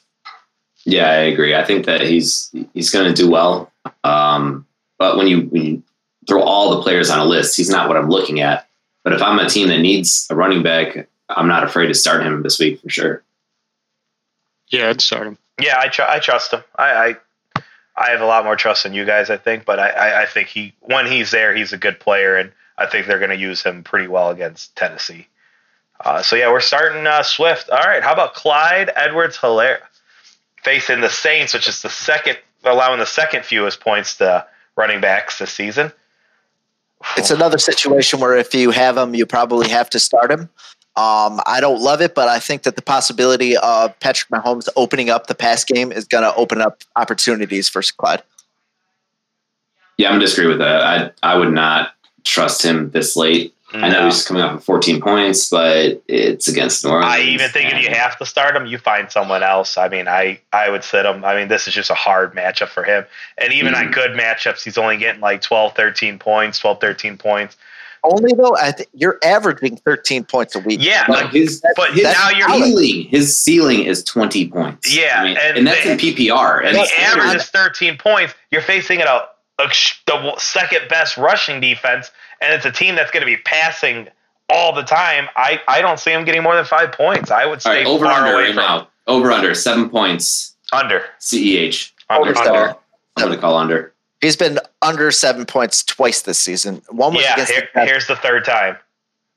Yeah, 0.83 1.09
I 1.09 1.15
agree. 1.15 1.55
I 1.55 1.63
think 1.63 1.85
that 1.85 2.01
he's 2.01 2.53
he's 2.73 2.91
going 2.91 3.11
to 3.11 3.13
do 3.13 3.29
well. 3.29 3.71
Um, 4.03 4.67
but 4.99 5.17
when 5.17 5.27
you 5.27 5.41
when 5.43 5.63
you 5.63 5.83
throw 6.27 6.41
all 6.41 6.75
the 6.75 6.81
players 6.81 7.09
on 7.09 7.19
a 7.19 7.25
list, 7.25 7.57
he's 7.57 7.69
not 7.69 7.87
what 7.87 7.97
I'm 7.97 8.09
looking 8.09 8.41
at. 8.41 8.67
But 9.03 9.13
if 9.13 9.21
I'm 9.21 9.39
a 9.39 9.49
team 9.49 9.69
that 9.69 9.79
needs 9.79 10.27
a 10.29 10.35
running 10.35 10.61
back, 10.61 11.07
I'm 11.29 11.47
not 11.47 11.63
afraid 11.63 11.87
to 11.87 11.93
start 11.93 12.23
him 12.23 12.43
this 12.43 12.59
week 12.59 12.81
for 12.81 12.89
sure. 12.89 13.23
Yeah, 14.69 14.89
I'd 14.89 15.01
start 15.01 15.27
him. 15.27 15.37
Yeah, 15.59 15.79
I, 15.79 15.87
tr- 15.87 16.01
I 16.03 16.19
trust 16.19 16.53
him. 16.53 16.63
I, 16.75 17.15
I, 17.55 17.61
I 17.95 18.11
have 18.11 18.21
a 18.21 18.25
lot 18.25 18.43
more 18.43 18.55
trust 18.55 18.85
in 18.85 18.93
you 18.93 19.05
guys, 19.05 19.29
I 19.29 19.37
think. 19.37 19.65
But 19.65 19.79
I, 19.79 19.89
I, 19.89 20.21
I 20.23 20.25
think 20.25 20.49
he 20.49 20.73
when 20.81 21.05
he's 21.05 21.31
there, 21.31 21.55
he's 21.55 21.73
a 21.73 21.77
good 21.77 21.99
player, 21.99 22.35
and 22.35 22.51
I 22.77 22.85
think 22.85 23.07
they're 23.07 23.19
going 23.19 23.31
to 23.31 23.37
use 23.37 23.63
him 23.63 23.83
pretty 23.83 24.07
well 24.07 24.29
against 24.29 24.75
Tennessee. 24.75 25.27
Uh, 25.99 26.21
so 26.21 26.35
yeah, 26.35 26.51
we're 26.51 26.59
starting 26.59 27.07
uh, 27.07 27.23
Swift. 27.23 27.69
All 27.69 27.77
right, 27.77 28.03
how 28.03 28.11
about 28.11 28.33
Clyde 28.33 28.91
Edwards 28.95 29.37
Helaire 29.37 29.79
facing 30.61 30.99
the 30.99 31.09
Saints, 31.09 31.53
which 31.53 31.69
is 31.69 31.81
the 31.81 31.89
second 31.89 32.37
allowing 32.65 32.99
the 32.99 33.05
second 33.05 33.45
fewest 33.45 33.79
points 33.79 34.17
to 34.17 34.45
running 34.75 34.99
backs 34.99 35.39
this 35.39 35.51
season. 35.51 35.91
It's 37.17 37.31
another 37.31 37.57
situation 37.57 38.19
where 38.19 38.35
if 38.35 38.53
you 38.53 38.71
have 38.71 38.97
him, 38.97 39.13
you 39.13 39.25
probably 39.25 39.69
have 39.69 39.89
to 39.91 39.99
start 39.99 40.31
him. 40.31 40.49
Um, 40.97 41.41
I 41.45 41.59
don't 41.59 41.81
love 41.81 42.01
it, 42.01 42.15
but 42.15 42.29
I 42.29 42.39
think 42.39 42.63
that 42.63 42.77
the 42.77 42.81
possibility 42.81 43.57
of 43.57 43.99
Patrick 43.99 44.29
Mahomes 44.29 44.69
opening 44.77 45.09
up 45.09 45.27
the 45.27 45.35
pass 45.35 45.65
game 45.65 45.91
is 45.91 46.05
going 46.05 46.23
to 46.23 46.33
open 46.35 46.61
up 46.61 46.83
opportunities 46.95 47.67
for 47.67 47.81
Clyde. 47.97 48.23
Yeah, 49.97 50.09
I'm 50.09 50.15
gonna 50.15 50.25
disagree 50.25 50.47
with 50.47 50.59
that. 50.59 50.81
I 50.81 51.11
I 51.23 51.37
would 51.37 51.53
not 51.53 51.93
trust 52.23 52.63
him 52.63 52.89
this 52.91 53.15
late. 53.15 53.53
No. 53.73 53.79
I 53.79 53.89
know 53.89 54.05
he's 54.05 54.25
coming 54.25 54.41
off 54.41 54.55
of 54.55 54.63
14 54.63 55.01
points, 55.01 55.49
but 55.49 56.01
it's 56.07 56.47
against 56.47 56.85
New 56.85 56.91
Orleans. 56.91 57.11
I 57.11 57.19
even 57.21 57.49
think 57.49 57.73
if 57.73 57.81
you 57.81 57.89
have 57.89 58.17
to 58.19 58.25
start 58.25 58.55
him, 58.55 58.65
you 58.65 58.77
find 58.77 59.11
someone 59.11 59.43
else. 59.43 59.77
I 59.77 59.89
mean, 59.89 60.07
I, 60.07 60.39
I 60.53 60.69
would 60.69 60.83
sit 60.83 61.05
him. 61.05 61.25
I 61.25 61.35
mean, 61.35 61.49
this 61.49 61.67
is 61.67 61.73
just 61.73 61.89
a 61.89 61.95
hard 61.95 62.33
matchup 62.33 62.69
for 62.69 62.83
him. 62.83 63.05
And 63.37 63.51
even 63.51 63.73
mm-hmm. 63.73 63.87
on 63.87 63.91
good 63.91 64.11
matchups, 64.11 64.63
he's 64.63 64.77
only 64.77 64.97
getting 64.97 65.19
like 65.19 65.41
12, 65.41 65.75
13 65.75 66.19
points, 66.19 66.59
12, 66.59 66.79
13 66.79 67.17
points. 67.17 67.57
Only 68.05 68.33
though, 68.33 68.55
I 68.55 68.71
th- 68.71 68.89
you're 68.93 69.19
averaging 69.23 69.77
13 69.77 70.23
points 70.25 70.55
a 70.55 70.59
week. 70.59 70.79
Yeah, 70.81 71.05
but 71.07 71.29
his, 71.31 71.63
but 71.75 71.93
his 71.93 72.03
now 72.03 72.29
you're 72.29 72.49
ceiling. 72.49 73.07
His 73.07 73.37
ceiling 73.37 73.83
is 73.83 74.03
20 74.03 74.49
points. 74.49 74.95
Yeah, 74.95 75.19
I 75.19 75.23
mean, 75.23 75.37
and, 75.41 75.57
and, 75.57 75.67
that's 75.67 75.83
the, 75.83 75.91
in 75.91 75.97
PPR. 75.97 76.65
And, 76.65 76.75
the 76.75 76.87
average 76.99 77.35
is 77.35 77.49
13 77.49 77.97
points. 77.97 78.33
You're 78.51 78.61
facing 78.61 79.01
a, 79.01 79.25
a, 79.59 79.67
the 80.05 80.35
second 80.37 80.87
best 80.89 81.17
rushing 81.17 81.59
defense, 81.59 82.11
and 82.41 82.53
it's 82.53 82.65
a 82.65 82.71
team 82.71 82.95
that's 82.95 83.11
going 83.11 83.21
to 83.21 83.27
be 83.27 83.37
passing 83.37 84.07
all 84.49 84.73
the 84.73 84.83
time, 84.83 85.27
I, 85.35 85.61
I 85.67 85.81
don't 85.81 85.99
see 85.99 86.11
him 86.11 86.25
getting 86.25 86.43
more 86.43 86.55
than 86.55 86.65
five 86.65 86.91
points. 86.91 87.31
I 87.31 87.45
would 87.45 87.61
stay 87.61 87.77
right, 87.77 87.85
over 87.85 88.05
far 88.05 88.21
under 88.21 88.33
away 88.33 88.47
right 88.47 88.55
now. 88.55 88.87
Over 89.07 89.31
under 89.31 89.53
seven 89.53 89.89
points. 89.89 90.55
Under 90.71 91.03
CEH. 91.19 91.91
Under. 92.09 92.37
under. 92.37 92.75
I'm 93.17 93.25
going 93.25 93.31
to 93.31 93.37
call 93.37 93.57
under. 93.57 93.93
He's 94.21 94.35
been 94.35 94.59
under 94.85 95.11
seven 95.11 95.45
points 95.45 95.83
twice 95.83 96.21
this 96.21 96.39
season. 96.39 96.81
One 96.89 97.13
was 97.13 97.23
yeah. 97.23 97.33
Against 97.33 97.51
here, 97.51 97.69
the 97.73 97.85
here's 97.85 98.07
the 98.07 98.15
third 98.15 98.45
time. 98.45 98.77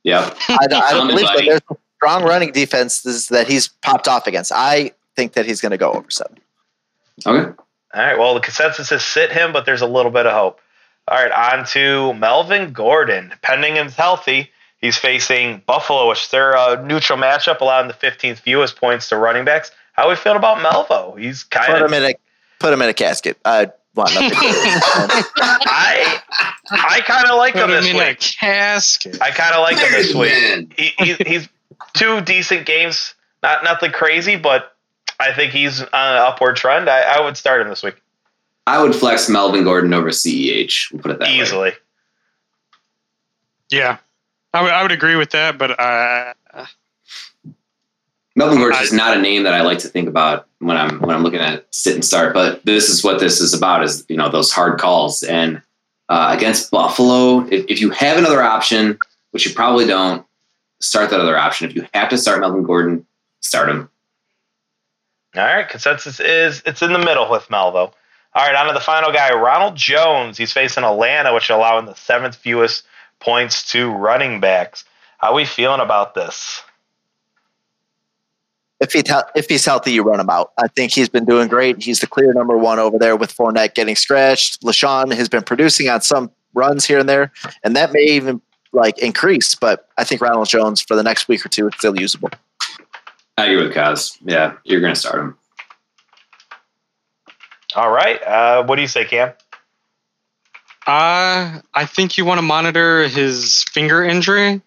Yeah, 0.04 0.32
I, 0.48 0.58
I 0.70 0.92
don't 0.92 1.08
believe 1.08 1.26
that 1.26 1.44
there's 1.44 1.78
strong 1.96 2.24
running 2.24 2.52
defenses 2.52 3.28
that 3.28 3.48
he's 3.48 3.68
popped 3.68 4.08
off 4.08 4.26
against. 4.26 4.52
I 4.54 4.92
think 5.16 5.32
that 5.32 5.46
he's 5.46 5.60
going 5.60 5.72
to 5.72 5.78
go 5.78 5.92
over 5.92 6.10
seven. 6.10 6.38
Okay. 7.26 7.52
All 7.94 8.00
right. 8.00 8.18
Well, 8.18 8.34
the 8.34 8.40
consensus 8.40 8.92
is 8.92 9.02
sit 9.02 9.32
him, 9.32 9.52
but 9.52 9.66
there's 9.66 9.82
a 9.82 9.86
little 9.86 10.12
bit 10.12 10.26
of 10.26 10.32
hope. 10.32 10.60
All 11.08 11.16
right, 11.16 11.32
on 11.32 11.64
to 11.68 12.12
Melvin 12.14 12.72
Gordon. 12.72 13.32
Pending 13.40 13.76
him's 13.76 13.94
healthy, 13.94 14.50
He's 14.78 14.96
facing 14.96 15.62
Buffalo, 15.66 16.08
which 16.08 16.30
they're 16.30 16.54
a 16.54 16.82
neutral 16.84 17.18
matchup, 17.18 17.60
allowing 17.60 17.88
the 17.88 17.94
15th 17.94 18.38
fewest 18.38 18.76
points 18.76 19.08
to 19.08 19.16
running 19.16 19.44
backs. 19.44 19.72
How 19.94 20.08
we 20.08 20.14
feel 20.14 20.36
about 20.36 20.58
Melvo? 20.58 21.18
He's 21.18 21.42
kind 21.42 21.66
put 21.66 21.82
of 21.82 21.90
him 21.90 21.94
in 21.94 22.10
a 22.10 22.14
put 22.60 22.72
him 22.72 22.80
in 22.82 22.88
a 22.88 22.94
casket. 22.94 23.36
I 23.44 23.72
want 23.94 24.14
nothing. 24.14 24.30
I 24.40 26.20
I 26.70 27.00
kind 27.06 27.26
of 27.26 27.36
like 27.36 27.54
put 27.54 27.64
him 27.64 27.70
this 27.70 27.86
him 27.86 27.96
week. 27.96 28.04
In 28.04 28.10
a 28.10 28.14
casket. 28.14 29.22
I 29.22 29.30
kind 29.30 29.54
of 29.54 29.62
like 29.62 29.78
him 29.78 29.92
this 29.92 30.14
week. 30.14 30.72
He, 30.78 31.04
he, 31.04 31.14
he's 31.24 31.48
two 31.94 32.20
decent 32.20 32.66
games, 32.66 33.14
not 33.42 33.64
nothing 33.64 33.92
crazy, 33.92 34.36
but 34.36 34.76
I 35.20 35.32
think 35.32 35.52
he's 35.52 35.80
on 35.80 35.88
an 35.92 36.18
upward 36.18 36.56
trend. 36.56 36.88
I, 36.88 37.00
I 37.00 37.20
would 37.20 37.36
start 37.36 37.60
him 37.62 37.68
this 37.68 37.82
week. 37.82 38.00
I 38.66 38.82
would 38.82 38.94
flex 38.94 39.28
Melvin 39.28 39.64
Gordon 39.64 39.94
over 39.94 40.10
CEH. 40.10 40.92
We'll 40.92 41.02
put 41.02 41.10
it 41.12 41.18
that 41.20 41.30
easily. 41.30 41.70
Way. 41.70 41.76
Yeah, 43.70 43.98
I, 44.52 44.58
w- 44.58 44.74
I 44.74 44.82
would 44.82 44.92
agree 44.92 45.16
with 45.16 45.30
that, 45.30 45.58
but 45.58 45.78
uh, 45.78 46.34
Melvin 48.38 48.58
Gordon 48.58 48.80
is 48.80 48.92
not 48.92 49.16
a 49.16 49.20
name 49.20 49.42
that 49.42 49.52
I 49.52 49.62
like 49.62 49.80
to 49.80 49.88
think 49.88 50.08
about 50.08 50.46
when 50.60 50.76
I'm 50.76 51.00
when 51.00 51.10
I'm 51.10 51.24
looking 51.24 51.40
at 51.40 51.66
sit 51.74 51.96
and 51.96 52.04
start. 52.04 52.32
But 52.32 52.64
this 52.64 52.88
is 52.88 53.02
what 53.02 53.18
this 53.18 53.40
is 53.40 53.52
about: 53.52 53.82
is 53.82 54.06
you 54.08 54.16
know 54.16 54.28
those 54.28 54.52
hard 54.52 54.78
calls. 54.78 55.24
And 55.24 55.60
uh, 56.08 56.32
against 56.38 56.70
Buffalo, 56.70 57.40
if, 57.48 57.64
if 57.68 57.80
you 57.80 57.90
have 57.90 58.16
another 58.16 58.40
option, 58.40 58.96
which 59.32 59.44
you 59.44 59.52
probably 59.52 59.86
don't, 59.86 60.24
start 60.80 61.10
that 61.10 61.18
other 61.18 61.36
option. 61.36 61.68
If 61.68 61.74
you 61.74 61.88
have 61.94 62.10
to 62.10 62.16
start 62.16 62.38
Melvin 62.38 62.62
Gordon, 62.62 63.04
start 63.40 63.70
him. 63.70 63.90
All 65.34 65.42
right, 65.42 65.68
consensus 65.68 66.20
is 66.20 66.62
it's 66.64 66.80
in 66.80 66.92
the 66.92 67.00
middle 67.00 67.28
with 67.28 67.42
Melvo. 67.48 67.92
All 68.34 68.46
right, 68.46 68.54
on 68.54 68.68
to 68.68 68.72
the 68.72 68.78
final 68.78 69.10
guy, 69.10 69.34
Ronald 69.34 69.74
Jones. 69.74 70.38
He's 70.38 70.52
facing 70.52 70.84
Atlanta, 70.84 71.34
which 71.34 71.50
allowing 71.50 71.86
the 71.86 71.94
seventh 71.94 72.36
fewest 72.36 72.84
points 73.18 73.68
to 73.72 73.90
running 73.90 74.38
backs. 74.38 74.84
How 75.18 75.32
are 75.32 75.34
we 75.34 75.44
feeling 75.44 75.80
about 75.80 76.14
this? 76.14 76.62
If 78.80 78.92
he 78.92 79.02
if 79.34 79.48
he's 79.48 79.64
healthy, 79.64 79.92
you 79.92 80.02
run 80.02 80.20
him 80.20 80.30
out. 80.30 80.52
I 80.56 80.68
think 80.68 80.92
he's 80.92 81.08
been 81.08 81.24
doing 81.24 81.48
great. 81.48 81.82
He's 81.82 82.00
the 82.00 82.06
clear 82.06 82.32
number 82.32 82.56
one 82.56 82.78
over 82.78 82.98
there 82.98 83.16
with 83.16 83.36
Fournette 83.36 83.74
getting 83.74 83.96
stretched. 83.96 84.62
LeSean 84.62 85.12
has 85.14 85.28
been 85.28 85.42
producing 85.42 85.88
on 85.88 86.00
some 86.00 86.30
runs 86.54 86.84
here 86.84 86.98
and 86.98 87.08
there, 87.08 87.32
and 87.64 87.74
that 87.74 87.92
may 87.92 88.04
even 88.04 88.40
like 88.72 88.98
increase. 88.98 89.54
But 89.56 89.88
I 89.98 90.04
think 90.04 90.20
Ronald 90.20 90.48
Jones 90.48 90.80
for 90.80 90.94
the 90.94 91.02
next 91.02 91.26
week 91.26 91.44
or 91.44 91.48
two 91.48 91.66
is 91.68 91.74
still 91.76 91.98
usable. 91.98 92.30
I 93.36 93.46
agree 93.46 93.66
with 93.66 93.74
Kaz. 93.74 94.16
Yeah, 94.24 94.54
you're 94.64 94.80
going 94.80 94.94
to 94.94 95.00
start 95.00 95.20
him. 95.20 95.36
All 97.74 97.90
right. 97.90 98.22
Uh, 98.22 98.64
what 98.64 98.76
do 98.76 98.82
you 98.82 98.88
say, 98.88 99.04
Cam? 99.04 99.32
Uh, 100.86 101.60
I 101.74 101.84
think 101.84 102.16
you 102.16 102.24
want 102.24 102.38
to 102.38 102.42
monitor 102.42 103.06
his 103.08 103.64
finger 103.64 104.02
injury. 104.02 104.62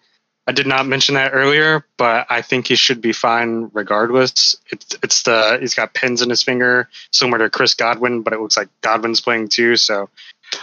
I 0.46 0.52
did 0.52 0.66
not 0.66 0.86
mention 0.86 1.14
that 1.14 1.32
earlier, 1.32 1.86
but 1.96 2.26
I 2.28 2.42
think 2.42 2.66
he 2.66 2.74
should 2.74 3.00
be 3.00 3.12
fine 3.12 3.70
regardless. 3.72 4.56
It's 4.70 4.96
it's 5.02 5.22
the 5.22 5.58
he's 5.60 5.74
got 5.74 5.94
pins 5.94 6.20
in 6.20 6.30
his 6.30 6.42
finger, 6.42 6.88
similar 7.12 7.38
to 7.38 7.50
Chris 7.50 7.74
Godwin, 7.74 8.22
but 8.22 8.32
it 8.32 8.40
looks 8.40 8.56
like 8.56 8.68
Godwin's 8.80 9.20
playing 9.20 9.48
too. 9.48 9.76
So 9.76 10.08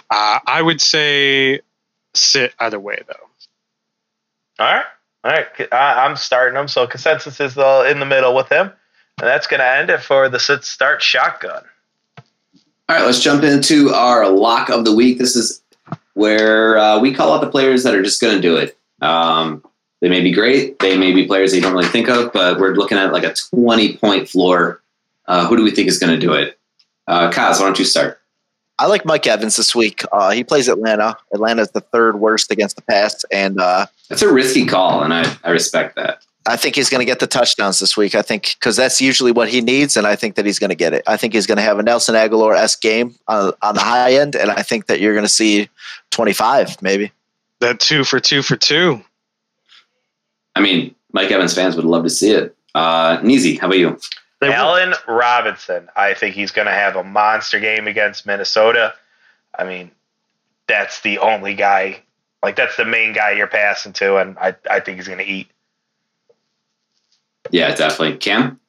uh, 0.10 0.40
I 0.46 0.62
would 0.62 0.82
say 0.82 1.62
sit 2.14 2.54
either 2.60 2.80
way 2.80 3.00
though. 3.08 4.64
All 4.64 4.74
right, 4.74 4.86
all 5.24 5.32
right. 5.32 5.48
I, 5.72 6.06
I'm 6.06 6.18
starting 6.18 6.60
him, 6.60 6.68
so 6.68 6.86
consensus 6.86 7.40
is 7.40 7.58
uh, 7.58 7.88
in 7.90 8.02
the 8.02 8.06
middle 8.06 8.36
with 8.36 8.50
him, 8.52 8.68
and 8.68 9.28
that's 9.28 9.48
going 9.48 9.62
to 9.62 9.66
end 9.66 9.90
it 9.90 10.02
for 10.02 10.28
the 10.28 10.40
sit 10.40 10.66
start 10.66 11.02
shotgun. 11.02 11.64
All 12.18 12.96
right, 12.98 13.06
let's 13.06 13.22
jump 13.22 13.44
into 13.44 13.94
our 13.94 14.28
lock 14.28 14.70
of 14.70 14.84
the 14.84 14.94
week. 14.94 15.20
This 15.20 15.38
is 15.38 15.62
where 16.16 16.78
uh, 16.78 17.00
we 17.00 17.14
call 17.14 17.34
out 17.34 17.40
the 17.40 17.50
players 17.50 17.84
that 17.84 17.96
are 17.96 18.04
just 18.04 18.20
going 18.20 18.36
to 18.36 18.42
do 18.42 18.58
it. 18.58 18.78
Um, 19.02 19.64
They 20.02 20.10
may 20.10 20.22
be 20.22 20.32
great. 20.32 20.80
They 20.80 20.97
may 20.97 21.12
be 21.12 21.26
players 21.26 21.52
that 21.52 21.58
you 21.58 21.62
don't 21.62 21.74
really 21.74 21.88
think 21.88 22.10
of, 22.10 22.32
but 22.32 22.60
we're 22.60 22.74
looking 22.76 22.97
at 22.97 23.12
like 23.12 23.24
a 23.24 23.34
20 23.34 23.97
point 23.97 24.30
floor. 24.30 24.82
Uh, 25.28 25.47
who 25.47 25.58
do 25.58 25.64
we 25.64 25.72
think 25.72 25.88
is 25.88 26.00
going 26.00 26.14
to 26.14 26.20
do 26.20 26.34
it? 26.34 26.58
Uh, 27.08 27.30
Kaz, 27.30 27.60
why 27.60 27.66
don't 27.66 27.80
you 27.80 27.86
start? 27.86 28.20
I 28.80 28.86
like 28.86 29.04
Mike 29.04 29.28
Evans 29.28 29.58
this 29.58 29.76
week. 29.76 30.04
Uh, 30.12 30.32
he 30.32 30.43
plays 30.43 30.70
Atlanta. 30.70 31.18
Atlanta 31.34 31.64
is 31.64 31.72
the 31.72 31.82
third 31.82 32.20
worst 32.20 32.50
against 32.50 32.78
the 32.78 32.82
pass, 32.84 33.26
and 33.30 33.60
uh, 33.60 33.88
that's 34.08 34.22
a 34.22 34.32
risky 34.32 34.66
call, 34.66 35.04
and 35.04 35.14
I, 35.14 35.36
I 35.43 35.50
respect 35.50 35.97
that. 35.97 36.24
I 36.45 36.56
think 36.56 36.76
he's 36.76 36.89
going 36.89 37.00
to 37.00 37.06
get 37.06 37.20
the 37.20 37.28
touchdowns 37.28 37.80
this 37.80 37.97
week. 37.97 38.16
I 38.16 38.22
think 38.22 38.56
because 38.58 38.78
that's 38.78 39.02
usually 39.02 39.34
what 39.34 39.50
he 39.50 39.60
needs, 39.60 39.97
and 39.97 40.08
I 40.08 40.16
think 40.16 40.36
that 40.36 40.45
he's 40.45 40.60
going 40.60 40.70
to 40.70 40.76
get 40.76 40.93
it. 40.93 41.04
I 41.06 41.18
think 41.18 41.34
he's 41.34 41.45
going 41.45 41.58
to 41.58 41.62
have 41.62 41.78
a 41.78 41.84
Nelson 41.84 42.16
Agholor 42.16 42.56
s 42.56 42.78
game 42.78 43.16
on, 43.28 43.52
on 43.62 43.76
the 43.76 43.82
high 43.82 44.14
end, 44.14 44.36
and 44.36 44.50
I 44.50 44.62
think 44.62 44.86
that 44.86 45.02
you're 45.02 45.14
going 45.14 45.26
to 45.26 45.30
see 45.30 45.70
25 46.12 46.82
maybe. 46.82 47.12
That 47.60 47.82
two 47.82 48.06
for 48.06 48.22
two 48.22 48.41
for 48.41 48.56
two. 48.56 49.02
I 50.60 50.62
mean, 50.62 50.93
Mike 51.14 51.32
Evans 51.32 51.53
fans 51.53 51.78
would 51.78 51.86
love 51.86 52.03
to 52.03 52.10
see 52.10 52.32
it. 52.32 52.53
Uh, 52.76 53.18
Neezy, 53.20 53.57
how 53.57 53.68
about 53.68 53.80
you? 53.80 53.97
Allen 54.41 54.93
Robinson. 55.07 55.88
I 55.95 56.14
think 56.14 56.36
he's 56.36 56.51
going 56.51 56.66
to 56.66 56.74
have 56.74 56.97
a 56.97 57.03
monster 57.03 57.62
game 57.62 57.88
against 57.88 58.26
Minnesota. 58.26 58.93
I 59.57 59.64
mean, 59.64 59.89
that's 60.68 60.99
the 60.99 61.20
only 61.20 61.53
guy, 61.53 62.03
like, 62.43 62.57
that's 62.57 62.76
the 62.76 62.84
main 62.84 63.14
guy 63.14 63.32
you're 63.32 63.47
passing 63.47 63.93
to, 63.93 64.18
and 64.18 64.38
I, 64.38 64.53
I 64.70 64.82
think 64.82 64.97
he's 64.97 65.07
going 65.07 65.20
to 65.20 65.26
eat. 65.26 65.49
Yeah, 67.51 67.74
definitely. 67.74 68.18
Cam? 68.18 68.60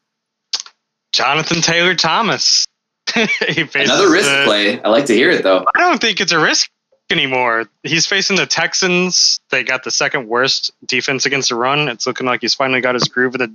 Jonathan 1.10 1.60
Taylor 1.60 1.96
Thomas. 1.96 2.66
Another 3.16 4.10
risk 4.10 4.30
the, 4.30 4.42
play. 4.44 4.80
I 4.80 4.88
like 4.88 5.06
to 5.06 5.14
hear 5.14 5.30
it, 5.30 5.42
though. 5.42 5.66
I 5.74 5.80
don't 5.80 6.00
think 6.00 6.20
it's 6.20 6.30
a 6.30 6.38
risk 6.38 6.70
anymore. 7.10 7.66
He's 7.82 8.06
facing 8.06 8.36
the 8.36 8.46
Texans. 8.46 9.40
They 9.50 9.62
got 9.62 9.84
the 9.84 9.90
second 9.90 10.28
worst 10.28 10.72
defense 10.86 11.26
against 11.26 11.48
the 11.48 11.54
run. 11.54 11.88
It's 11.88 12.06
looking 12.06 12.26
like 12.26 12.40
he's 12.40 12.54
finally 12.54 12.80
got 12.80 12.94
his 12.94 13.08
groove 13.08 13.34
in 13.34 13.40
the, 13.40 13.52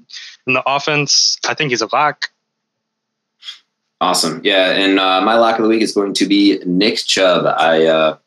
in 0.47 0.53
the 0.53 0.63
offense. 0.65 1.37
I 1.47 1.53
think 1.53 1.71
he's 1.71 1.81
a 1.81 1.89
lock. 1.93 2.29
Awesome. 4.01 4.41
Yeah, 4.43 4.71
and 4.71 4.99
uh, 4.99 5.21
my 5.21 5.35
lock 5.35 5.57
of 5.57 5.63
the 5.63 5.69
week 5.69 5.81
is 5.81 5.93
going 5.93 6.13
to 6.15 6.27
be 6.27 6.59
Nick 6.65 6.97
Chubb. 6.97 7.45
I 7.45 7.85
uh, 7.85 8.17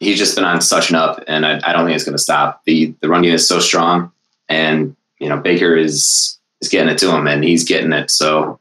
he's 0.00 0.18
just 0.18 0.34
been 0.34 0.44
on 0.44 0.60
such 0.60 0.90
an 0.90 0.96
up, 0.96 1.22
and 1.28 1.44
I, 1.44 1.60
I 1.64 1.72
don't 1.72 1.84
think 1.84 1.96
it's 1.96 2.04
going 2.04 2.16
to 2.16 2.22
stop. 2.22 2.64
the 2.64 2.94
The 3.00 3.08
run 3.08 3.22
game 3.22 3.34
is 3.34 3.46
so 3.46 3.60
strong, 3.60 4.10
and 4.48 4.96
you 5.18 5.28
know 5.28 5.38
Baker 5.38 5.76
is 5.76 6.38
is 6.60 6.68
getting 6.68 6.88
it 6.88 6.98
to 6.98 7.14
him, 7.14 7.26
and 7.26 7.44
he's 7.44 7.64
getting 7.64 7.92
it. 7.92 8.10
So 8.10 8.58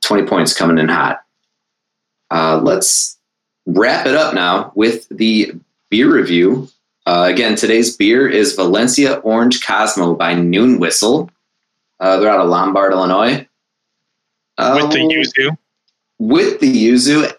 twenty 0.00 0.26
points 0.26 0.52
coming 0.52 0.78
in 0.78 0.88
hot. 0.88 1.22
Uh, 2.30 2.60
let's 2.62 3.17
wrap 3.68 4.06
it 4.06 4.14
up 4.14 4.34
now 4.34 4.72
with 4.74 5.08
the 5.10 5.52
beer 5.90 6.12
review. 6.12 6.68
Uh, 7.06 7.26
again, 7.30 7.54
today's 7.54 7.96
beer 7.96 8.28
is 8.28 8.54
Valencia 8.54 9.16
Orange 9.18 9.64
Cozmo 9.64 10.14
by 10.14 10.34
Noon 10.34 10.78
Whistle. 10.78 11.30
Uh, 12.00 12.18
they're 12.18 12.30
out 12.30 12.40
of 12.40 12.48
Lombard, 12.48 12.92
Illinois. 12.92 13.46
with 14.58 14.92
the 14.92 15.00
um, 15.00 15.08
yuzu. 15.08 15.58
With 16.18 16.60
the 16.60 16.72
yuzu. 16.72 17.32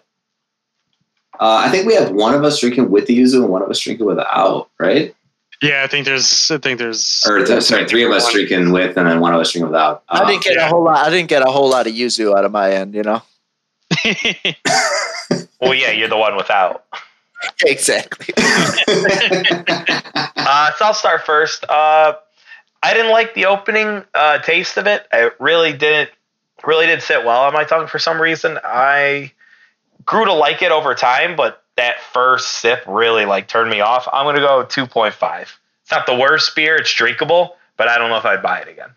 Uh, 1.38 1.62
I 1.64 1.70
think 1.70 1.86
we 1.86 1.94
have 1.94 2.10
one 2.10 2.34
of 2.34 2.44
us 2.44 2.60
drinking 2.60 2.90
with 2.90 3.06
the 3.06 3.18
yuzu 3.18 3.36
and 3.36 3.48
one 3.48 3.62
of 3.62 3.70
us 3.70 3.80
drinking 3.80 4.06
without, 4.06 4.70
right? 4.78 5.14
Yeah, 5.62 5.82
I 5.84 5.86
think 5.86 6.06
there's. 6.06 6.50
I 6.50 6.58
think 6.58 6.78
there's. 6.78 7.24
Or 7.26 7.44
th- 7.44 7.62
sorry, 7.62 7.86
three 7.86 8.04
of 8.04 8.10
us 8.12 8.30
drinking 8.32 8.72
with, 8.72 8.96
and 8.96 9.06
then 9.06 9.20
one 9.20 9.34
of 9.34 9.40
us 9.40 9.52
drinking 9.52 9.68
without. 9.68 10.02
I 10.08 10.26
didn't 10.26 10.42
get 10.42 10.56
yeah. 10.56 10.66
a 10.66 10.68
whole 10.68 10.84
lot. 10.84 11.06
I 11.06 11.10
didn't 11.10 11.28
get 11.28 11.42
a 11.42 11.50
whole 11.50 11.68
lot 11.68 11.86
of 11.86 11.92
yuzu 11.92 12.36
out 12.36 12.44
of 12.44 12.52
my 12.52 12.72
end. 12.72 12.94
You 12.94 13.02
know. 13.02 13.22
well, 15.60 15.74
yeah, 15.74 15.90
you're 15.90 16.08
the 16.08 16.16
one 16.16 16.36
without. 16.36 16.84
Exactly. 17.64 18.34
uh, 18.36 18.72
so 20.76 20.84
I'll 20.84 20.92
start 20.92 21.24
first. 21.24 21.64
Uh, 21.64 22.12
I 22.82 22.92
didn't 22.92 23.12
like 23.12 23.32
the 23.32 23.46
opening 23.46 24.04
uh, 24.14 24.40
taste 24.40 24.76
of 24.76 24.86
it. 24.86 25.06
It 25.10 25.36
really 25.40 25.72
didn't 25.72 26.10
really 26.66 26.84
didn't 26.84 27.02
sit 27.02 27.24
well 27.24 27.42
on 27.42 27.54
my 27.54 27.64
tongue 27.64 27.86
for 27.86 27.98
some 27.98 28.20
reason. 28.20 28.58
I 28.62 29.32
grew 30.04 30.24
to 30.26 30.32
like 30.32 30.62
it 30.62 30.70
over 30.70 30.94
time, 30.94 31.36
but 31.36 31.62
that 31.76 31.96
first 32.12 32.60
sip 32.60 32.82
really 32.86 33.24
like 33.24 33.48
turned 33.48 33.70
me 33.70 33.80
off. 33.80 34.08
I'm 34.12 34.26
gonna 34.26 34.40
go 34.40 34.64
2.5. 34.64 35.42
It's 35.42 35.90
not 35.90 36.06
the 36.06 36.14
worst 36.14 36.54
beer. 36.54 36.76
It's 36.76 36.92
drinkable, 36.92 37.56
but 37.76 37.88
I 37.88 37.98
don't 37.98 38.10
know 38.10 38.18
if 38.18 38.24
I'd 38.24 38.42
buy 38.42 38.60
it 38.60 38.68
again. 38.68 38.90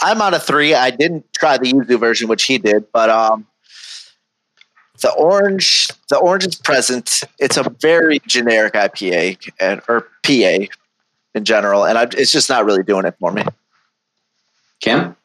I'm 0.00 0.20
out 0.20 0.34
of 0.34 0.42
three. 0.42 0.74
I 0.74 0.90
didn't 0.90 1.32
try 1.32 1.58
the 1.58 1.72
yuzu 1.72 1.98
version, 1.98 2.28
which 2.28 2.44
he 2.44 2.58
did, 2.58 2.90
but 2.92 3.08
um, 3.08 3.46
the 5.02 5.12
orange 5.12 5.90
the 6.08 6.16
orange 6.16 6.46
is 6.46 6.54
present. 6.54 7.22
It's 7.38 7.56
a 7.56 7.68
very 7.80 8.20
generic 8.26 8.74
IPA 8.74 9.50
and 9.60 9.82
or 9.88 10.06
PA 10.22 10.66
in 11.34 11.44
general, 11.44 11.84
and 11.84 11.98
I, 11.98 12.04
it's 12.04 12.32
just 12.32 12.48
not 12.48 12.64
really 12.64 12.82
doing 12.82 13.04
it 13.04 13.16
for 13.18 13.32
me. 13.32 13.42
Kim. 14.80 15.16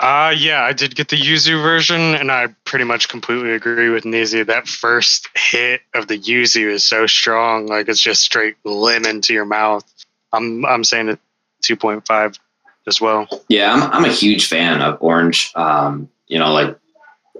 Uh 0.00 0.34
yeah, 0.36 0.64
I 0.64 0.72
did 0.72 0.96
get 0.96 1.08
the 1.08 1.16
yuzu 1.16 1.62
version, 1.62 2.00
and 2.00 2.32
I 2.32 2.48
pretty 2.64 2.84
much 2.84 3.08
completely 3.08 3.52
agree 3.52 3.88
with 3.88 4.02
Neezy. 4.02 4.44
That 4.44 4.66
first 4.66 5.28
hit 5.36 5.82
of 5.94 6.08
the 6.08 6.18
yuzu 6.18 6.70
is 6.70 6.84
so 6.84 7.06
strong, 7.06 7.66
like 7.66 7.88
it's 7.88 8.00
just 8.00 8.22
straight 8.22 8.56
lemon 8.64 9.20
to 9.22 9.32
your 9.32 9.44
mouth. 9.44 9.84
I'm 10.32 10.66
I'm 10.66 10.82
saying 10.82 11.08
it 11.08 11.20
two 11.62 11.76
point 11.76 12.04
five 12.06 12.36
as 12.88 13.00
well. 13.00 13.28
Yeah, 13.48 13.72
I'm 13.72 13.82
I'm 13.92 14.04
a 14.04 14.12
huge 14.12 14.48
fan 14.48 14.82
of 14.82 14.98
orange. 15.00 15.52
Um, 15.54 16.08
you 16.26 16.38
know, 16.38 16.52
like 16.52 16.76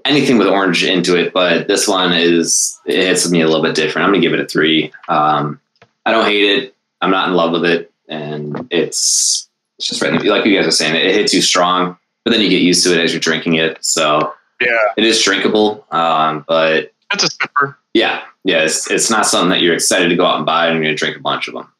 anything 0.04 0.38
with 0.38 0.48
orange 0.48 0.84
into 0.84 1.16
it, 1.16 1.32
but 1.32 1.68
this 1.68 1.86
one 1.88 2.12
is 2.12 2.78
it 2.86 3.06
hits 3.06 3.30
me 3.30 3.40
a 3.40 3.46
little 3.46 3.62
bit 3.62 3.74
different. 3.74 4.06
I'm 4.06 4.12
gonna 4.12 4.22
give 4.22 4.34
it 4.34 4.40
a 4.40 4.46
three. 4.46 4.92
Um, 5.08 5.60
I 6.04 6.10
don't 6.10 6.24
hate 6.24 6.44
it. 6.44 6.74
I'm 7.00 7.10
not 7.10 7.28
in 7.28 7.34
love 7.34 7.52
with 7.52 7.64
it, 7.64 7.92
and 8.08 8.66
it's 8.70 9.48
it's 9.78 9.88
just 9.88 10.02
right. 10.02 10.22
Like 10.22 10.44
you 10.44 10.56
guys 10.56 10.66
are 10.66 10.72
saying, 10.72 10.94
it, 10.94 11.06
it 11.06 11.14
hits 11.14 11.34
you 11.34 11.42
strong, 11.42 11.96
but 12.24 12.30
then 12.30 12.40
you 12.40 12.48
get 12.48 12.62
used 12.62 12.84
to 12.84 12.92
it 12.92 13.02
as 13.02 13.12
you're 13.12 13.20
drinking 13.20 13.54
it. 13.54 13.84
So 13.84 14.32
yeah, 14.60 14.76
it 14.96 15.04
is 15.04 15.22
drinkable, 15.22 15.86
um, 15.90 16.44
but 16.46 16.92
it's 17.12 17.24
a 17.24 17.28
sipper. 17.28 17.76
Yeah, 17.94 18.22
yeah, 18.44 18.64
it's 18.64 18.90
it's 18.90 19.10
not 19.10 19.26
something 19.26 19.50
that 19.50 19.60
you're 19.60 19.74
excited 19.74 20.08
to 20.08 20.16
go 20.16 20.26
out 20.26 20.36
and 20.36 20.46
buy 20.46 20.66
and 20.66 20.76
you're 20.76 20.84
gonna 20.84 20.96
drink 20.96 21.16
a 21.16 21.20
bunch 21.20 21.48
of 21.48 21.54
them. 21.54 21.72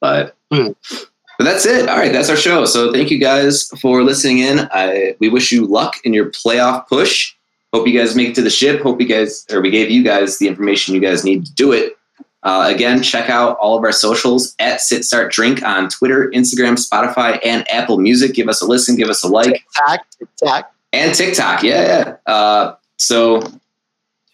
But 0.00 0.36
mm. 0.52 0.74
but 1.38 1.44
that's 1.44 1.66
it. 1.66 1.88
All 1.88 1.96
right, 1.96 2.12
that's 2.12 2.30
our 2.30 2.36
show. 2.36 2.64
So 2.64 2.92
thank 2.92 3.10
you 3.10 3.18
guys 3.18 3.68
for 3.80 4.02
listening 4.02 4.38
in. 4.38 4.68
I 4.72 5.16
we 5.18 5.28
wish 5.28 5.52
you 5.52 5.66
luck 5.66 5.96
in 6.04 6.12
your 6.12 6.30
playoff 6.30 6.86
push. 6.88 7.35
Hope 7.76 7.86
you 7.86 7.98
guys 7.98 8.16
make 8.16 8.30
it 8.30 8.34
to 8.36 8.40
the 8.40 8.48
ship. 8.48 8.80
Hope 8.80 9.02
you 9.02 9.06
guys, 9.06 9.44
or 9.52 9.60
we 9.60 9.68
gave 9.68 9.90
you 9.90 10.02
guys 10.02 10.38
the 10.38 10.48
information 10.48 10.94
you 10.94 11.00
guys 11.00 11.24
need 11.24 11.44
to 11.44 11.52
do 11.52 11.72
it. 11.72 11.98
Uh, 12.42 12.72
again, 12.74 13.02
check 13.02 13.28
out 13.28 13.58
all 13.58 13.76
of 13.76 13.84
our 13.84 13.92
socials 13.92 14.54
at 14.58 14.80
Sit 14.80 15.04
Start 15.04 15.30
Drink 15.30 15.62
on 15.62 15.90
Twitter, 15.90 16.30
Instagram, 16.34 16.82
Spotify, 16.82 17.38
and 17.44 17.70
Apple 17.70 17.98
Music. 17.98 18.32
Give 18.32 18.48
us 18.48 18.62
a 18.62 18.64
listen, 18.64 18.96
give 18.96 19.10
us 19.10 19.22
a 19.24 19.28
like. 19.28 19.52
TikTok, 19.52 20.06
TikTok. 20.18 20.74
And 20.94 21.14
TikTok, 21.14 21.62
yeah, 21.62 22.16
yeah. 22.26 22.32
Uh, 22.32 22.76
so 22.96 23.42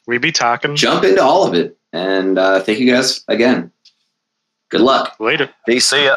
we 0.07 0.18
be 0.18 0.30
talking. 0.30 0.76
Jump 0.76 1.03
into 1.03 1.20
all 1.20 1.45
of 1.45 1.55
it. 1.55 1.76
And 1.93 2.38
uh, 2.38 2.61
thank 2.61 2.78
you 2.78 2.93
guys 2.93 3.24
again. 3.26 3.72
Good 4.68 4.82
luck. 4.82 5.16
Later. 5.18 5.51
Peace. 5.66 5.88
See 5.88 6.05
ya. 6.05 6.14